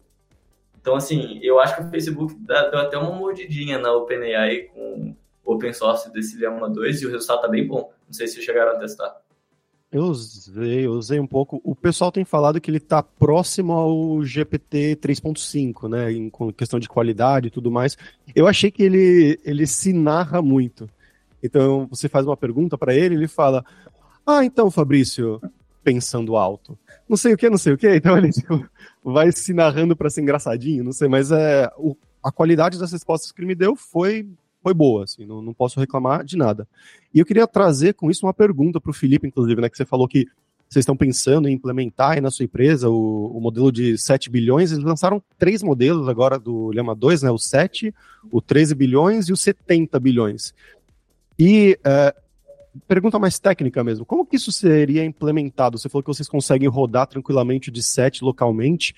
Então, 0.80 0.94
assim, 0.94 1.38
eu 1.42 1.60
acho 1.60 1.76
que 1.76 1.82
o 1.82 1.90
Facebook 1.90 2.34
deu 2.34 2.78
até 2.78 2.96
uma 2.96 3.12
mordidinha 3.12 3.78
na 3.78 3.92
OpenAI 3.92 4.62
com 4.72 5.14
open 5.52 5.72
source 5.72 6.12
desse 6.12 6.38
Llama 6.38 6.68
2 6.68 7.02
e 7.02 7.06
o 7.06 7.10
resultado 7.10 7.36
está 7.36 7.48
bem 7.48 7.66
bom. 7.66 7.90
Não 8.06 8.12
sei 8.12 8.26
se 8.26 8.40
chegaram 8.42 8.72
a 8.72 8.78
testar. 8.78 9.16
Eu 9.90 10.04
usei, 10.04 10.86
eu 10.86 10.92
usei 10.92 11.18
um 11.18 11.26
pouco. 11.26 11.60
O 11.64 11.74
pessoal 11.74 12.12
tem 12.12 12.24
falado 12.24 12.60
que 12.60 12.70
ele 12.70 12.76
está 12.76 13.02
próximo 13.02 13.72
ao 13.72 14.22
GPT 14.22 14.98
3.5, 15.00 15.88
né? 15.88 16.12
Em 16.12 16.30
questão 16.52 16.78
de 16.78 16.88
qualidade 16.88 17.48
e 17.48 17.50
tudo 17.50 17.70
mais. 17.70 17.96
Eu 18.34 18.46
achei 18.46 18.70
que 18.70 18.82
ele, 18.82 19.40
ele 19.44 19.66
se 19.66 19.92
narra 19.94 20.42
muito. 20.42 20.90
Então, 21.42 21.86
você 21.88 22.08
faz 22.08 22.26
uma 22.26 22.36
pergunta 22.36 22.76
para 22.76 22.94
ele, 22.94 23.14
ele 23.14 23.28
fala: 23.28 23.64
Ah, 24.26 24.44
então, 24.44 24.70
Fabrício, 24.70 25.40
pensando 25.82 26.36
alto. 26.36 26.78
Não 27.08 27.16
sei 27.16 27.32
o 27.32 27.36
que, 27.38 27.48
não 27.48 27.56
sei 27.56 27.72
o 27.72 27.78
que. 27.78 27.88
Então 27.96 28.16
ele 28.18 28.30
tipo, 28.30 28.68
vai 29.02 29.32
se 29.32 29.54
narrando 29.54 29.96
para 29.96 30.10
ser 30.10 30.20
engraçadinho, 30.20 30.84
não 30.84 30.92
sei, 30.92 31.08
mas 31.08 31.32
é, 31.32 31.70
o, 31.78 31.96
a 32.22 32.30
qualidade 32.30 32.78
das 32.78 32.92
respostas 32.92 33.32
que 33.32 33.40
ele 33.40 33.48
me 33.48 33.54
deu 33.54 33.74
foi 33.74 34.28
foi 34.62 34.74
boa, 34.74 35.04
assim, 35.04 35.24
não, 35.24 35.40
não 35.40 35.54
posso 35.54 35.78
reclamar 35.78 36.24
de 36.24 36.36
nada. 36.36 36.66
E 37.14 37.18
eu 37.18 37.26
queria 37.26 37.46
trazer 37.46 37.94
com 37.94 38.10
isso 38.10 38.26
uma 38.26 38.34
pergunta 38.34 38.80
para 38.80 38.90
o 38.90 38.94
Felipe, 38.94 39.26
inclusive, 39.26 39.60
né, 39.60 39.68
que 39.68 39.76
você 39.76 39.86
falou 39.86 40.08
que 40.08 40.26
vocês 40.68 40.82
estão 40.82 40.96
pensando 40.96 41.48
em 41.48 41.54
implementar 41.54 42.12
aí 42.12 42.20
na 42.20 42.30
sua 42.30 42.44
empresa 42.44 42.90
o, 42.90 43.36
o, 43.36 43.40
modelo 43.40 43.72
de 43.72 43.96
7 43.96 44.28
bilhões. 44.28 44.70
Eles 44.70 44.84
lançaram 44.84 45.22
três 45.38 45.62
modelos 45.62 46.06
agora 46.08 46.38
do 46.38 46.68
Lema 46.68 46.94
2, 46.94 47.22
né? 47.22 47.30
O 47.30 47.38
7, 47.38 47.94
o 48.30 48.42
13 48.42 48.74
bilhões 48.74 49.28
e 49.28 49.32
o 49.32 49.36
70 49.36 49.98
bilhões. 49.98 50.52
E 51.38 51.78
é, 51.82 52.14
pergunta 52.86 53.18
mais 53.18 53.38
técnica 53.38 53.82
mesmo, 53.82 54.04
como 54.04 54.26
que 54.26 54.36
isso 54.36 54.52
seria 54.52 55.04
implementado? 55.04 55.78
Você 55.78 55.88
falou 55.88 56.02
que 56.02 56.08
vocês 56.08 56.28
conseguem 56.28 56.68
rodar 56.68 57.06
tranquilamente 57.06 57.70
de 57.70 57.82
7 57.82 58.22
localmente. 58.22 58.94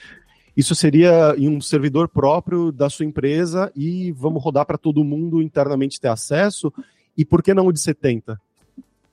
Isso 0.56 0.74
seria 0.74 1.34
em 1.36 1.48
um 1.48 1.60
servidor 1.60 2.08
próprio 2.08 2.72
da 2.72 2.90
sua 2.90 3.06
empresa 3.06 3.72
e 3.74 4.12
vamos 4.12 4.42
rodar 4.42 4.66
para 4.66 4.78
todo 4.78 5.04
mundo 5.04 5.42
internamente 5.42 6.00
ter 6.00 6.08
acesso? 6.08 6.72
E 7.16 7.24
por 7.24 7.42
que 7.42 7.54
não 7.54 7.66
o 7.66 7.72
de 7.72 7.80
70? 7.80 8.40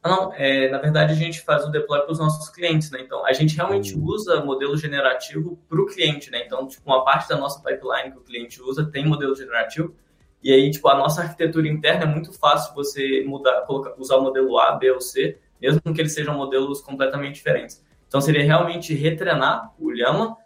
Não, 0.03 0.31
é, 0.33 0.69
na 0.69 0.77
verdade 0.77 1.11
a 1.11 1.15
gente 1.15 1.41
faz 1.41 1.65
o 1.65 1.69
deploy 1.69 1.99
para 2.01 2.11
os 2.11 2.19
nossos 2.19 2.49
clientes, 2.49 2.89
né? 2.91 3.01
Então 3.01 3.25
a 3.25 3.33
gente 3.33 3.55
realmente 3.55 3.95
uhum. 3.95 4.05
usa 4.05 4.43
modelo 4.43 4.77
generativo 4.77 5.59
para 5.67 5.81
o 5.81 5.85
cliente, 5.85 6.31
né? 6.31 6.43
Então, 6.45 6.67
tipo, 6.67 6.89
uma 6.89 7.03
parte 7.03 7.27
da 7.27 7.37
nossa 7.37 7.61
pipeline 7.61 8.11
que 8.11 8.17
o 8.17 8.21
cliente 8.21 8.61
usa 8.61 8.85
tem 8.85 9.05
modelo 9.05 9.35
generativo. 9.35 9.93
E 10.41 10.53
aí, 10.53 10.71
tipo, 10.71 10.87
a 10.87 10.95
nossa 10.97 11.21
arquitetura 11.21 11.67
interna 11.67 12.03
é 12.03 12.07
muito 12.07 12.31
fácil 12.31 12.73
você 12.73 13.23
mudar, 13.27 13.61
colocar, 13.63 13.95
usar 13.97 14.17
o 14.17 14.21
modelo 14.21 14.57
A, 14.59 14.73
B 14.73 14.91
ou 14.91 15.01
C, 15.01 15.37
mesmo 15.59 15.81
que 15.81 15.99
eles 15.99 16.13
sejam 16.13 16.35
modelos 16.35 16.79
completamente 16.79 17.35
diferentes. 17.35 17.83
Então 18.07 18.21
seria 18.21 18.43
realmente 18.43 18.93
retreinar 18.93 19.73
o 19.77 19.91
Llama 19.91 20.37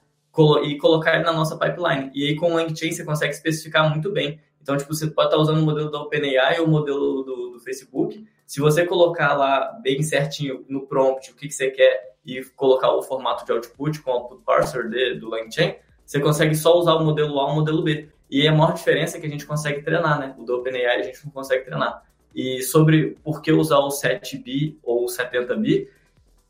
e 0.64 0.78
colocar 0.78 1.16
ele 1.16 1.24
na 1.24 1.34
nossa 1.34 1.58
pipeline. 1.58 2.12
E 2.14 2.28
aí 2.28 2.36
com 2.36 2.52
o 2.52 2.56
LangChain 2.56 2.92
você 2.92 3.04
consegue 3.04 3.34
especificar 3.34 3.90
muito 3.90 4.12
bem. 4.12 4.40
Então, 4.62 4.78
tipo, 4.78 4.94
você 4.94 5.08
pode 5.08 5.30
estar 5.30 5.42
usando 5.42 5.60
o 5.60 5.64
modelo 5.64 5.90
da 5.90 6.00
OpenAI 6.00 6.60
ou 6.60 6.68
o 6.68 6.70
modelo 6.70 7.24
do, 7.24 7.50
do 7.54 7.60
Facebook. 7.60 8.24
Se 8.46 8.60
você 8.60 8.86
colocar 8.86 9.34
lá 9.34 9.80
bem 9.82 10.04
certinho 10.04 10.64
no 10.70 10.86
prompt 10.86 11.32
o 11.32 11.36
que, 11.36 11.48
que 11.48 11.54
você 11.54 11.72
quer 11.72 12.16
e 12.26 12.44
colocar 12.56 12.92
o 12.92 13.02
formato 13.02 13.46
de 13.46 13.52
output 13.52 14.02
com 14.02 14.12
o 14.12 14.14
output 14.14 14.44
parser 14.44 14.88
de, 14.88 15.16
do 15.16 15.30
LangChain, 15.30 15.76
você 16.06 16.20
consegue 16.20 16.56
só 16.56 16.78
usar 16.78 16.96
o 16.96 17.04
modelo 17.04 17.40
A 17.40 17.46
ou 17.46 17.52
o 17.52 17.56
modelo 17.56 17.82
B. 17.82 18.10
E 18.30 18.48
a 18.48 18.52
maior 18.52 18.74
diferença 18.74 19.18
é 19.18 19.20
que 19.20 19.28
a 19.28 19.30
gente 19.30 19.46
consegue 19.46 19.82
treinar, 19.82 20.20
né? 20.20 20.36
O 20.38 20.44
do 20.44 20.58
OpenAI 20.58 21.00
a 21.00 21.04
gente 21.04 21.26
não 21.26 21.32
consegue 21.32 21.66
treinar. 21.66 22.04
E 22.34 22.62
sobre 22.62 23.18
por 23.24 23.42
que 23.42 23.52
usar 23.52 23.80
o 23.80 23.90
7B 23.90 24.78
ou 24.84 25.04
o 25.04 25.08
70B, 25.08 25.88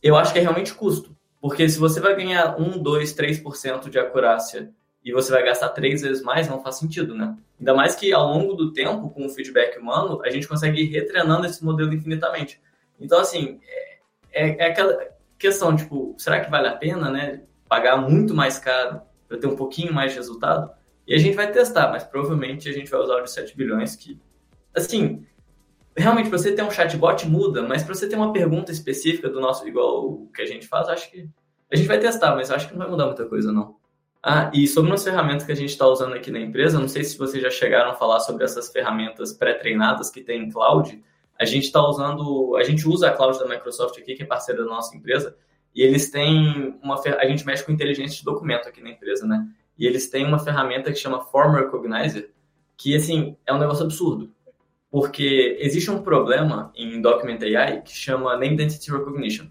eu 0.04 0.16
acho 0.16 0.34
que 0.34 0.40
é 0.40 0.42
realmente 0.42 0.74
custo. 0.74 1.16
Porque 1.42 1.68
se 1.68 1.80
você 1.80 2.00
vai 2.00 2.16
ganhar 2.16 2.56
1, 2.60 2.84
2, 2.84 3.14
3% 3.16 3.90
de 3.90 3.98
acurácia 3.98 4.72
e 5.04 5.12
você 5.12 5.32
vai 5.32 5.44
gastar 5.44 5.70
três 5.70 6.04
vezes 6.04 6.22
mais, 6.22 6.48
não 6.48 6.62
faz 6.62 6.78
sentido, 6.78 7.16
né? 7.16 7.36
Ainda 7.60 7.74
mais 7.74 7.96
que 7.96 8.14
ao 8.14 8.28
longo 8.28 8.54
do 8.54 8.72
tempo, 8.72 9.10
com 9.10 9.26
o 9.26 9.30
feedback 9.30 9.80
humano, 9.80 10.22
a 10.24 10.30
gente 10.30 10.48
consegue 10.48 10.82
ir 10.82 10.92
retreinando 10.92 11.48
esse 11.48 11.66
modelo 11.66 11.92
infinitamente. 11.92 12.62
Então, 13.00 13.20
assim, 13.20 13.60
é, 13.64 13.98
é, 14.32 14.66
é 14.66 14.68
aquela 14.68 14.96
questão, 15.40 15.76
tipo, 15.76 16.14
será 16.20 16.40
que 16.40 16.52
vale 16.52 16.68
a 16.68 16.76
pena, 16.76 17.10
né? 17.10 17.42
Pagar 17.68 17.98
muito 17.98 18.36
mais 18.36 18.60
caro 18.60 19.02
para 19.28 19.38
ter 19.38 19.48
um 19.48 19.56
pouquinho 19.56 19.92
mais 19.92 20.12
de 20.12 20.18
resultado? 20.18 20.72
E 21.08 21.16
a 21.16 21.18
gente 21.18 21.36
vai 21.36 21.52
testar, 21.52 21.90
mas 21.90 22.04
provavelmente 22.04 22.70
a 22.70 22.72
gente 22.74 22.92
vai 22.92 23.00
usar 23.00 23.16
o 23.16 23.24
de 23.24 23.32
7 23.32 23.58
bilhões 23.58 23.96
que, 23.96 24.20
assim, 24.76 25.26
realmente, 26.02 26.30
para 26.30 26.38
você 26.38 26.54
ter 26.54 26.64
um 26.64 26.72
chatbot, 26.72 27.28
muda, 27.28 27.64
mas 27.64 27.84
para 27.84 27.94
você 27.94 28.08
ter 28.08 28.16
uma 28.16 28.34
pergunta 28.34 28.72
específica 28.72 29.30
do 29.30 29.40
nosso, 29.40 29.68
igual 29.68 30.06
o 30.06 30.30
que 30.34 30.42
a 30.42 30.46
gente 30.46 30.68
faz, 30.68 30.90
acho 30.90 31.10
que. 31.10 31.30
A 31.72 31.76
gente 31.76 31.88
vai 31.88 32.00
testar, 32.00 32.36
mas 32.36 32.52
acho 32.52 32.68
que 32.68 32.74
não 32.74 32.82
vai 32.82 32.90
mudar 32.90 33.06
muita 33.06 33.26
coisa, 33.26 33.52
não. 33.52 33.78
Ah, 34.22 34.52
e 34.54 34.68
sobre 34.68 34.92
umas 34.92 35.04
ferramentas 35.04 35.46
que 35.46 35.52
a 35.52 35.56
gente 35.56 35.70
está 35.70 35.88
usando 35.88 36.14
aqui 36.14 36.30
na 36.30 36.40
empresa, 36.40 36.78
não 36.78 36.88
sei 36.88 37.04
se 37.04 37.18
vocês 37.18 37.42
já 37.42 37.50
chegaram 37.50 37.92
a 37.92 37.94
falar 37.96 38.20
sobre 38.20 38.44
essas 38.44 38.72
ferramentas 38.72 39.34
pré-treinadas 39.34 40.12
que 40.12 40.22
tem 40.22 40.44
em 40.44 40.52
cloud. 40.52 41.02
A 41.40 41.46
gente 41.46 41.64
está 41.64 41.82
usando, 41.82 42.56
a 42.58 42.64
gente 42.64 42.88
usa 42.88 43.08
a 43.08 43.12
cloud 43.12 43.40
da 43.40 43.48
Microsoft 43.48 43.98
aqui, 43.98 44.14
que 44.14 44.24
é 44.24 44.26
parceira 44.26 44.64
da 44.64 44.70
nossa 44.70 44.96
empresa, 44.96 45.36
e 45.74 45.82
eles 45.82 46.12
têm 46.12 46.78
uma, 46.84 47.02
a 47.02 47.26
gente 47.26 47.46
mexe 47.46 47.64
com 47.66 47.72
inteligência 47.72 48.20
de 48.20 48.26
documento 48.26 48.68
aqui 48.68 48.82
na 48.82 48.90
empresa, 48.90 49.26
né? 49.26 49.48
E 49.78 49.88
eles 49.88 50.10
têm 50.10 50.26
uma 50.26 50.38
ferramenta 50.38 50.92
que 50.92 50.98
chama 50.98 51.22
Form 51.22 51.56
Recognizer, 51.56 52.32
que 52.78 52.96
assim 52.96 53.38
é 53.48 53.54
um 53.54 53.58
negócio 53.58 53.86
absurdo 53.86 54.32
porque 54.92 55.58
existe 55.62 55.90
um 55.90 56.04
problema 56.04 56.72
em 56.76 57.02
Document 57.02 57.40
AI 57.42 57.82
que 57.82 57.96
chama 57.96 58.34
Name 58.34 58.56
Identity 58.56 58.92
Recognition, 58.92 59.46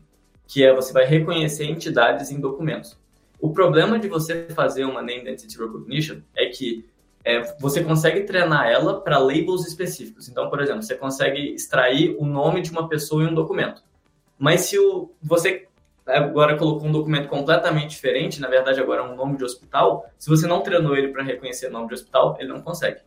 que 0.47 0.63
é 0.63 0.75
você 0.75 0.93
vai 0.93 1.07
reconhecer 1.07 1.65
entidades 1.65 2.31
em 2.31 2.39
documentos. 2.39 3.01
O 3.41 3.51
problema 3.51 3.99
de 3.99 4.07
você 4.07 4.49
fazer 4.51 4.85
uma 4.85 5.01
Name 5.01 5.23
Identity 5.23 5.59
Recognition 5.59 6.19
é 6.37 6.47
que 6.47 6.85
é, 7.25 7.57
você 7.59 7.83
consegue 7.83 8.23
treinar 8.25 8.69
ela 8.69 9.01
para 9.01 9.19
labels 9.19 9.67
específicos. 9.67 10.29
Então, 10.29 10.51
por 10.51 10.61
exemplo, 10.61 10.83
você 10.83 10.95
consegue 10.95 11.55
extrair 11.55 12.15
o 12.19 12.27
nome 12.27 12.61
de 12.61 12.71
uma 12.71 12.87
pessoa 12.87 13.23
em 13.23 13.29
um 13.29 13.35
documento. 13.35 13.83
Mas 14.39 14.63
se 14.63 14.79
o, 14.79 15.11
você 15.23 15.67
agora 16.07 16.57
colocou 16.57 16.87
um 16.87 16.93
documento 16.93 17.29
completamente 17.29 17.91
diferente, 17.91 18.41
na 18.41 18.49
verdade 18.49 18.81
agora 18.81 19.03
é 19.03 19.05
um 19.05 19.15
nome 19.15 19.37
de 19.37 19.45
hospital, 19.45 20.07
se 20.19 20.29
você 20.29 20.47
não 20.47 20.63
treinou 20.63 20.97
ele 20.97 21.09
para 21.09 21.23
reconhecer 21.23 21.71
nome 21.71 21.89
de 21.89 21.95
hospital, 21.95 22.37
ele 22.39 22.49
não 22.49 22.61
consegue. 22.61 23.01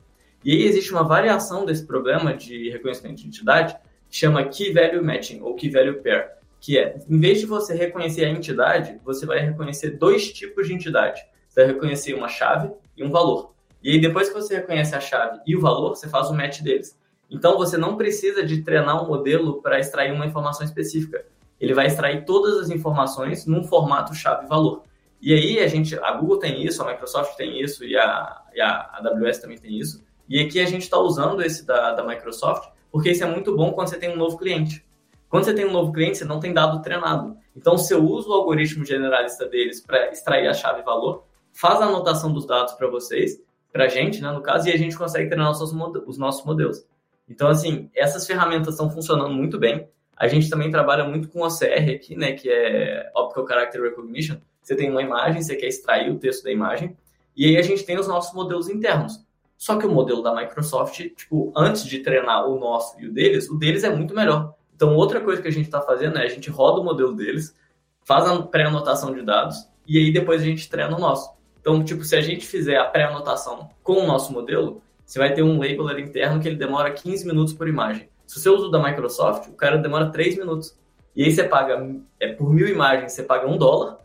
E 0.44 0.52
aí 0.52 0.64
existe 0.64 0.92
uma 0.92 1.04
variação 1.04 1.66
desse 1.66 1.86
problema 1.86 2.34
de 2.34 2.70
reconhecimento 2.70 3.18
de 3.18 3.28
entidade 3.28 3.76
que 4.10 4.18
chama 4.18 4.44
Key 4.44 4.74
Value 4.74 5.04
Matching 5.04 5.42
ou 5.42 5.56
Key 5.56 5.70
Value 5.70 6.02
Pair, 6.02 6.32
que 6.60 6.78
é, 6.78 6.98
em 7.10 7.20
vez 7.20 7.40
de 7.40 7.46
você 7.46 7.74
reconhecer 7.74 8.26
a 8.26 8.30
entidade, 8.30 9.00
você 9.04 9.26
vai 9.26 9.40
reconhecer 9.40 9.92
dois 9.92 10.32
tipos 10.32 10.68
de 10.68 10.74
entidade. 10.74 11.22
Você 11.48 11.64
vai 11.64 11.74
reconhecer 11.74 12.14
uma 12.14 12.28
chave 12.28 12.72
e 12.96 13.04
um 13.04 13.12
valor. 13.12 13.54
E 13.82 13.92
aí 13.92 14.02
depois 14.02 14.30
que 14.30 14.34
você 14.34 14.56
reconhece 14.56 14.96
a 14.96 15.00
chave 15.00 15.40
e 15.46 15.56
o 15.56 15.62
valor, 15.62 15.96
você 15.96 16.08
faz 16.08 16.30
o 16.30 16.34
match 16.34 16.62
deles. 16.62 16.98
Então 17.30 17.58
você 17.58 17.78
não 17.78 17.98
precisa 17.98 18.46
de 18.46 18.62
treinar 18.62 19.04
um 19.04 19.08
modelo 19.08 19.62
para 19.62 19.80
extrair 19.80 20.12
uma 20.12 20.26
informação 20.26 20.66
específica. 20.66 21.26
Ele 21.60 21.74
vai 21.74 21.88
extrair 21.88 22.26
todas 22.26 22.58
as 22.58 22.70
informações 22.70 23.46
num 23.46 23.64
formato 23.64 24.14
chave-valor. 24.14 24.84
E 25.22 25.34
aí 25.34 25.60
a 25.60 25.68
gente, 25.68 25.98
a 25.98 26.12
Google 26.12 26.38
tem 26.38 26.66
isso, 26.66 26.84
a 26.84 26.92
Microsoft 26.92 27.36
tem 27.36 27.62
isso 27.62 27.84
e 27.86 27.98
a, 27.98 28.42
e 28.54 28.62
a 28.62 29.00
AWS 29.00 29.40
também 29.40 29.58
tem 29.58 29.78
isso. 29.78 30.04
E 30.28 30.40
aqui 30.40 30.60
a 30.60 30.66
gente 30.66 30.84
está 30.84 30.98
usando 30.98 31.42
esse 31.42 31.66
da, 31.66 31.94
da 31.94 32.06
Microsoft, 32.06 32.70
porque 32.92 33.12
isso 33.12 33.24
é 33.24 33.28
muito 33.28 33.56
bom 33.56 33.72
quando 33.72 33.90
você 33.90 33.98
tem 33.98 34.10
um 34.10 34.16
novo 34.16 34.38
cliente. 34.38 34.86
Quando 35.30 35.46
você 35.46 35.54
tem 35.54 35.66
um 35.66 35.72
novo 35.72 35.92
cliente, 35.92 36.20
você 36.20 36.26
não 36.26 36.40
tem 36.40 36.54
dado 36.54 36.82
treinado. 36.82 37.36
Então, 37.56 37.78
se 37.78 37.94
eu 37.94 38.04
uso 38.04 38.30
o 38.30 38.34
algoritmo 38.34 38.86
generalista 38.86 39.48
deles 39.48 39.82
para 39.82 40.12
extrair 40.12 40.48
a 40.48 40.54
chave 40.54 40.84
valor, 40.84 41.26
faz 41.52 41.82
a 41.82 41.86
anotação 41.86 42.32
dos 42.32 42.46
dados 42.46 42.74
para 42.74 42.88
vocês, 42.88 43.42
para 43.72 43.86
a 43.86 43.88
gente, 43.88 44.22
né, 44.22 44.32
no 44.32 44.42
caso, 44.42 44.70
e 44.70 44.72
a 44.72 44.78
gente 44.78 44.96
consegue 44.96 45.28
treinar 45.30 45.52
os 45.52 45.60
nossos, 45.60 46.04
os 46.06 46.18
nossos 46.20 46.46
modelos. 46.46 46.86
Então, 47.28 47.48
assim, 47.48 47.90
essas 47.96 48.28
ferramentas 48.28 48.76
estão 48.76 48.92
funcionando 48.92 49.34
muito 49.34 49.58
bem. 49.58 49.88
A 50.16 50.28
gente 50.28 50.50
também 50.50 50.70
trabalha 50.70 51.04
muito 51.04 51.28
com 51.30 51.42
OCR 51.42 51.96
aqui, 51.96 52.16
né, 52.16 52.34
que 52.34 52.50
é 52.50 53.10
Optical 53.16 53.48
Character 53.48 53.82
Recognition. 53.82 54.38
Você 54.62 54.76
tem 54.76 54.92
uma 54.92 55.02
imagem, 55.02 55.42
você 55.42 55.56
quer 55.56 55.68
extrair 55.68 56.12
o 56.12 56.20
texto 56.20 56.44
da 56.44 56.52
imagem, 56.52 56.96
e 57.36 57.48
aí 57.48 57.58
a 57.58 57.62
gente 57.64 57.84
tem 57.84 57.98
os 57.98 58.08
nossos 58.08 58.36
modelos 58.36 58.70
internos. 58.70 59.23
Só 59.58 59.78
que 59.78 59.86
o 59.86 59.92
modelo 59.92 60.22
da 60.22 60.36
Microsoft, 60.36 61.00
tipo, 61.16 61.54
antes 61.56 61.86
de 61.86 62.00
treinar 62.00 62.48
o 62.48 62.60
nosso 62.60 63.00
e 63.00 63.08
o 63.08 63.14
deles, 63.14 63.50
o 63.50 63.58
deles 63.58 63.84
é 63.84 63.96
muito 63.96 64.14
melhor. 64.14 64.54
Então, 64.76 64.96
outra 64.96 65.22
coisa 65.22 65.42
que 65.42 65.48
a 65.48 65.52
gente 65.52 65.66
está 65.66 65.82
fazendo 65.82 66.18
é 66.18 66.24
a 66.24 66.28
gente 66.28 66.50
roda 66.50 66.82
o 66.82 66.84
modelo 66.84 67.16
deles, 67.16 67.56
faz 68.04 68.26
a 68.26 68.42
pré-anotação 68.42 69.14
de 69.14 69.22
dados, 69.22 69.68
e 69.88 69.98
aí 69.98 70.12
depois 70.12 70.42
a 70.42 70.46
gente 70.46 70.70
treina 70.70 70.96
o 70.96 71.00
nosso. 71.00 71.32
Então, 71.62 71.82
tipo, 71.84 72.04
se 72.04 72.16
a 72.16 72.22
gente 72.22 72.46
fizer 72.46 72.78
a 72.78 72.86
pré-anotação 72.86 73.70
com 73.82 73.94
o 73.94 74.08
nosso 74.08 74.34
modelo, 74.34 74.82
você 75.06 75.20
vai 75.20 75.34
ter 75.34 75.44
um 75.44 75.60
labeler 75.60 76.00
interno 76.00 76.42
que 76.42 76.48
ele 76.48 76.58
demora 76.58 76.92
15 76.92 77.26
minutos 77.26 77.54
por 77.54 77.68
imagem. 77.68 78.10
Se 78.26 78.40
você 78.40 78.50
usa 78.50 78.68
o 78.68 78.70
da 78.70 78.82
Microsoft, 78.82 79.48
o 79.48 79.54
cara 79.54 79.78
demora 79.78 80.10
3 80.10 80.38
minutos. 80.38 80.78
E 81.16 81.24
aí 81.24 81.32
você 81.32 81.44
paga, 81.44 81.88
é, 82.20 82.34
por 82.34 82.52
mil 82.52 82.68
imagens, 82.68 83.14
você 83.14 83.24
paga 83.24 83.48
um 83.48 83.58
dólar. 83.58 84.00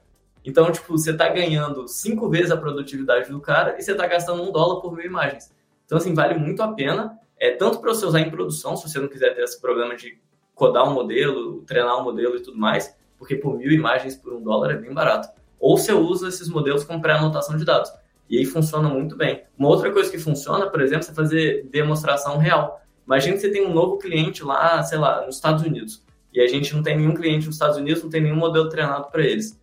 Então, 0.45 0.71
tipo, 0.71 0.97
você 0.97 1.11
está 1.11 1.29
ganhando 1.29 1.87
cinco 1.89 2.29
vezes 2.29 2.51
a 2.51 2.57
produtividade 2.57 3.31
do 3.31 3.41
cara 3.41 3.77
e 3.79 3.83
você 3.83 3.93
está 3.93 4.07
gastando 4.07 4.43
um 4.43 4.53
dólar 4.53 4.81
por 4.81 4.95
mil 4.95 5.05
imagens. 5.05 5.53
Então, 5.85 5.99
assim, 5.99 6.15
vale 6.15 6.35
muito 6.35 6.63
a 6.63 6.73
pena, 6.73 7.19
é, 7.39 7.53
tanto 7.53 7.81
para 7.81 7.95
você 7.95 8.05
usar 8.05 8.21
em 8.21 8.31
produção, 8.31 8.77
se 8.77 8.89
você 8.89 8.99
não 8.99 9.09
quiser 9.09 9.35
ter 9.35 9.43
esse 9.43 9.61
problema 9.61 9.97
de 9.97 10.19
codar 10.55 10.89
um 10.89 10.93
modelo, 10.93 11.63
treinar 11.63 11.99
um 12.01 12.05
modelo 12.05 12.37
e 12.37 12.43
tudo 12.43 12.59
mais, 12.59 12.95
porque 13.17 13.37
por 13.37 13.57
mil 13.57 13.71
imagens 13.71 14.17
por 14.17 14.33
um 14.33 14.43
dólar 14.43 14.73
é 14.73 14.77
bem 14.77 14.93
barato. 14.93 15.29
Ou 15.59 15.77
você 15.77 15.93
usa 15.93 16.29
esses 16.29 16.49
modelos 16.49 16.85
com 16.85 17.01
pré-anotação 17.01 17.57
de 17.57 17.65
dados. 17.65 17.91
E 18.29 18.39
aí 18.39 18.45
funciona 18.45 18.89
muito 18.89 19.17
bem. 19.17 19.45
Uma 19.57 19.69
outra 19.69 19.91
coisa 19.91 20.11
que 20.11 20.19
funciona, 20.19 20.69
por 20.69 20.81
exemplo, 20.81 21.09
é 21.09 21.15
fazer 21.15 21.67
demonstração 21.71 22.39
real. 22.39 22.81
Imagina 23.07 23.35
que 23.35 23.41
você 23.41 23.51
tem 23.51 23.67
um 23.67 23.73
novo 23.73 23.99
cliente 23.99 24.45
lá, 24.45 24.83
sei 24.83 24.99
lá, 24.99 25.25
nos 25.25 25.37
Estados 25.37 25.65
Unidos. 25.65 26.05
E 26.33 26.41
a 26.41 26.47
gente 26.47 26.75
não 26.75 26.83
tem 26.83 26.97
nenhum 26.97 27.15
cliente 27.15 27.47
nos 27.47 27.55
Estados 27.55 27.79
Unidos, 27.79 28.03
não 28.03 28.11
tem 28.11 28.21
nenhum 28.21 28.37
modelo 28.37 28.69
treinado 28.69 29.11
para 29.11 29.23
eles. 29.23 29.59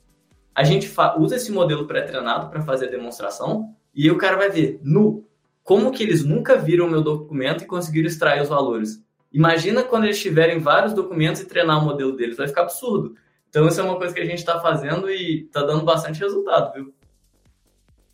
A 0.56 0.64
gente 0.64 0.90
usa 1.20 1.36
esse 1.36 1.52
modelo 1.52 1.86
pré-treinado 1.86 2.50
para 2.50 2.62
fazer 2.62 2.88
a 2.88 2.92
demonstração 2.92 3.76
e 3.94 4.10
o 4.10 4.18
cara 4.18 4.38
vai 4.38 4.50
ver 4.50 4.80
nu 4.82 5.28
como 5.64 5.92
que 5.92 6.04
eles 6.04 6.24
nunca 6.24 6.56
viram 6.56 6.88
o 6.88 6.90
meu 6.90 7.04
documento 7.04 7.64
e 7.64 7.68
conseguiram 7.68 8.08
extrair 8.08 8.42
os 8.42 8.48
valores. 8.48 9.04
Imagina 9.34 9.84
quando 9.84 10.06
eles 10.06 10.22
tiverem 10.22 10.60
vários 10.60 10.94
documentos 10.94 11.42
e 11.42 11.46
treinar 11.46 11.82
o 11.82 11.86
modelo 11.86 12.16
deles, 12.16 12.38
vai 12.38 12.48
ficar 12.48 12.62
absurdo. 12.62 13.16
Então, 13.50 13.68
isso 13.68 13.82
é 13.82 13.84
uma 13.84 13.98
coisa 13.98 14.14
que 14.14 14.20
a 14.22 14.26
gente 14.26 14.40
está 14.40 14.60
fazendo 14.60 15.10
e 15.10 15.44
está 15.46 15.62
dando 15.62 15.84
bastante 15.84 16.20
resultado, 16.20 16.74
viu? 16.74 16.94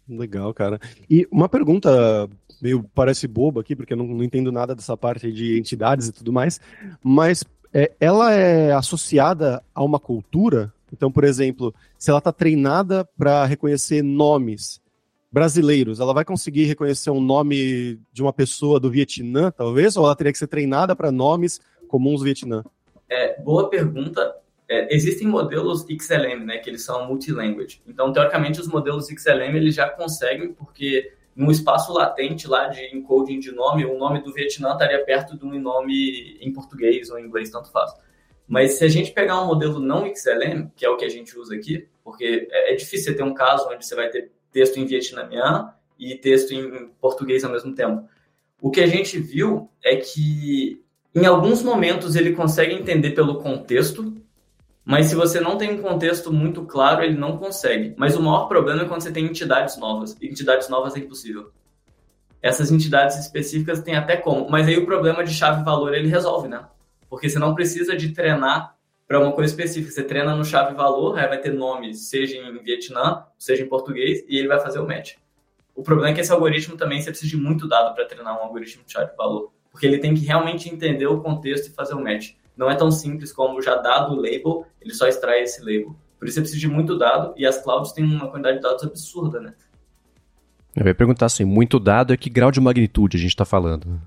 Legal, 0.07 0.53
cara. 0.53 0.79
E 1.09 1.27
uma 1.31 1.47
pergunta 1.47 2.29
meio 2.61 2.83
parece 2.93 3.27
boba 3.27 3.61
aqui, 3.61 3.75
porque 3.75 3.93
eu 3.93 3.97
não, 3.97 4.07
não 4.07 4.23
entendo 4.23 4.51
nada 4.51 4.75
dessa 4.75 4.95
parte 4.95 5.31
de 5.31 5.57
entidades 5.57 6.07
e 6.07 6.11
tudo 6.11 6.31
mais, 6.31 6.61
mas 7.03 7.43
é, 7.73 7.91
ela 7.99 8.31
é 8.33 8.71
associada 8.71 9.63
a 9.73 9.83
uma 9.83 9.99
cultura? 9.99 10.71
Então, 10.93 11.11
por 11.11 11.23
exemplo, 11.23 11.73
se 12.01 12.09
ela 12.09 12.17
está 12.17 12.31
treinada 12.31 13.07
para 13.15 13.45
reconhecer 13.45 14.01
nomes 14.01 14.81
brasileiros, 15.31 15.99
ela 15.99 16.15
vai 16.15 16.25
conseguir 16.25 16.63
reconhecer 16.63 17.11
um 17.11 17.21
nome 17.21 17.99
de 18.11 18.23
uma 18.23 18.33
pessoa 18.33 18.79
do 18.79 18.89
Vietnã, 18.89 19.51
talvez? 19.51 19.95
Ou 19.95 20.05
ela 20.05 20.15
teria 20.15 20.31
que 20.31 20.39
ser 20.39 20.47
treinada 20.47 20.95
para 20.95 21.11
nomes 21.11 21.61
comuns 21.87 22.21
do 22.21 22.23
Vietnã? 22.23 22.63
É, 23.07 23.39
boa 23.39 23.69
pergunta 23.69 24.35
é, 24.67 24.91
existem 24.95 25.27
modelos 25.27 25.85
XLM, 25.85 26.43
né, 26.43 26.57
que 26.57 26.71
eles 26.71 26.83
são 26.83 27.05
multilanguage. 27.05 27.83
Então, 27.85 28.11
teoricamente, 28.11 28.59
os 28.59 28.67
modelos 28.67 29.05
XLM 29.05 29.55
eles 29.55 29.75
já 29.75 29.87
conseguem, 29.87 30.53
porque 30.53 31.13
no 31.35 31.51
espaço 31.51 31.93
latente 31.93 32.47
lá 32.47 32.67
de 32.67 32.83
encoding 32.97 33.39
de 33.39 33.51
nome, 33.51 33.85
o 33.85 33.99
nome 33.99 34.23
do 34.23 34.33
Vietnã 34.33 34.71
estaria 34.71 35.05
perto 35.05 35.37
de 35.37 35.45
um 35.45 35.59
nome 35.59 36.35
em 36.41 36.51
português 36.51 37.11
ou 37.11 37.19
em 37.19 37.27
inglês, 37.27 37.51
tanto 37.51 37.71
faz. 37.71 37.93
Mas 38.51 38.73
se 38.73 38.83
a 38.83 38.89
gente 38.89 39.13
pegar 39.13 39.41
um 39.41 39.47
modelo 39.47 39.79
não 39.79 40.05
XLM, 40.13 40.69
que 40.75 40.85
é 40.85 40.89
o 40.89 40.97
que 40.97 41.05
a 41.05 41.09
gente 41.09 41.39
usa 41.39 41.55
aqui, 41.55 41.87
porque 42.03 42.47
é, 42.51 42.73
é 42.73 42.75
difícil 42.75 43.15
ter 43.15 43.23
um 43.23 43.33
caso 43.33 43.69
onde 43.69 43.85
você 43.85 43.95
vai 43.95 44.09
ter 44.09 44.31
texto 44.51 44.77
em 44.77 44.85
vietnamiano 44.85 45.71
e 45.97 46.15
texto 46.15 46.51
em 46.51 46.89
português 46.99 47.43
ao 47.43 47.51
mesmo 47.51 47.73
tempo. 47.73 48.07
O 48.61 48.69
que 48.69 48.81
a 48.81 48.87
gente 48.87 49.19
viu 49.19 49.69
é 49.83 49.95
que 49.95 50.83
em 51.13 51.25
alguns 51.25 51.63
momentos 51.63 52.15
ele 52.15 52.33
consegue 52.33 52.73
entender 52.73 53.11
pelo 53.11 53.39
contexto 53.39 54.21
mas 54.83 55.07
se 55.07 55.15
você 55.15 55.39
não 55.39 55.57
tem 55.57 55.71
um 55.71 55.81
contexto 55.81 56.33
muito 56.33 56.65
claro, 56.65 57.03
ele 57.03 57.17
não 57.17 57.37
consegue. 57.37 57.93
Mas 57.97 58.15
o 58.15 58.21
maior 58.21 58.47
problema 58.47 58.81
é 58.81 58.85
quando 58.85 59.01
você 59.01 59.11
tem 59.11 59.25
entidades 59.25 59.77
novas. 59.77 60.17
entidades 60.21 60.69
novas 60.69 60.95
é 60.95 60.99
impossível. 60.99 61.51
Essas 62.41 62.71
entidades 62.71 63.17
específicas 63.19 63.81
tem 63.81 63.95
até 63.95 64.17
como. 64.17 64.49
Mas 64.49 64.67
aí 64.67 64.77
o 64.77 64.85
problema 64.85 65.23
de 65.23 65.33
chave-valor 65.33 65.93
ele 65.93 66.07
resolve, 66.07 66.47
né? 66.47 66.65
Porque 67.07 67.29
você 67.29 67.37
não 67.37 67.53
precisa 67.53 67.95
de 67.95 68.09
treinar 68.09 68.75
para 69.11 69.19
uma 69.19 69.33
coisa 69.33 69.51
específica. 69.51 69.91
Você 69.91 70.03
treina 70.03 70.33
no 70.33 70.45
chave-valor, 70.45 71.19
aí 71.19 71.27
vai 71.27 71.37
ter 71.37 71.51
nome, 71.53 71.93
seja 71.93 72.37
em 72.37 72.63
Vietnã, 72.63 73.25
seja 73.37 73.61
em 73.61 73.67
português, 73.67 74.23
e 74.25 74.37
ele 74.37 74.47
vai 74.47 74.57
fazer 74.61 74.79
o 74.79 74.87
match. 74.87 75.15
O 75.75 75.83
problema 75.83 76.11
é 76.11 76.13
que 76.13 76.21
esse 76.21 76.31
algoritmo 76.31 76.77
também 76.77 77.01
você 77.01 77.09
precisa 77.09 77.29
de 77.29 77.35
muito 77.35 77.67
dado 77.67 77.93
para 77.93 78.05
treinar 78.05 78.39
um 78.39 78.43
algoritmo 78.43 78.85
de 78.85 78.93
chave-valor. 78.93 79.51
Porque 79.69 79.85
ele 79.85 79.97
tem 79.97 80.13
que 80.13 80.25
realmente 80.25 80.69
entender 80.69 81.07
o 81.07 81.19
contexto 81.19 81.67
e 81.67 81.71
fazer 81.71 81.93
o 81.93 82.01
match 82.01 82.35
não 82.55 82.69
é 82.71 82.75
tão 82.75 82.89
simples 82.89 83.33
como 83.33 83.61
já 83.61 83.75
dado 83.75 84.13
o 84.13 84.15
label, 84.15 84.65
ele 84.79 84.93
só 84.93 85.07
extrai 85.07 85.41
esse 85.41 85.59
label. 85.59 85.93
Por 86.17 86.27
isso 86.27 86.35
você 86.35 86.41
precisa 86.41 86.59
de 86.61 86.67
muito 86.67 86.97
dado 86.97 87.33
e 87.35 87.45
as 87.45 87.61
clouds 87.61 87.91
têm 87.91 88.05
uma 88.05 88.29
quantidade 88.29 88.57
de 88.57 88.63
dados 88.63 88.83
absurda, 88.83 89.41
né? 89.41 89.53
Eu 90.73 90.85
ia 90.85 90.95
perguntar 90.95 91.25
assim, 91.25 91.43
muito 91.43 91.79
dado 91.79 92.13
é 92.13 92.17
que 92.17 92.29
grau 92.29 92.49
de 92.49 92.61
magnitude 92.61 93.17
a 93.17 93.19
gente 93.19 93.31
está 93.31 93.43
falando? 93.43 93.99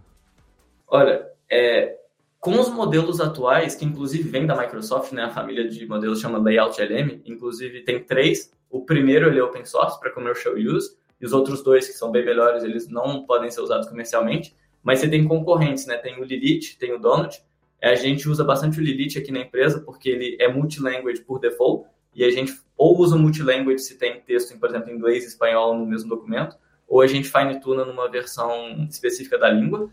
Olha, 0.86 1.26
é, 1.50 1.96
com 2.44 2.60
os 2.60 2.68
modelos 2.68 3.22
atuais, 3.22 3.74
que 3.74 3.86
inclusive 3.86 4.28
vem 4.28 4.44
da 4.44 4.54
Microsoft, 4.54 5.12
né, 5.12 5.22
a 5.22 5.30
família 5.30 5.66
de 5.66 5.86
modelos 5.86 6.20
chama 6.20 6.36
Layout 6.36 6.78
LM, 6.78 7.22
inclusive 7.24 7.80
tem 7.84 8.04
três. 8.04 8.52
O 8.68 8.84
primeiro 8.84 9.28
ele 9.28 9.38
é 9.38 9.42
open 9.42 9.64
source 9.64 9.98
para 9.98 10.10
commercial 10.10 10.54
use, 10.54 10.94
e 11.18 11.24
os 11.24 11.32
outros 11.32 11.62
dois, 11.62 11.86
que 11.86 11.94
são 11.94 12.10
bem 12.10 12.22
melhores, 12.22 12.62
eles 12.62 12.86
não 12.86 13.24
podem 13.24 13.50
ser 13.50 13.62
usados 13.62 13.88
comercialmente. 13.88 14.54
Mas 14.82 14.98
você 14.98 15.08
tem 15.08 15.26
concorrentes, 15.26 15.86
né? 15.86 15.96
Tem 15.96 16.20
o 16.20 16.22
Lilith, 16.24 16.76
tem 16.78 16.92
o 16.92 16.98
Donut, 16.98 17.42
é, 17.80 17.88
a 17.88 17.94
gente 17.94 18.28
usa 18.28 18.44
bastante 18.44 18.78
o 18.78 18.82
Lilith 18.82 19.16
aqui 19.16 19.32
na 19.32 19.40
empresa 19.40 19.80
porque 19.80 20.10
ele 20.10 20.36
é 20.38 20.46
multilanguage 20.46 21.22
por 21.22 21.40
default 21.40 21.88
e 22.14 22.24
a 22.24 22.30
gente 22.30 22.60
ou 22.76 22.98
usa 22.98 23.16
o 23.16 23.18
multilanguage 23.18 23.78
se 23.78 23.96
tem 23.96 24.20
texto, 24.20 24.54
por 24.58 24.68
exemplo, 24.68 24.92
inglês 24.92 25.24
e 25.24 25.28
espanhol 25.28 25.78
no 25.78 25.86
mesmo 25.86 26.10
documento, 26.10 26.58
ou 26.86 27.00
a 27.00 27.06
gente 27.06 27.26
fine 27.26 27.58
tuna 27.58 27.86
numa 27.86 28.06
versão 28.10 28.86
específica 28.90 29.38
da 29.38 29.48
língua. 29.48 29.88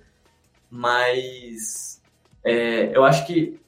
Mas 0.70 2.01
é, 2.44 2.96
eu 2.96 3.04
acho 3.04 3.26
que 3.26 3.60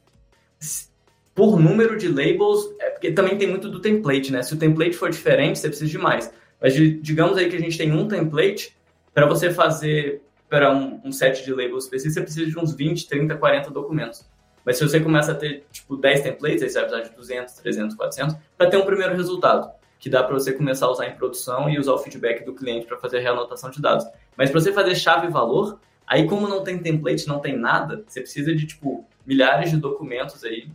por 1.36 1.60
número 1.60 1.98
de 1.98 2.08
labels, 2.08 2.70
é 2.80 2.92
porque 2.92 3.12
também 3.12 3.38
tem 3.38 3.48
muito 3.48 3.70
do 3.70 3.80
template, 3.80 4.32
né? 4.32 4.44
Se 4.44 4.54
o 4.54 4.58
template 4.58 4.94
for 4.94 5.10
diferente, 5.10 5.60
você 5.60 5.68
precisa 5.68 5.90
de 5.90 5.98
mais. 5.98 6.32
Mas 6.62 6.74
digamos 6.74 7.38
aí 7.38 7.50
que 7.50 7.56
a 7.56 7.60
gente 7.60 7.78
tem 7.78 7.92
um 7.92 8.08
template 8.08 8.76
para 9.14 9.26
você 9.26 9.52
fazer 9.52 10.22
para 10.48 10.72
um, 10.72 11.02
um, 11.04 11.12
set 11.12 11.44
de 11.44 11.52
labels 11.52 11.86
específicos, 11.86 12.14
você 12.14 12.22
precisa 12.22 12.46
de 12.46 12.60
uns 12.60 12.76
20, 12.76 13.08
30, 13.08 13.36
40 13.36 13.72
documentos. 13.72 14.24
Mas 14.64 14.78
se 14.78 14.88
você 14.88 15.00
começa 15.00 15.32
a 15.32 15.36
ter, 15.36 15.66
tipo, 15.72 15.98
10 15.98 16.22
templates, 16.22 16.62
aí 16.62 16.70
você 16.70 16.80
vai 16.80 16.90
precisar 16.90 17.10
de 17.10 17.16
200, 17.16 17.54
300, 17.56 17.96
400, 17.96 18.36
para 18.56 18.70
ter 18.70 18.78
um 18.78 18.86
primeiro 18.86 19.16
resultado, 19.16 19.72
que 20.00 20.12
dá 20.12 20.24
para 20.24 20.36
você 20.36 20.54
começar 20.54 20.86
a 20.86 20.92
usar 20.92 21.08
em 21.08 21.16
produção 21.16 21.68
e 21.70 21.80
usar 21.80 21.94
o 21.94 21.98
feedback 21.98 22.46
do 22.46 22.54
cliente 22.54 22.86
para 22.86 23.00
fazer 23.00 23.18
a 23.18 23.22
reanotação 23.22 23.72
de 23.72 23.82
dados. 23.82 24.06
Mas 24.38 24.52
para 24.52 24.62
você 24.62 24.72
fazer 24.72 24.96
chave 24.96 25.28
e 25.28 25.32
valor, 25.32 25.80
aí 26.08 26.28
como 26.28 26.48
não 26.48 26.64
tem 26.64 26.80
template, 26.80 27.28
não 27.28 27.40
tem 27.40 27.58
nada, 27.58 28.04
você 28.08 28.22
precisa 28.22 28.56
de, 28.56 28.66
tipo, 28.66 29.06
milhares 29.26 29.72
de 29.72 29.78
documentos 29.78 30.44
aí. 30.44 30.68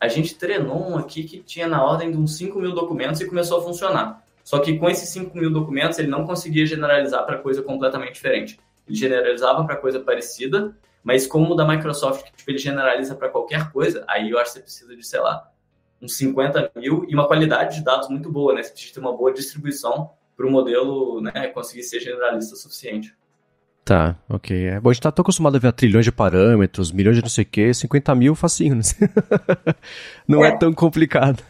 A 0.00 0.08
gente 0.08 0.34
treinou 0.34 0.90
um 0.90 0.96
aqui 0.96 1.24
que 1.24 1.38
tinha 1.38 1.66
na 1.66 1.82
ordem 1.82 2.10
de 2.10 2.16
uns 2.16 2.36
5 2.36 2.58
mil 2.58 2.74
documentos 2.74 3.20
e 3.20 3.26
começou 3.26 3.58
a 3.58 3.62
funcionar. 3.62 4.22
Só 4.42 4.58
que 4.58 4.76
com 4.76 4.88
esses 4.90 5.08
5 5.08 5.36
mil 5.36 5.50
documentos, 5.50 5.98
ele 5.98 6.08
não 6.08 6.26
conseguia 6.26 6.66
generalizar 6.66 7.24
para 7.24 7.38
coisa 7.38 7.62
completamente 7.62 8.14
diferente 8.14 8.58
ele 8.86 8.96
generalizava 8.96 9.64
para 9.64 9.76
coisa 9.76 10.00
parecida, 10.00 10.76
mas 11.02 11.26
como 11.26 11.52
o 11.52 11.54
da 11.54 11.66
Microsoft, 11.66 12.30
tipo, 12.36 12.50
ele 12.50 12.58
generaliza 12.58 13.14
para 13.14 13.28
qualquer 13.28 13.70
coisa, 13.72 14.04
aí 14.06 14.30
eu 14.30 14.38
acho 14.38 14.52
que 14.52 14.58
você 14.58 14.62
precisa 14.62 14.96
de, 14.96 15.06
sei 15.06 15.20
lá, 15.20 15.50
uns 16.00 16.16
50 16.16 16.72
mil 16.76 17.04
e 17.08 17.14
uma 17.14 17.26
qualidade 17.26 17.76
de 17.76 17.84
dados 17.84 18.08
muito 18.08 18.30
boa, 18.30 18.54
né? 18.54 18.62
Você 18.62 18.70
precisa 18.70 18.94
ter 18.94 19.00
uma 19.00 19.16
boa 19.16 19.32
distribuição 19.32 20.10
para 20.36 20.46
o 20.46 20.50
modelo 20.50 21.20
né, 21.20 21.48
conseguir 21.48 21.82
ser 21.82 22.00
generalista 22.00 22.54
o 22.54 22.58
suficiente. 22.58 23.14
Tá, 23.84 24.16
ok. 24.28 24.66
É, 24.66 24.80
bom, 24.80 24.88
a 24.88 24.92
gente 24.94 25.02
tá 25.02 25.12
tão 25.12 25.22
acostumado 25.22 25.56
a 25.56 25.58
ver 25.58 25.72
trilhões 25.72 26.06
de 26.06 26.12
parâmetros, 26.12 26.90
milhões 26.90 27.16
de 27.16 27.22
não 27.22 27.28
sei 27.28 27.44
o 27.44 27.46
quê, 27.46 27.74
50 27.74 28.14
mil 28.14 28.34
facinho, 28.34 28.76
né? 28.76 28.82
não 30.26 30.42
é. 30.42 30.48
é. 30.48 30.56
tão 30.56 30.72
complicado. 30.72 31.42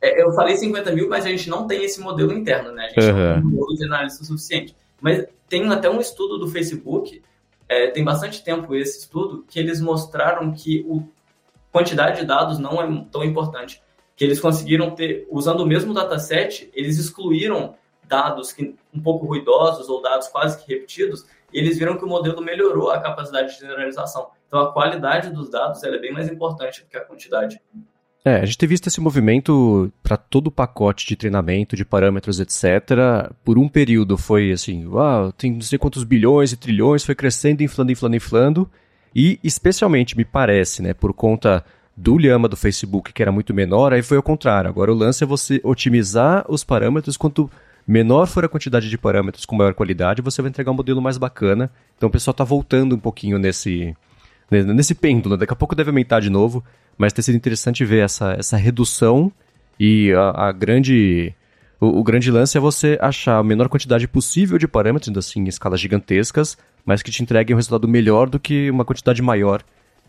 É, 0.00 0.22
eu 0.22 0.32
falei 0.32 0.56
50 0.56 0.92
mil, 0.92 1.08
mas 1.08 1.26
a 1.26 1.28
gente 1.28 1.50
não 1.50 1.66
tem 1.66 1.82
esse 1.84 2.00
modelo 2.00 2.32
interno, 2.32 2.70
né? 2.70 2.84
A 2.84 3.00
gente 3.00 3.12
uhum. 3.12 3.18
não 3.18 3.34
tem 3.34 3.42
um 3.42 3.88
modelo 3.88 4.10
suficiente. 4.10 4.76
Mas 5.00 5.26
tem 5.48 5.68
até 5.72 5.90
um 5.90 6.00
estudo 6.00 6.38
do 6.38 6.46
Facebook, 6.46 7.20
é, 7.68 7.88
tem 7.88 8.04
bastante 8.04 8.44
tempo 8.44 8.74
esse 8.76 9.00
estudo, 9.00 9.44
que 9.48 9.58
eles 9.58 9.80
mostraram 9.80 10.52
que 10.52 10.86
a 10.88 11.72
quantidade 11.72 12.20
de 12.20 12.26
dados 12.26 12.56
não 12.58 12.80
é 12.80 13.06
tão 13.10 13.24
importante. 13.24 13.82
Que 14.14 14.24
eles 14.24 14.38
conseguiram 14.38 14.92
ter, 14.92 15.26
usando 15.28 15.62
o 15.62 15.66
mesmo 15.66 15.92
dataset, 15.92 16.70
eles 16.72 16.98
excluíram 16.98 17.74
dados 18.06 18.52
que, 18.52 18.76
um 18.94 19.00
pouco 19.00 19.26
ruidosos 19.26 19.88
ou 19.88 20.00
dados 20.00 20.28
quase 20.28 20.62
que 20.62 20.72
repetidos 20.72 21.26
e 21.54 21.58
eles 21.60 21.78
viram 21.78 21.96
que 21.96 22.04
o 22.04 22.08
modelo 22.08 22.42
melhorou 22.42 22.90
a 22.90 23.00
capacidade 23.00 23.54
de 23.54 23.60
generalização. 23.60 24.26
Então 24.48 24.60
a 24.60 24.72
qualidade 24.72 25.30
dos 25.30 25.48
dados 25.48 25.82
é 25.84 25.98
bem 25.98 26.12
mais 26.12 26.28
importante 26.28 26.82
do 26.82 26.88
que 26.88 26.96
a 26.96 27.04
quantidade. 27.04 27.60
É, 28.24 28.36
a 28.36 28.44
gente 28.44 28.58
tem 28.58 28.68
visto 28.68 28.88
esse 28.88 29.00
movimento 29.00 29.92
para 30.02 30.16
todo 30.16 30.48
o 30.48 30.50
pacote 30.50 31.06
de 31.06 31.14
treinamento, 31.14 31.76
de 31.76 31.84
parâmetros, 31.84 32.40
etc. 32.40 33.30
Por 33.44 33.58
um 33.58 33.68
período 33.68 34.16
foi 34.16 34.50
assim, 34.50 34.86
uau, 34.86 35.30
tem 35.30 35.52
não 35.52 35.60
sei 35.60 35.78
quantos 35.78 36.02
bilhões 36.02 36.50
e 36.50 36.56
trilhões, 36.56 37.04
foi 37.04 37.14
crescendo, 37.14 37.62
inflando, 37.62 37.92
inflando, 37.92 38.16
inflando. 38.16 38.70
E 39.14 39.38
especialmente, 39.44 40.16
me 40.16 40.24
parece, 40.24 40.82
né, 40.82 40.92
por 40.92 41.12
conta 41.12 41.64
do 41.96 42.18
Lhama 42.18 42.48
do 42.48 42.56
Facebook, 42.56 43.12
que 43.12 43.22
era 43.22 43.30
muito 43.30 43.54
menor, 43.54 43.92
aí 43.92 44.02
foi 44.02 44.16
ao 44.16 44.22
contrário. 44.22 44.68
Agora 44.68 44.90
o 44.90 44.96
lance 44.96 45.22
é 45.22 45.26
você 45.26 45.60
otimizar 45.62 46.44
os 46.48 46.64
parâmetros, 46.64 47.16
quanto 47.16 47.48
menor 47.86 48.26
for 48.26 48.44
a 48.44 48.48
quantidade 48.48 48.88
de 48.88 48.96
parâmetros 48.96 49.44
com 49.44 49.56
maior 49.56 49.74
qualidade, 49.74 50.22
você 50.22 50.40
vai 50.40 50.48
entregar 50.48 50.70
um 50.70 50.74
modelo 50.74 51.02
mais 51.02 51.18
bacana. 51.18 51.70
Então 51.96 52.08
o 52.08 52.12
pessoal 52.12 52.32
está 52.32 52.44
voltando 52.44 52.96
um 52.96 52.98
pouquinho 52.98 53.38
nesse, 53.38 53.94
nesse 54.50 54.94
pêndulo. 54.94 55.36
Daqui 55.36 55.52
a 55.52 55.56
pouco 55.56 55.74
deve 55.74 55.90
aumentar 55.90 56.20
de 56.20 56.30
novo, 56.30 56.64
mas 56.96 57.12
tem 57.12 57.22
sido 57.22 57.36
interessante 57.36 57.84
ver 57.84 58.04
essa, 58.04 58.32
essa 58.32 58.56
redução 58.56 59.30
e 59.78 60.12
a, 60.12 60.48
a 60.48 60.52
grande. 60.52 61.34
O, 61.80 61.98
o, 61.98 62.04
grande 62.04 62.30
lance 62.30 62.56
é 62.56 62.60
você 62.60 62.96
achar 63.00 63.38
a 63.38 63.42
menor 63.42 63.68
quantidade 63.68 64.08
possível 64.08 64.56
de 64.56 64.66
parâmetros, 64.66 65.14
assim, 65.16 65.40
em 65.40 65.48
escalas 65.48 65.80
gigantescas, 65.80 66.56
mas 66.84 67.02
que 67.02 67.10
te 67.10 67.22
entreguem 67.22 67.54
um 67.54 67.58
resultado 67.58 67.86
melhor 67.88 68.28
do 68.28 68.38
que 68.38 68.70
uma 68.70 68.84
quantidade 68.84 69.20
maior 69.20 69.62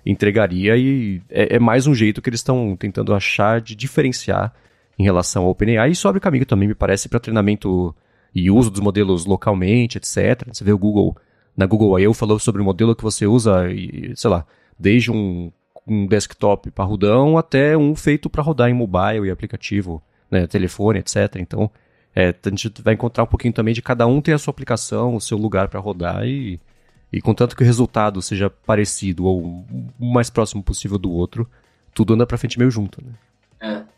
entregaria. 0.06 0.78
E 0.78 1.22
é, 1.30 1.56
é 1.56 1.60
mais 1.60 1.88
um 1.88 1.96
jeito 1.96 2.22
que 2.22 2.30
eles 2.30 2.40
estão 2.40 2.76
tentando 2.78 3.14
achar 3.14 3.60
de 3.60 3.76
diferenciar 3.76 4.54
em 4.98 5.04
relação 5.04 5.44
ao 5.44 5.50
OpenAI. 5.50 5.90
E 5.90 5.92
isso 5.92 6.08
abre 6.08 6.20
caminho 6.20 6.46
também, 6.46 6.68
me 6.68 6.76
parece, 6.76 7.10
para 7.10 7.20
treinamento 7.20 7.96
e 8.34 8.52
uso 8.52 8.70
dos 8.70 8.82
modelos 8.82 9.26
localmente, 9.26 9.98
etc. 9.98 10.48
Você 10.52 10.64
vê 10.64 10.72
o 10.72 10.78
Google, 10.78 11.16
na 11.56 11.66
Google 11.66 12.00
I.O. 12.00 12.14
falou 12.14 12.40
sobre 12.40 12.62
o 12.62 12.66
modelo 12.66 12.96
que 12.96 13.04
você 13.04 13.26
usa, 13.26 13.70
e, 13.72 14.14
sei 14.16 14.30
lá, 14.30 14.46
desde 14.80 15.12
um 15.12 15.52
um 15.88 16.08
desktop 16.08 16.72
parrudão 16.72 17.38
até 17.38 17.78
um 17.78 17.96
feito 17.96 18.30
para 18.30 18.42
rodar 18.42 18.70
em 18.70 18.74
mobile 18.74 19.28
e 19.28 19.32
aplicativo, 19.32 20.02
né, 20.32 20.48
telefone, 20.48 21.00
etc. 21.00 21.36
Então, 21.38 21.70
é, 22.16 22.30
a 22.30 22.50
gente 22.50 22.72
vai 22.82 22.94
encontrar 22.94 23.24
um 23.24 23.28
pouquinho 23.28 23.54
também 23.54 23.74
de 23.74 23.82
cada 23.82 24.08
um 24.08 24.22
ter 24.22 24.34
a 24.34 24.38
sua 24.38 24.52
aplicação, 24.52 25.16
o 25.16 25.22
seu 25.22 25.38
lugar 25.38 25.68
para 25.68 25.80
rodar 25.80 26.26
e, 26.26 26.60
e 27.12 27.22
contanto 27.22 27.56
que 27.56 27.62
o 27.62 27.66
resultado 27.66 28.22
seja 28.22 28.50
parecido 28.50 29.26
ou 29.26 29.66
o 30.00 30.14
mais 30.14 30.30
próximo 30.30 30.64
possível 30.64 30.98
do 30.98 31.12
outro, 31.12 31.48
tudo 31.94 32.14
anda 32.14 32.26
para 32.26 32.38
frente 32.38 32.58
meio 32.58 32.72
junto, 32.72 33.04
né? 33.04 33.12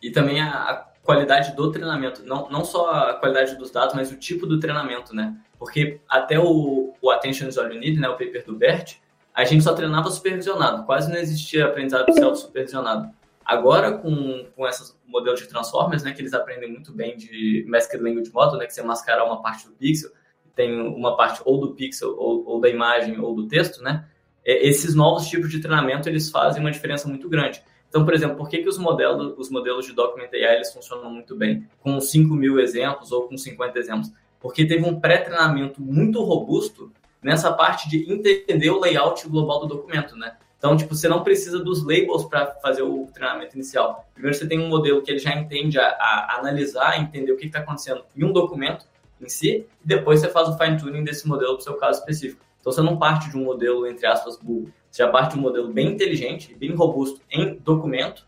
É, 0.08 0.10
e 0.10 0.12
também 0.12 0.42
a, 0.42 0.50
a, 0.50 0.88
qualidade 1.04 1.56
do 1.56 1.72
treinamento, 1.72 2.26
não, 2.26 2.50
não 2.50 2.66
só 2.66 2.90
a 2.90 3.14
qualidade 3.14 3.56
dos 3.56 3.72
dados, 3.72 3.96
mas 3.96 4.12
o 4.12 4.18
tipo 4.18 4.46
do 4.46 4.60
treinamento, 4.60 5.16
né? 5.16 5.38
Porque 5.58 6.02
até 6.10 6.38
o, 6.38 6.94
o 7.02 7.10
Attention 7.10 7.48
is 7.48 7.58
All 7.58 7.72
You 7.72 7.80
Need, 7.80 7.98
né, 7.98 8.10
o 8.10 8.18
paper 8.18 8.44
do 8.46 8.56
Bert, 8.56 8.98
a 9.34 9.46
gente 9.46 9.64
só 9.64 9.74
treinava 9.74 10.10
supervisionado, 10.12 10.86
quase 10.86 11.10
não 11.10 11.18
existia 11.18 11.66
aprendizado 11.66 12.12
self-supervisionado. 12.12 13.10
Agora, 13.46 13.94
com, 13.94 14.46
com 14.54 14.68
esses 14.68 15.00
modelos 15.06 15.40
de 15.40 15.48
transformers, 15.48 16.04
né, 16.04 16.12
que 16.12 16.22
eles 16.22 16.34
aprendem 16.34 16.70
muito 16.70 16.92
bem 16.92 17.16
de 17.16 17.66
Masked 17.70 18.04
Language 18.04 18.32
Model, 18.34 18.58
né, 18.60 18.66
que 18.66 18.74
você 18.74 18.84
mascarar 18.84 19.24
uma 19.24 19.42
parte 19.42 19.66
do 19.66 19.74
pixel, 19.76 20.12
tem 20.54 20.82
uma 20.82 21.16
parte 21.16 21.42
ou 21.46 21.58
do 21.62 21.74
pixel, 21.74 22.18
ou, 22.18 22.46
ou 22.46 22.60
da 22.60 22.68
imagem, 22.68 23.18
ou 23.20 23.34
do 23.34 23.48
texto, 23.48 23.82
né, 23.82 24.06
esses 24.44 24.96
novos 24.96 25.28
tipos 25.28 25.50
de 25.50 25.60
treinamento, 25.60 26.10
eles 26.10 26.30
fazem 26.30 26.62
uma 26.62 26.72
diferença 26.72 27.08
muito 27.08 27.30
grande. 27.30 27.62
Então, 27.90 28.04
por 28.04 28.14
exemplo, 28.14 28.36
por 28.36 28.50
que, 28.50 28.60
que 28.60 28.70
os, 28.70 28.78
modelos, 28.78 29.34
os 29.38 29.50
modelos 29.50 29.86
de 29.86 29.94
Document 29.94 30.30
AI 30.34 30.56
eles 30.56 30.74
funcionam 30.74 31.10
muito 31.10 31.36
bem? 31.36 31.68
Com 31.80 32.00
5 32.00 32.34
mil 32.34 32.60
exemplos 32.60 33.12
ou 33.12 33.28
com 33.28 33.38
50 33.38 33.80
exemplos? 33.80 34.12
Porque 34.40 34.66
teve 34.66 34.86
um 34.86 35.00
pré-treinamento 35.00 35.82
muito 35.82 36.22
robusto 36.22 36.92
nessa 37.22 37.52
parte 37.52 37.90
de 37.90 38.12
entender 38.12 38.70
o 38.70 38.80
layout 38.80 39.28
global 39.28 39.62
do 39.62 39.68
documento, 39.68 40.16
né? 40.16 40.38
Então, 40.58 40.76
tipo, 40.76 40.96
você 40.96 41.08
não 41.08 41.24
precisa 41.24 41.60
dos 41.60 41.84
labels 41.84 42.26
para 42.26 42.48
fazer 42.62 42.82
o 42.82 43.08
treinamento 43.14 43.56
inicial. 43.56 44.08
Primeiro, 44.14 44.36
você 44.36 44.48
tem 44.48 44.60
um 44.60 44.68
modelo 44.68 45.02
que 45.02 45.12
ele 45.12 45.20
já 45.20 45.36
entende 45.36 45.80
a, 45.80 45.88
a 45.88 46.38
analisar, 46.40 47.00
entender 47.00 47.32
o 47.32 47.38
que 47.38 47.46
está 47.46 47.60
acontecendo 47.60 48.04
em 48.16 48.24
um 48.24 48.34
documento 48.34 48.86
em 49.22 49.30
si, 49.30 49.68
e 49.84 49.88
depois 49.88 50.20
você 50.20 50.30
faz 50.30 50.50
o 50.50 50.58
fine-tuning 50.58 51.04
desse 51.04 51.28
modelo 51.28 51.54
para 51.54 51.62
o 51.62 51.64
seu 51.64 51.76
caso 51.76 52.00
específico. 52.00 52.44
Então, 52.60 52.72
você 52.72 52.82
não 52.82 52.98
parte 52.98 53.30
de 53.30 53.38
um 53.38 53.44
modelo, 53.44 53.86
entre 53.86 54.06
aspas, 54.08 54.38
burro. 54.38 54.74
Já 54.98 55.08
parte 55.10 55.38
um 55.38 55.42
modelo 55.42 55.72
bem 55.72 55.90
inteligente, 55.90 56.56
bem 56.56 56.74
robusto 56.74 57.22
em 57.30 57.54
documento, 57.64 58.26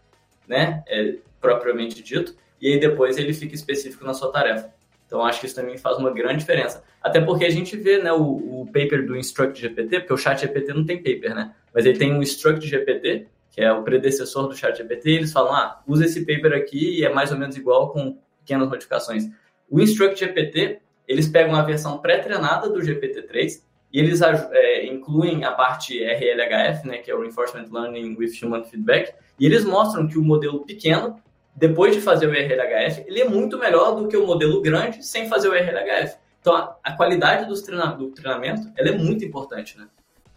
né, 0.48 0.84
é, 0.88 1.16
propriamente 1.42 2.04
dito, 2.04 2.36
e 2.62 2.72
aí 2.72 2.80
depois 2.80 3.18
ele 3.18 3.34
fica 3.34 3.56
específico 3.56 4.06
na 4.06 4.14
sua 4.14 4.32
tarefa. 4.32 4.72
Então, 5.08 5.26
acho 5.26 5.40
que 5.40 5.48
isso 5.48 5.56
também 5.56 5.80
faz 5.80 5.98
uma 5.98 6.12
grande 6.12 6.38
diferença. 6.38 6.84
Até 7.02 7.20
porque 7.20 7.44
a 7.44 7.50
gente 7.50 7.76
vê 7.76 7.98
né, 7.98 8.14
o, 8.14 8.62
o 8.62 8.66
paper 8.68 9.04
do 9.04 9.18
Instruct 9.18 9.60
GPT, 9.60 10.02
porque 10.02 10.14
o 10.14 10.18
Chat 10.18 10.42
GPT 10.42 10.72
não 10.72 10.86
tem 10.86 10.98
paper, 10.98 11.34
né? 11.34 11.56
Mas 11.74 11.88
ele 11.88 11.98
tem 11.98 12.16
o 12.16 12.22
Instruct 12.22 12.68
GPT, 12.68 13.26
que 13.50 13.62
é 13.62 13.74
o 13.74 13.82
predecessor 13.82 14.48
do 14.48 14.56
Chat 14.56 14.78
GPT, 14.78 15.10
e 15.10 15.16
eles 15.16 15.32
falam, 15.32 15.56
ah, 15.56 15.82
usa 15.88 16.06
esse 16.06 16.24
paper 16.24 16.54
aqui 16.54 17.00
e 17.00 17.04
é 17.04 17.12
mais 17.12 17.32
ou 17.32 17.40
menos 17.40 17.58
igual 17.58 17.92
com 17.92 18.20
pequenas 18.42 18.70
modificações. 18.70 19.24
O 19.68 19.82
Instruct 19.82 20.20
GPT, 20.20 20.82
eles 21.08 21.28
pegam 21.28 21.56
a 21.56 21.64
versão 21.64 21.98
pré-treinada 21.98 22.70
do 22.70 22.80
GPT-3 22.80 23.64
e 23.92 24.00
eles 24.00 24.22
é, 24.22 24.86
incluem 24.86 25.44
a 25.44 25.52
parte 25.52 25.98
RLHF, 26.04 26.88
né, 26.88 26.98
que 27.00 27.10
é 27.10 27.16
o 27.16 27.22
Reinforcement 27.22 27.68
Learning 27.72 28.16
with 28.18 28.32
Human 28.44 28.64
Feedback, 28.64 29.14
e 29.40 29.46
eles 29.46 29.66
mostram 29.66 30.08
que 30.08 30.18
o 30.18 30.24
modelo 30.24 30.66
pequeno 30.66 31.16
depois 31.60 31.94
de 31.94 32.02
fazer 32.02 32.28
o 32.28 32.32
RLHF, 32.32 33.04
ele 33.06 33.20
é 33.20 33.28
muito 33.28 33.58
melhor 33.58 33.94
do 33.96 34.08
que 34.08 34.16
o 34.16 34.26
modelo 34.26 34.62
grande 34.62 35.06
sem 35.06 35.28
fazer 35.28 35.50
o 35.50 35.52
RLHF. 35.52 36.16
Então, 36.40 36.56
a, 36.56 36.76
a 36.82 36.94
qualidade 36.94 37.46
dos 37.48 37.62
treina, 37.62 37.88
do 37.88 38.08
treinamento 38.12 38.72
ela 38.78 38.90
é 38.90 38.98
muito 38.98 39.26
importante, 39.26 39.78
né? 39.78 39.86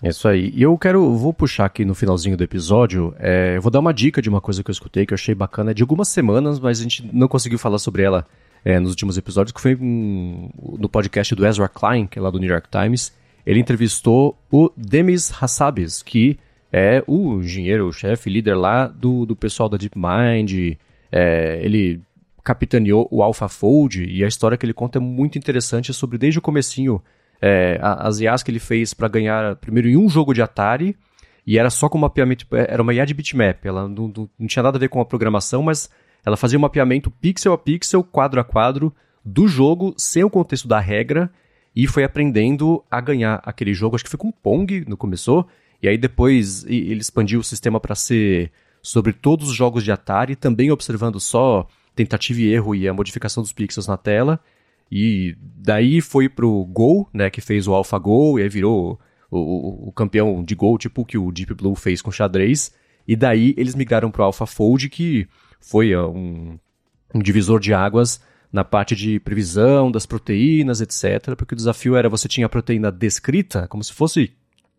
É 0.03 0.09
isso 0.09 0.26
aí. 0.26 0.53
E 0.53 0.61
eu 0.61 0.76
quero, 0.76 1.16
vou 1.16 1.32
puxar 1.32 1.66
aqui 1.66 1.84
no 1.84 1.94
finalzinho 1.94 2.36
do 2.36 2.42
episódio, 2.42 3.14
é, 3.20 3.57
eu 3.57 3.62
vou 3.62 3.70
dar 3.70 3.78
uma 3.78 3.94
dica 3.94 4.20
de 4.20 4.28
uma 4.28 4.40
coisa 4.40 4.64
que 4.64 4.68
eu 4.68 4.72
escutei 4.72 5.07
que 5.07 5.12
eu 5.12 5.14
achei 5.14 5.32
bacana 5.32 5.72
de 5.72 5.80
algumas 5.80 6.09
semanas, 6.09 6.59
mas 6.59 6.80
a 6.80 6.82
gente 6.82 7.09
não 7.12 7.28
conseguiu 7.28 7.57
falar 7.57 7.78
sobre 7.78 8.03
ela 8.03 8.26
é, 8.64 8.80
nos 8.80 8.90
últimos 8.90 9.16
episódios, 9.16 9.53
que 9.53 9.61
foi 9.61 9.76
um, 9.76 10.50
no 10.76 10.88
podcast 10.88 11.32
do 11.36 11.46
Ezra 11.46 11.68
Klein, 11.68 12.09
que 12.09 12.18
é 12.18 12.22
lá 12.22 12.30
do 12.30 12.40
New 12.40 12.50
York 12.50 12.68
Times. 12.68 13.12
Ele 13.45 13.61
entrevistou 13.61 14.38
o 14.51 14.70
Demis 14.76 15.32
Hassabis, 15.43 16.03
que 16.03 16.38
é 16.72 17.03
o 17.07 17.40
engenheiro, 17.40 17.86
o 17.86 17.93
chefe, 17.93 18.30
líder 18.30 18.55
lá 18.55 18.86
do, 18.86 19.26
do 19.26 19.36
pessoal 19.36 19.68
da 19.68 19.76
DeepMind, 19.76 20.78
é, 21.11 21.61
ele 21.62 22.01
capitaneou 22.43 23.07
o 23.11 23.22
AlphaFold 23.22 24.05
e 24.05 24.24
a 24.24 24.28
história 24.28 24.57
que 24.57 24.64
ele 24.64 24.72
conta 24.72 24.99
é 24.99 25.01
muito 25.01 25.38
interessante 25.38 25.93
sobre 25.93 26.18
desde 26.18 26.38
o 26.38 26.43
comecinho 26.43 27.01
é, 27.40 27.78
as 27.80 28.20
IAs 28.20 28.43
que 28.43 28.51
ele 28.51 28.59
fez 28.59 28.95
para 28.95 29.09
ganhar 29.09 29.57
primeiro 29.57 29.88
em 29.88 29.97
um 29.97 30.09
jogo 30.09 30.32
de 30.32 30.40
Atari 30.40 30.97
e 31.47 31.59
era 31.59 31.70
só 31.70 31.88
com 31.88 31.99
mapeamento, 31.99 32.47
era 32.51 32.80
uma 32.80 32.95
IA 32.95 33.05
de 33.05 33.14
bitmap, 33.14 33.64
ela 33.64 33.88
não, 33.88 34.09
não, 34.09 34.30
não 34.38 34.47
tinha 34.47 34.62
nada 34.62 34.78
a 34.78 34.80
ver 34.80 34.88
com 34.88 35.01
a 35.01 35.05
programação, 35.05 35.62
mas 35.62 35.90
ela 36.24 36.36
fazia 36.36 36.59
um 36.59 36.62
mapeamento 36.62 37.11
pixel 37.11 37.53
a 37.53 37.59
pixel, 37.59 38.03
quadro 38.05 38.40
a 38.40 38.45
quadro 38.45 38.95
do 39.24 39.47
jogo 39.47 39.93
sem 39.97 40.24
o 40.24 40.30
contexto 40.30 40.68
da 40.68 40.78
regra 40.80 41.30
e 41.74 41.86
foi 41.86 42.04
aprendendo 42.04 42.84
a 42.90 43.00
ganhar 43.00 43.40
aquele 43.44 43.72
jogo, 43.72 43.96
acho 43.96 44.04
que 44.04 44.10
foi 44.10 44.18
com 44.18 44.30
Pong 44.30 44.84
no 44.86 44.96
começou, 44.96 45.46
e 45.82 45.88
aí 45.88 45.98
depois 45.98 46.64
ele 46.64 47.00
expandiu 47.00 47.40
o 47.40 47.44
sistema 47.44 47.80
para 47.80 47.94
ser 47.94 48.52
sobre 48.82 49.12
todos 49.12 49.48
os 49.48 49.54
jogos 49.54 49.82
de 49.84 49.92
Atari, 49.92 50.36
também 50.36 50.70
observando 50.70 51.18
só 51.18 51.66
tentativa 51.94 52.40
e 52.40 52.52
erro 52.52 52.74
e 52.74 52.88
a 52.88 52.92
modificação 52.92 53.42
dos 53.42 53.52
pixels 53.52 53.86
na 53.86 53.96
tela. 53.96 54.40
E 54.90 55.36
daí 55.40 56.00
foi 56.00 56.28
pro 56.28 56.64
Go, 56.66 57.08
né, 57.12 57.30
que 57.30 57.40
fez 57.40 57.66
o 57.66 57.74
AlphaGo, 57.74 58.38
e 58.38 58.42
aí 58.42 58.48
virou 58.48 59.00
o, 59.30 59.38
o, 59.38 59.88
o, 59.88 59.92
campeão 59.92 60.44
de 60.44 60.54
Go, 60.54 60.76
tipo 60.76 61.04
que 61.04 61.16
o 61.16 61.32
Deep 61.32 61.54
Blue 61.54 61.74
fez 61.74 62.02
com 62.02 62.10
xadrez. 62.10 62.72
E 63.08 63.16
daí 63.16 63.54
eles 63.56 63.74
migraram 63.74 64.10
pro 64.10 64.24
AlphaFold, 64.24 64.88
que 64.90 65.26
foi 65.60 65.94
uh, 65.94 66.08
um, 66.08 66.58
um 67.14 67.20
divisor 67.20 67.58
de 67.58 67.72
águas 67.72 68.20
na 68.53 68.62
parte 68.62 68.94
de 68.94 69.18
previsão 69.18 69.90
das 69.90 70.05
proteínas, 70.05 70.80
etc. 70.80 71.34
Porque 71.36 71.55
o 71.55 71.57
desafio 71.57 71.96
era 71.96 72.09
você 72.09 72.28
tinha 72.28 72.46
a 72.46 72.50
proteína 72.50 72.92
descrita, 72.92 73.66
como 73.66 73.82
se 73.82 73.92
fosse, 73.92 74.32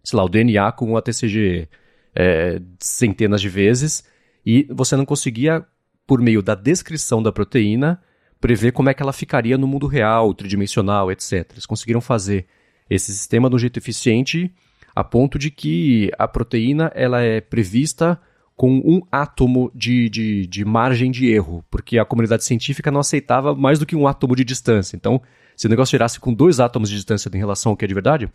sei 0.04 0.18
lá, 0.18 0.24
o 0.24 0.30
DNA 0.30 0.72
com 0.74 0.92
o 0.92 0.98
ATCG 0.98 1.68
é, 2.16 2.62
centenas 2.80 3.42
de 3.42 3.50
vezes, 3.50 4.04
e 4.46 4.68
você 4.70 4.96
não 4.96 5.06
conseguia, 5.06 5.66
por 6.06 6.22
meio 6.22 6.42
da 6.42 6.54
descrição 6.54 7.24
da 7.24 7.32
proteína, 7.32 8.00
prever 8.40 8.74
como 8.74 8.90
é 8.90 8.94
que 8.94 9.02
ela 9.02 9.14
ficaria 9.14 9.58
no 9.58 9.68
mundo 9.68 9.88
real, 9.88 10.34
tridimensional, 10.34 11.12
etc. 11.12 11.50
Eles 11.54 11.66
conseguiram 11.66 12.02
fazer 12.02 12.46
esse 12.90 13.12
sistema 13.12 13.50
de 13.50 13.56
um 13.56 13.60
jeito 13.60 13.78
eficiente, 13.78 14.54
a 14.96 15.04
ponto 15.04 15.40
de 15.40 15.50
que 15.50 16.12
a 16.20 16.28
proteína 16.28 16.92
ela 16.94 17.22
é 17.22 17.42
prevista 17.42 18.20
com 18.56 18.72
um 18.78 19.02
átomo 19.12 19.72
de, 19.74 20.10
de, 20.10 20.48
de 20.48 20.64
margem 20.64 21.12
de 21.12 21.28
erro, 21.28 21.66
porque 21.72 21.98
a 21.98 22.06
comunidade 22.06 22.44
científica 22.44 22.92
não 22.92 23.00
aceitava 23.00 23.56
mais 23.56 23.80
do 23.80 23.86
que 23.86 23.96
um 23.96 24.08
átomo 24.08 24.36
de 24.36 24.44
distância. 24.44 24.96
Então, 24.96 25.22
se 25.56 25.68
o 25.68 25.70
negócio 25.70 25.92
gerasse 25.92 26.20
com 26.20 26.34
dois 26.34 26.60
átomos 26.60 26.90
de 26.90 26.96
distância 26.96 27.30
em 27.34 27.38
relação 27.38 27.72
ao 27.72 27.78
que 27.78 27.86
é 27.86 27.88
de 27.88 27.94
verdade, 27.94 28.30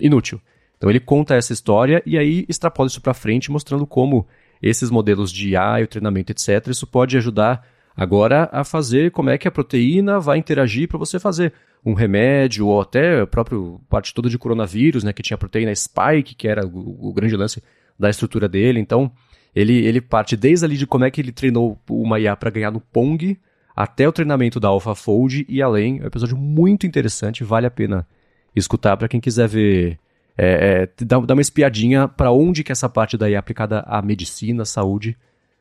inútil. 0.00 0.40
Então 0.76 0.90
ele 0.90 1.00
conta 1.00 1.34
essa 1.34 1.52
história 1.52 2.02
e 2.04 2.18
aí 2.18 2.44
extrapola 2.48 2.88
isso 2.88 3.00
para 3.00 3.14
frente, 3.14 3.50
mostrando 3.50 3.86
como 3.86 4.26
esses 4.62 4.90
modelos 4.90 5.32
de 5.32 5.50
IA 5.50 5.80
e 5.80 5.84
o 5.84 5.88
treinamento, 5.88 6.32
etc., 6.32 6.68
isso 6.68 6.86
pode 6.86 7.16
ajudar 7.16 7.66
agora 7.96 8.48
a 8.52 8.64
fazer 8.64 9.10
como 9.10 9.30
é 9.30 9.38
que 9.38 9.46
a 9.46 9.50
proteína 9.52 10.18
vai 10.18 10.38
interagir 10.38 10.88
para 10.88 10.98
você 10.98 11.18
fazer 11.18 11.52
um 11.84 11.92
remédio 11.92 12.66
ou 12.66 12.80
até 12.80 13.20
a 13.20 13.26
própria 13.26 13.58
parte 13.88 14.14
toda 14.14 14.28
de 14.28 14.38
coronavírus, 14.38 15.04
né, 15.04 15.12
que 15.12 15.22
tinha 15.22 15.34
a 15.34 15.38
proteína 15.38 15.74
spike, 15.74 16.34
que 16.34 16.48
era 16.48 16.66
o, 16.66 17.08
o 17.08 17.12
grande 17.12 17.36
lance 17.36 17.62
da 17.98 18.08
estrutura 18.08 18.48
dele. 18.48 18.80
Então, 18.80 19.12
ele, 19.54 19.84
ele 19.84 20.00
parte 20.00 20.36
desde 20.36 20.64
ali 20.64 20.76
de 20.76 20.86
como 20.86 21.04
é 21.04 21.10
que 21.10 21.20
ele 21.20 21.32
treinou 21.32 21.78
uma 21.88 22.18
IA 22.18 22.34
para 22.34 22.50
ganhar 22.50 22.70
no 22.70 22.80
Pong, 22.80 23.38
até 23.74 24.08
o 24.08 24.12
treinamento 24.12 24.58
da 24.58 24.68
AlphaFold 24.68 25.46
e 25.48 25.62
além. 25.62 26.00
É 26.00 26.04
um 26.04 26.06
episódio 26.06 26.36
muito 26.36 26.86
interessante, 26.86 27.44
vale 27.44 27.66
a 27.66 27.70
pena 27.70 28.06
escutar 28.54 28.96
para 28.96 29.08
quem 29.08 29.20
quiser 29.20 29.48
ver, 29.48 29.98
é, 30.36 30.88
é, 30.98 31.04
dar, 31.04 31.18
uma 31.18 31.40
espiadinha 31.40 32.08
para 32.08 32.32
onde 32.32 32.64
que 32.64 32.72
essa 32.72 32.88
parte 32.88 33.16
daí 33.16 33.34
é 33.34 33.36
aplicada 33.36 33.80
à 33.80 34.02
medicina, 34.02 34.64
saúde, 34.64 35.16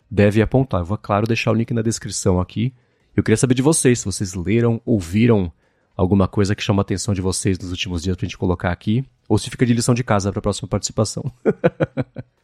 deve 0.10 0.41
apontar. 0.41 0.82
Eu 0.82 0.86
vou, 0.86 0.98
claro, 0.98 1.28
deixar 1.28 1.52
o 1.52 1.56
link 1.56 1.74
na 1.74 1.82
descrição 1.82 2.39
aqui. 2.39 2.74
Eu 3.16 3.24
queria 3.24 3.38
saber 3.38 3.54
de 3.54 3.62
vocês, 3.62 4.00
se 4.00 4.06
vocês 4.06 4.34
leram, 4.34 4.82
ouviram 4.86 5.52
alguma 5.96 6.28
coisa 6.28 6.56
que 6.56 6.64
chama 6.64 6.82
a 6.82 6.84
atenção 6.84 7.14
de 7.14 7.22
vocês 7.22 7.60
nos 7.60 7.70
últimos 7.70 8.02
dias 8.02 8.16
pra 8.16 8.26
gente 8.26 8.38
colocar 8.38 8.72
aqui, 8.72 9.06
ou 9.30 9.38
se 9.38 9.50
fica 9.52 9.66
de 9.66 9.74
lição 9.74 9.94
de 9.94 10.04
casa 10.04 10.32
para 10.32 10.39
a 10.39 10.41
próxima 10.41 10.68
participação. 10.68 11.24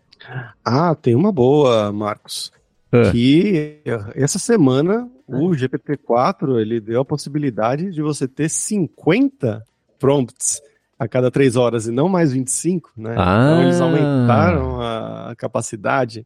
ah, 0.63 0.95
tem 0.95 1.15
uma 1.15 1.31
boa, 1.31 1.91
Marcos. 1.91 2.51
É. 2.91 3.11
Que 3.11 3.81
essa 4.15 4.39
semana 4.39 5.09
o 5.27 5.49
GPT-4 5.51 6.59
ele 6.59 6.79
deu 6.79 7.01
a 7.01 7.05
possibilidade 7.05 7.91
de 7.91 8.01
você 8.01 8.27
ter 8.27 8.49
50 8.49 9.63
prompts 9.99 10.61
a 10.97 11.07
cada 11.07 11.29
três 11.29 11.55
horas 11.55 11.87
e 11.87 11.91
não 11.91 12.09
mais 12.09 12.33
25, 12.33 12.91
né? 12.97 13.15
Ah. 13.17 13.51
Então 13.51 13.63
eles 13.63 13.79
aumentaram 13.79 14.81
a 14.81 15.33
capacidade. 15.37 16.25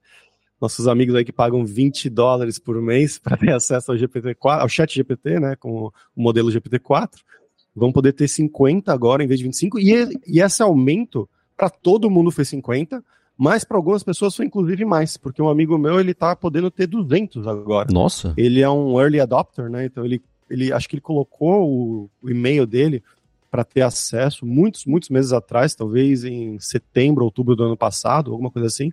Nossos 0.60 0.88
amigos 0.88 1.14
aí 1.16 1.26
que 1.26 1.34
pagam 1.34 1.66
20 1.66 2.10
dólares 2.10 2.58
por 2.58 2.82
mês 2.82 3.20
para 3.22 3.36
ter 3.36 3.52
acesso 3.52 3.92
ao 3.92 3.98
GPT-4, 3.98 4.62
ao 4.62 4.70
chat 4.70 4.96
GPT, 4.96 5.40
né, 5.40 5.56
com 5.58 5.88
o 5.88 5.94
modelo 6.16 6.50
GPT-4, 6.50 7.10
vão 7.76 7.92
poder 7.92 8.14
ter 8.14 8.28
50 8.28 8.92
agora 8.92 9.24
em 9.24 9.28
vez 9.28 9.40
de 9.40 9.46
25, 9.46 9.80
e, 9.80 9.92
e 10.26 10.40
esse 10.40 10.64
aumento 10.64 11.30
para 11.58 11.70
todo 11.70 12.10
mundo 12.10 12.32
foi 12.32 12.46
50, 12.46 13.04
mas 13.38 13.64
para 13.64 13.78
algumas 13.78 14.04
pessoas 14.04 14.36
foi 14.36 14.46
inclusive 14.46 14.86
mais, 14.86 15.18
porque 15.18 15.42
um 15.42 15.50
amigo 15.50 15.78
meu 15.78 16.00
ele 16.00 16.14
tá 16.14 16.36
podendo 16.36 16.70
ter 16.70 16.88
200 16.88 17.48
agora. 17.48 17.88
Nossa. 17.92 18.34
Ele 18.38 18.62
é 18.62 18.70
um 18.70 19.00
early 19.00 19.20
adopter, 19.20 19.70
né? 19.70 19.86
Então 19.86 20.06
ele, 20.06 20.22
ele 20.50 20.72
acho 20.72 20.88
que 20.88 20.96
ele 20.96 21.02
colocou 21.02 21.68
o, 21.68 22.10
o 22.22 22.30
e-mail 22.30 22.66
dele 22.66 23.04
para 23.50 23.64
ter 23.64 23.82
acesso 23.82 24.46
muitos, 24.46 24.86
muitos 24.86 25.10
meses 25.10 25.32
atrás, 25.32 25.76
talvez 25.76 26.24
em 26.24 26.58
setembro, 26.60 27.24
outubro 27.24 27.56
do 27.56 27.64
ano 27.64 27.78
passado, 27.78 28.32
alguma 28.32 28.50
coisa 28.50 28.68
assim. 28.68 28.92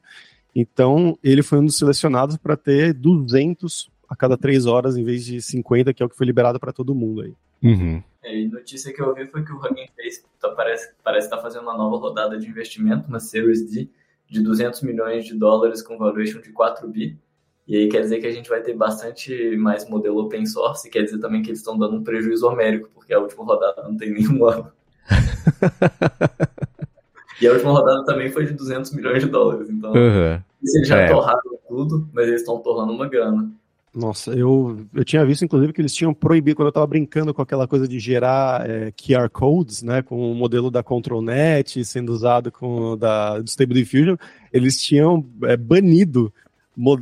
Então 0.54 1.18
ele 1.22 1.42
foi 1.42 1.58
um 1.58 1.64
dos 1.64 1.78
selecionados 1.78 2.36
para 2.36 2.56
ter 2.56 2.92
200 2.92 3.90
a 4.08 4.16
cada 4.16 4.36
três 4.36 4.66
horas 4.66 4.96
em 4.96 5.04
vez 5.04 5.24
de 5.24 5.40
50, 5.40 5.94
que 5.94 6.02
é 6.02 6.06
o 6.06 6.08
que 6.08 6.16
foi 6.16 6.26
liberado 6.26 6.58
para 6.58 6.72
todo 6.72 6.94
mundo 6.94 7.22
aí. 7.22 7.34
Uhum. 7.62 8.02
É, 8.22 8.38
e 8.38 8.48
notícia 8.48 8.92
que 8.92 9.00
eu 9.00 9.14
vi 9.14 9.26
foi 9.28 9.44
que 9.44 9.52
o 9.52 9.56
Hugging 9.56 9.88
Face 9.96 10.24
tá, 10.40 10.50
parece 10.50 10.92
parece 11.02 11.26
estar 11.26 11.36
tá 11.36 11.42
fazendo 11.42 11.62
uma 11.62 11.76
nova 11.76 11.96
rodada 11.96 12.38
de 12.38 12.48
investimento, 12.48 13.08
uma 13.08 13.20
Series 13.20 13.70
D, 13.70 13.88
de 14.30 14.40
200 14.40 14.80
milhões 14.82 15.26
de 15.26 15.34
dólares 15.34 15.82
com 15.82 15.98
valuation 15.98 16.40
de 16.40 16.52
4 16.52 16.88
bi. 16.88 17.18
E 17.66 17.76
aí 17.76 17.88
quer 17.88 18.02
dizer 18.02 18.20
que 18.20 18.26
a 18.26 18.32
gente 18.32 18.48
vai 18.48 18.62
ter 18.62 18.74
bastante 18.74 19.56
mais 19.56 19.88
modelo 19.88 20.20
open 20.20 20.46
source, 20.46 20.86
e 20.86 20.90
quer 20.90 21.02
dizer 21.02 21.18
também 21.18 21.42
que 21.42 21.50
eles 21.50 21.58
estão 21.58 21.76
dando 21.76 21.96
um 21.96 22.04
prejuízo 22.04 22.46
homérico, 22.46 22.88
porque 22.94 23.12
a 23.12 23.18
última 23.18 23.44
rodada 23.44 23.82
não 23.82 23.96
tem 23.96 24.12
nenhum 24.12 24.44
ano. 24.44 24.72
e 27.40 27.46
a 27.46 27.52
última 27.52 27.72
rodada 27.72 28.04
também 28.04 28.30
foi 28.30 28.46
de 28.46 28.54
200 28.54 28.92
milhões 28.92 29.22
de 29.22 29.28
dólares, 29.28 29.68
então 29.68 29.92
uhum. 29.92 30.40
eles 30.62 30.88
já 30.88 31.00
é. 31.00 31.08
torraram 31.08 31.58
tudo, 31.68 32.08
mas 32.12 32.28
eles 32.28 32.40
estão 32.40 32.58
torrando 32.58 32.92
uma 32.92 33.08
grana. 33.08 33.50
Nossa, 33.94 34.32
eu, 34.32 34.86
eu 34.94 35.04
tinha 35.04 35.24
visto, 35.26 35.44
inclusive, 35.44 35.72
que 35.72 35.80
eles 35.80 35.92
tinham 35.92 36.14
proibido, 36.14 36.56
quando 36.56 36.66
eu 36.66 36.70
estava 36.70 36.86
brincando 36.86 37.34
com 37.34 37.42
aquela 37.42 37.66
coisa 37.66 37.88
de 37.88 37.98
gerar 37.98 38.68
é, 38.68 38.92
QR 38.92 39.28
Codes, 39.28 39.82
né, 39.82 40.00
com 40.00 40.30
o 40.30 40.34
modelo 40.34 40.70
da 40.70 40.82
ControlNet 40.82 41.84
sendo 41.84 42.12
usado 42.12 42.52
com 42.52 42.96
da, 42.96 43.40
do 43.40 43.48
Stable 43.48 43.74
Diffusion, 43.74 44.16
eles 44.52 44.80
tinham 44.80 45.26
é, 45.42 45.56
banido 45.56 46.32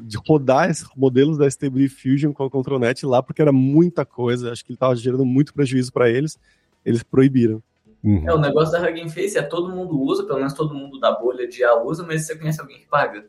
de 0.03 0.17
rodar 0.27 0.71
esses 0.71 0.89
modelos 0.97 1.37
da 1.37 1.47
Stable 1.47 1.83
Diffusion 1.83 2.33
com 2.33 2.45
a 2.45 2.51
ControlNet 2.51 3.05
lá, 3.05 3.23
porque 3.23 3.43
era 3.43 3.53
muita 3.53 4.07
coisa, 4.07 4.51
acho 4.51 4.65
que 4.65 4.73
ele 4.73 4.77
estava 4.77 4.97
gerando 4.97 5.27
muito 5.27 5.53
prejuízo 5.53 5.93
para 5.93 6.09
eles, 6.09 6.39
eles 6.85 7.03
proibiram. 7.03 7.63
Uhum. 8.03 8.27
É, 8.27 8.33
o 8.33 8.39
negócio 8.39 8.73
da 8.73 8.89
Hugging 8.89 9.11
Face 9.11 9.37
é 9.37 9.43
todo 9.43 9.69
mundo 9.69 10.01
usa, 10.01 10.25
pelo 10.25 10.39
menos 10.39 10.55
todo 10.55 10.75
mundo 10.75 10.99
da 10.99 11.13
bolha 11.13 11.47
de 11.47 11.63
A 11.63 11.83
usa, 11.83 12.03
mas 12.03 12.25
você 12.25 12.35
conhece 12.35 12.61
alguém 12.61 12.79
que 12.79 12.87
paga? 12.87 13.27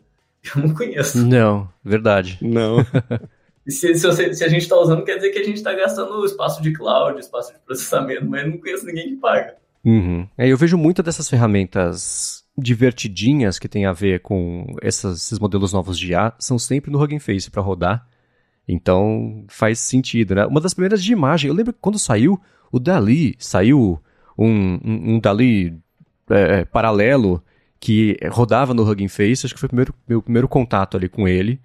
Eu 0.55 0.61
não 0.61 0.73
conheço. 0.73 1.25
Não, 1.25 1.67
verdade. 1.83 2.37
Não. 2.41 2.77
Se, 3.69 3.95
se, 3.95 4.07
você, 4.07 4.33
se 4.33 4.43
a 4.43 4.47
gente 4.47 4.61
está 4.63 4.77
usando, 4.77 5.03
quer 5.03 5.15
dizer 5.15 5.29
que 5.29 5.39
a 5.39 5.43
gente 5.43 5.57
está 5.57 5.73
gastando 5.73 6.25
espaço 6.25 6.61
de 6.61 6.73
cloud, 6.73 7.19
espaço 7.19 7.53
de 7.53 7.59
processamento, 7.59 8.25
mas 8.25 8.45
não 8.45 8.57
conheço 8.57 8.85
ninguém 8.85 9.09
que 9.09 9.15
paga. 9.17 9.55
Uhum. 9.83 10.27
É, 10.37 10.47
eu 10.47 10.57
vejo 10.57 10.77
muitas 10.77 11.05
dessas 11.05 11.29
ferramentas 11.29 12.43
divertidinhas 12.57 13.57
que 13.57 13.69
tem 13.69 13.85
a 13.85 13.93
ver 13.93 14.21
com 14.21 14.65
essas, 14.81 15.17
esses 15.17 15.39
modelos 15.39 15.71
novos 15.71 15.97
de 15.97 16.11
IA, 16.11 16.33
são 16.37 16.59
sempre 16.59 16.91
no 16.91 17.01
Hugging 17.01 17.19
Face 17.19 17.49
para 17.49 17.61
rodar. 17.61 18.05
Então 18.67 19.45
faz 19.47 19.79
sentido, 19.79 20.35
né? 20.35 20.45
Uma 20.45 20.61
das 20.61 20.73
primeiras 20.73 21.03
de 21.03 21.11
imagem, 21.11 21.47
eu 21.47 21.55
lembro 21.55 21.73
que 21.73 21.79
quando 21.81 21.97
saiu 21.97 22.39
o 22.71 22.79
Dali, 22.79 23.35
saiu 23.39 23.99
um, 24.37 24.79
um, 24.83 25.15
um 25.15 25.19
Dali 25.19 25.77
é, 26.29 26.59
é 26.59 26.65
paralelo 26.65 27.43
que 27.79 28.17
rodava 28.29 28.73
no 28.73 28.87
Hugging 28.87 29.07
Face, 29.07 29.45
acho 29.45 29.53
que 29.53 29.59
foi 29.59 29.67
o 29.67 29.69
primeiro, 29.69 29.93
meu 30.07 30.21
primeiro 30.21 30.47
contato 30.47 30.97
ali 30.97 31.07
com 31.07 31.27
ele. 31.27 31.59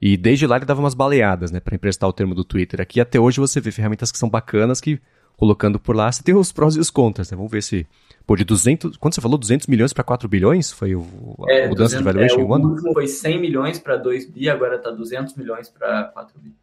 E 0.00 0.16
desde 0.16 0.46
lá 0.46 0.56
ele 0.56 0.64
dava 0.64 0.80
umas 0.80 0.94
baleadas, 0.94 1.50
né, 1.50 1.60
para 1.60 1.74
emprestar 1.74 2.08
o 2.08 2.12
termo 2.12 2.34
do 2.34 2.44
Twitter. 2.44 2.80
Aqui 2.80 3.00
até 3.00 3.20
hoje 3.20 3.38
você 3.38 3.60
vê 3.60 3.70
ferramentas 3.70 4.10
que 4.10 4.18
são 4.18 4.28
bacanas 4.28 4.80
que 4.80 5.00
colocando 5.36 5.80
por 5.80 5.96
lá, 5.96 6.12
você 6.12 6.22
tem 6.22 6.34
os 6.34 6.52
prós 6.52 6.76
e 6.76 6.80
os 6.80 6.90
contras, 6.90 7.30
né? 7.30 7.36
Vamos 7.36 7.50
ver 7.50 7.62
se 7.62 7.86
pô, 8.26 8.36
de 8.36 8.44
200, 8.44 8.98
quando 8.98 9.14
você 9.14 9.22
falou 9.22 9.38
200 9.38 9.66
milhões 9.68 9.90
para 9.90 10.04
4 10.04 10.28
bilhões, 10.28 10.70
foi 10.70 10.94
o, 10.94 11.02
a 11.48 11.52
é, 11.52 11.66
mudança 11.66 11.96
200, 11.96 11.98
de 11.98 12.04
valuation 12.04 12.40
é, 12.40 12.42
em 12.42 12.44
um 12.44 12.54
ano? 12.54 12.92
Foi 12.92 13.06
100 13.06 13.40
milhões 13.40 13.78
para 13.78 13.96
2 13.96 14.26
bi, 14.30 14.50
agora 14.50 14.78
tá 14.78 14.90
200 14.90 15.34
milhões 15.36 15.70
para 15.70 16.04
4 16.04 16.38
bi. 16.38 16.54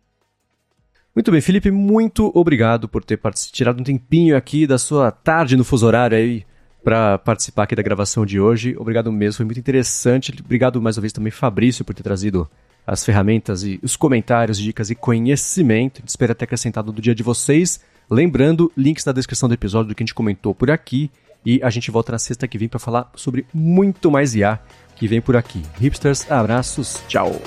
Muito 1.15 1.31
bem, 1.31 1.41
Felipe, 1.41 1.71
muito 1.71 2.31
obrigado 2.35 2.87
por 2.87 3.03
ter 3.03 3.19
tirado 3.51 3.79
um 3.79 3.83
tempinho 3.83 4.37
aqui 4.37 4.67
da 4.67 4.77
sua 4.77 5.09
tarde 5.11 5.57
no 5.57 5.63
fuso 5.63 5.87
horário 5.87 6.15
aí 6.15 6.45
para 6.83 7.17
participar 7.17 7.63
aqui 7.63 7.75
da 7.75 7.81
gravação 7.81 8.27
de 8.27 8.39
hoje. 8.39 8.75
Obrigado 8.77 9.11
mesmo, 9.11 9.37
foi 9.37 9.45
muito 9.45 9.59
interessante. 9.59 10.31
Obrigado 10.39 10.79
mais 10.79 10.97
uma 10.97 11.01
vez 11.01 11.11
também, 11.11 11.31
Fabrício, 11.31 11.83
por 11.83 11.95
ter 11.95 12.03
trazido 12.03 12.47
as 12.87 13.03
ferramentas 13.03 13.63
e 13.63 13.79
os 13.83 13.97
comentários, 13.97 14.57
dicas 14.57 14.89
e 14.89 14.95
conhecimento. 14.95 16.01
Espero 16.07 16.33
ter 16.33 16.45
acrescentado 16.45 16.93
do 16.93 17.01
dia 17.01 17.13
de 17.13 17.21
vocês. 17.21 17.81
Lembrando, 18.09 18.71
links 18.77 19.03
na 19.03 19.11
descrição 19.11 19.49
do 19.49 19.53
episódio 19.53 19.89
do 19.89 19.95
que 19.95 20.01
a 20.01 20.05
gente 20.05 20.15
comentou 20.15 20.55
por 20.55 20.71
aqui. 20.71 21.11
E 21.45 21.61
a 21.61 21.69
gente 21.69 21.91
volta 21.91 22.13
na 22.13 22.19
sexta 22.19 22.47
que 22.47 22.57
vem 22.57 22.69
para 22.69 22.79
falar 22.79 23.11
sobre 23.15 23.45
muito 23.53 24.09
mais 24.09 24.33
IA 24.33 24.59
que 24.95 25.07
vem 25.07 25.19
por 25.19 25.35
aqui. 25.35 25.61
Hipsters, 25.79 26.29
abraços, 26.31 27.01
tchau! 27.07 27.41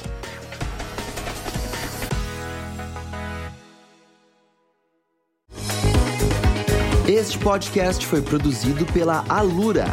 Este 7.08 7.38
podcast 7.38 8.06
foi 8.06 8.22
produzido 8.22 8.84
pela 8.86 9.24
Alura. 9.28 9.86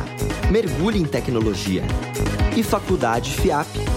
Mergulhe 0.51 0.99
em 0.99 1.05
tecnologia. 1.05 1.83
E 2.55 2.61
Faculdade 2.61 3.31
FIAP. 3.31 3.96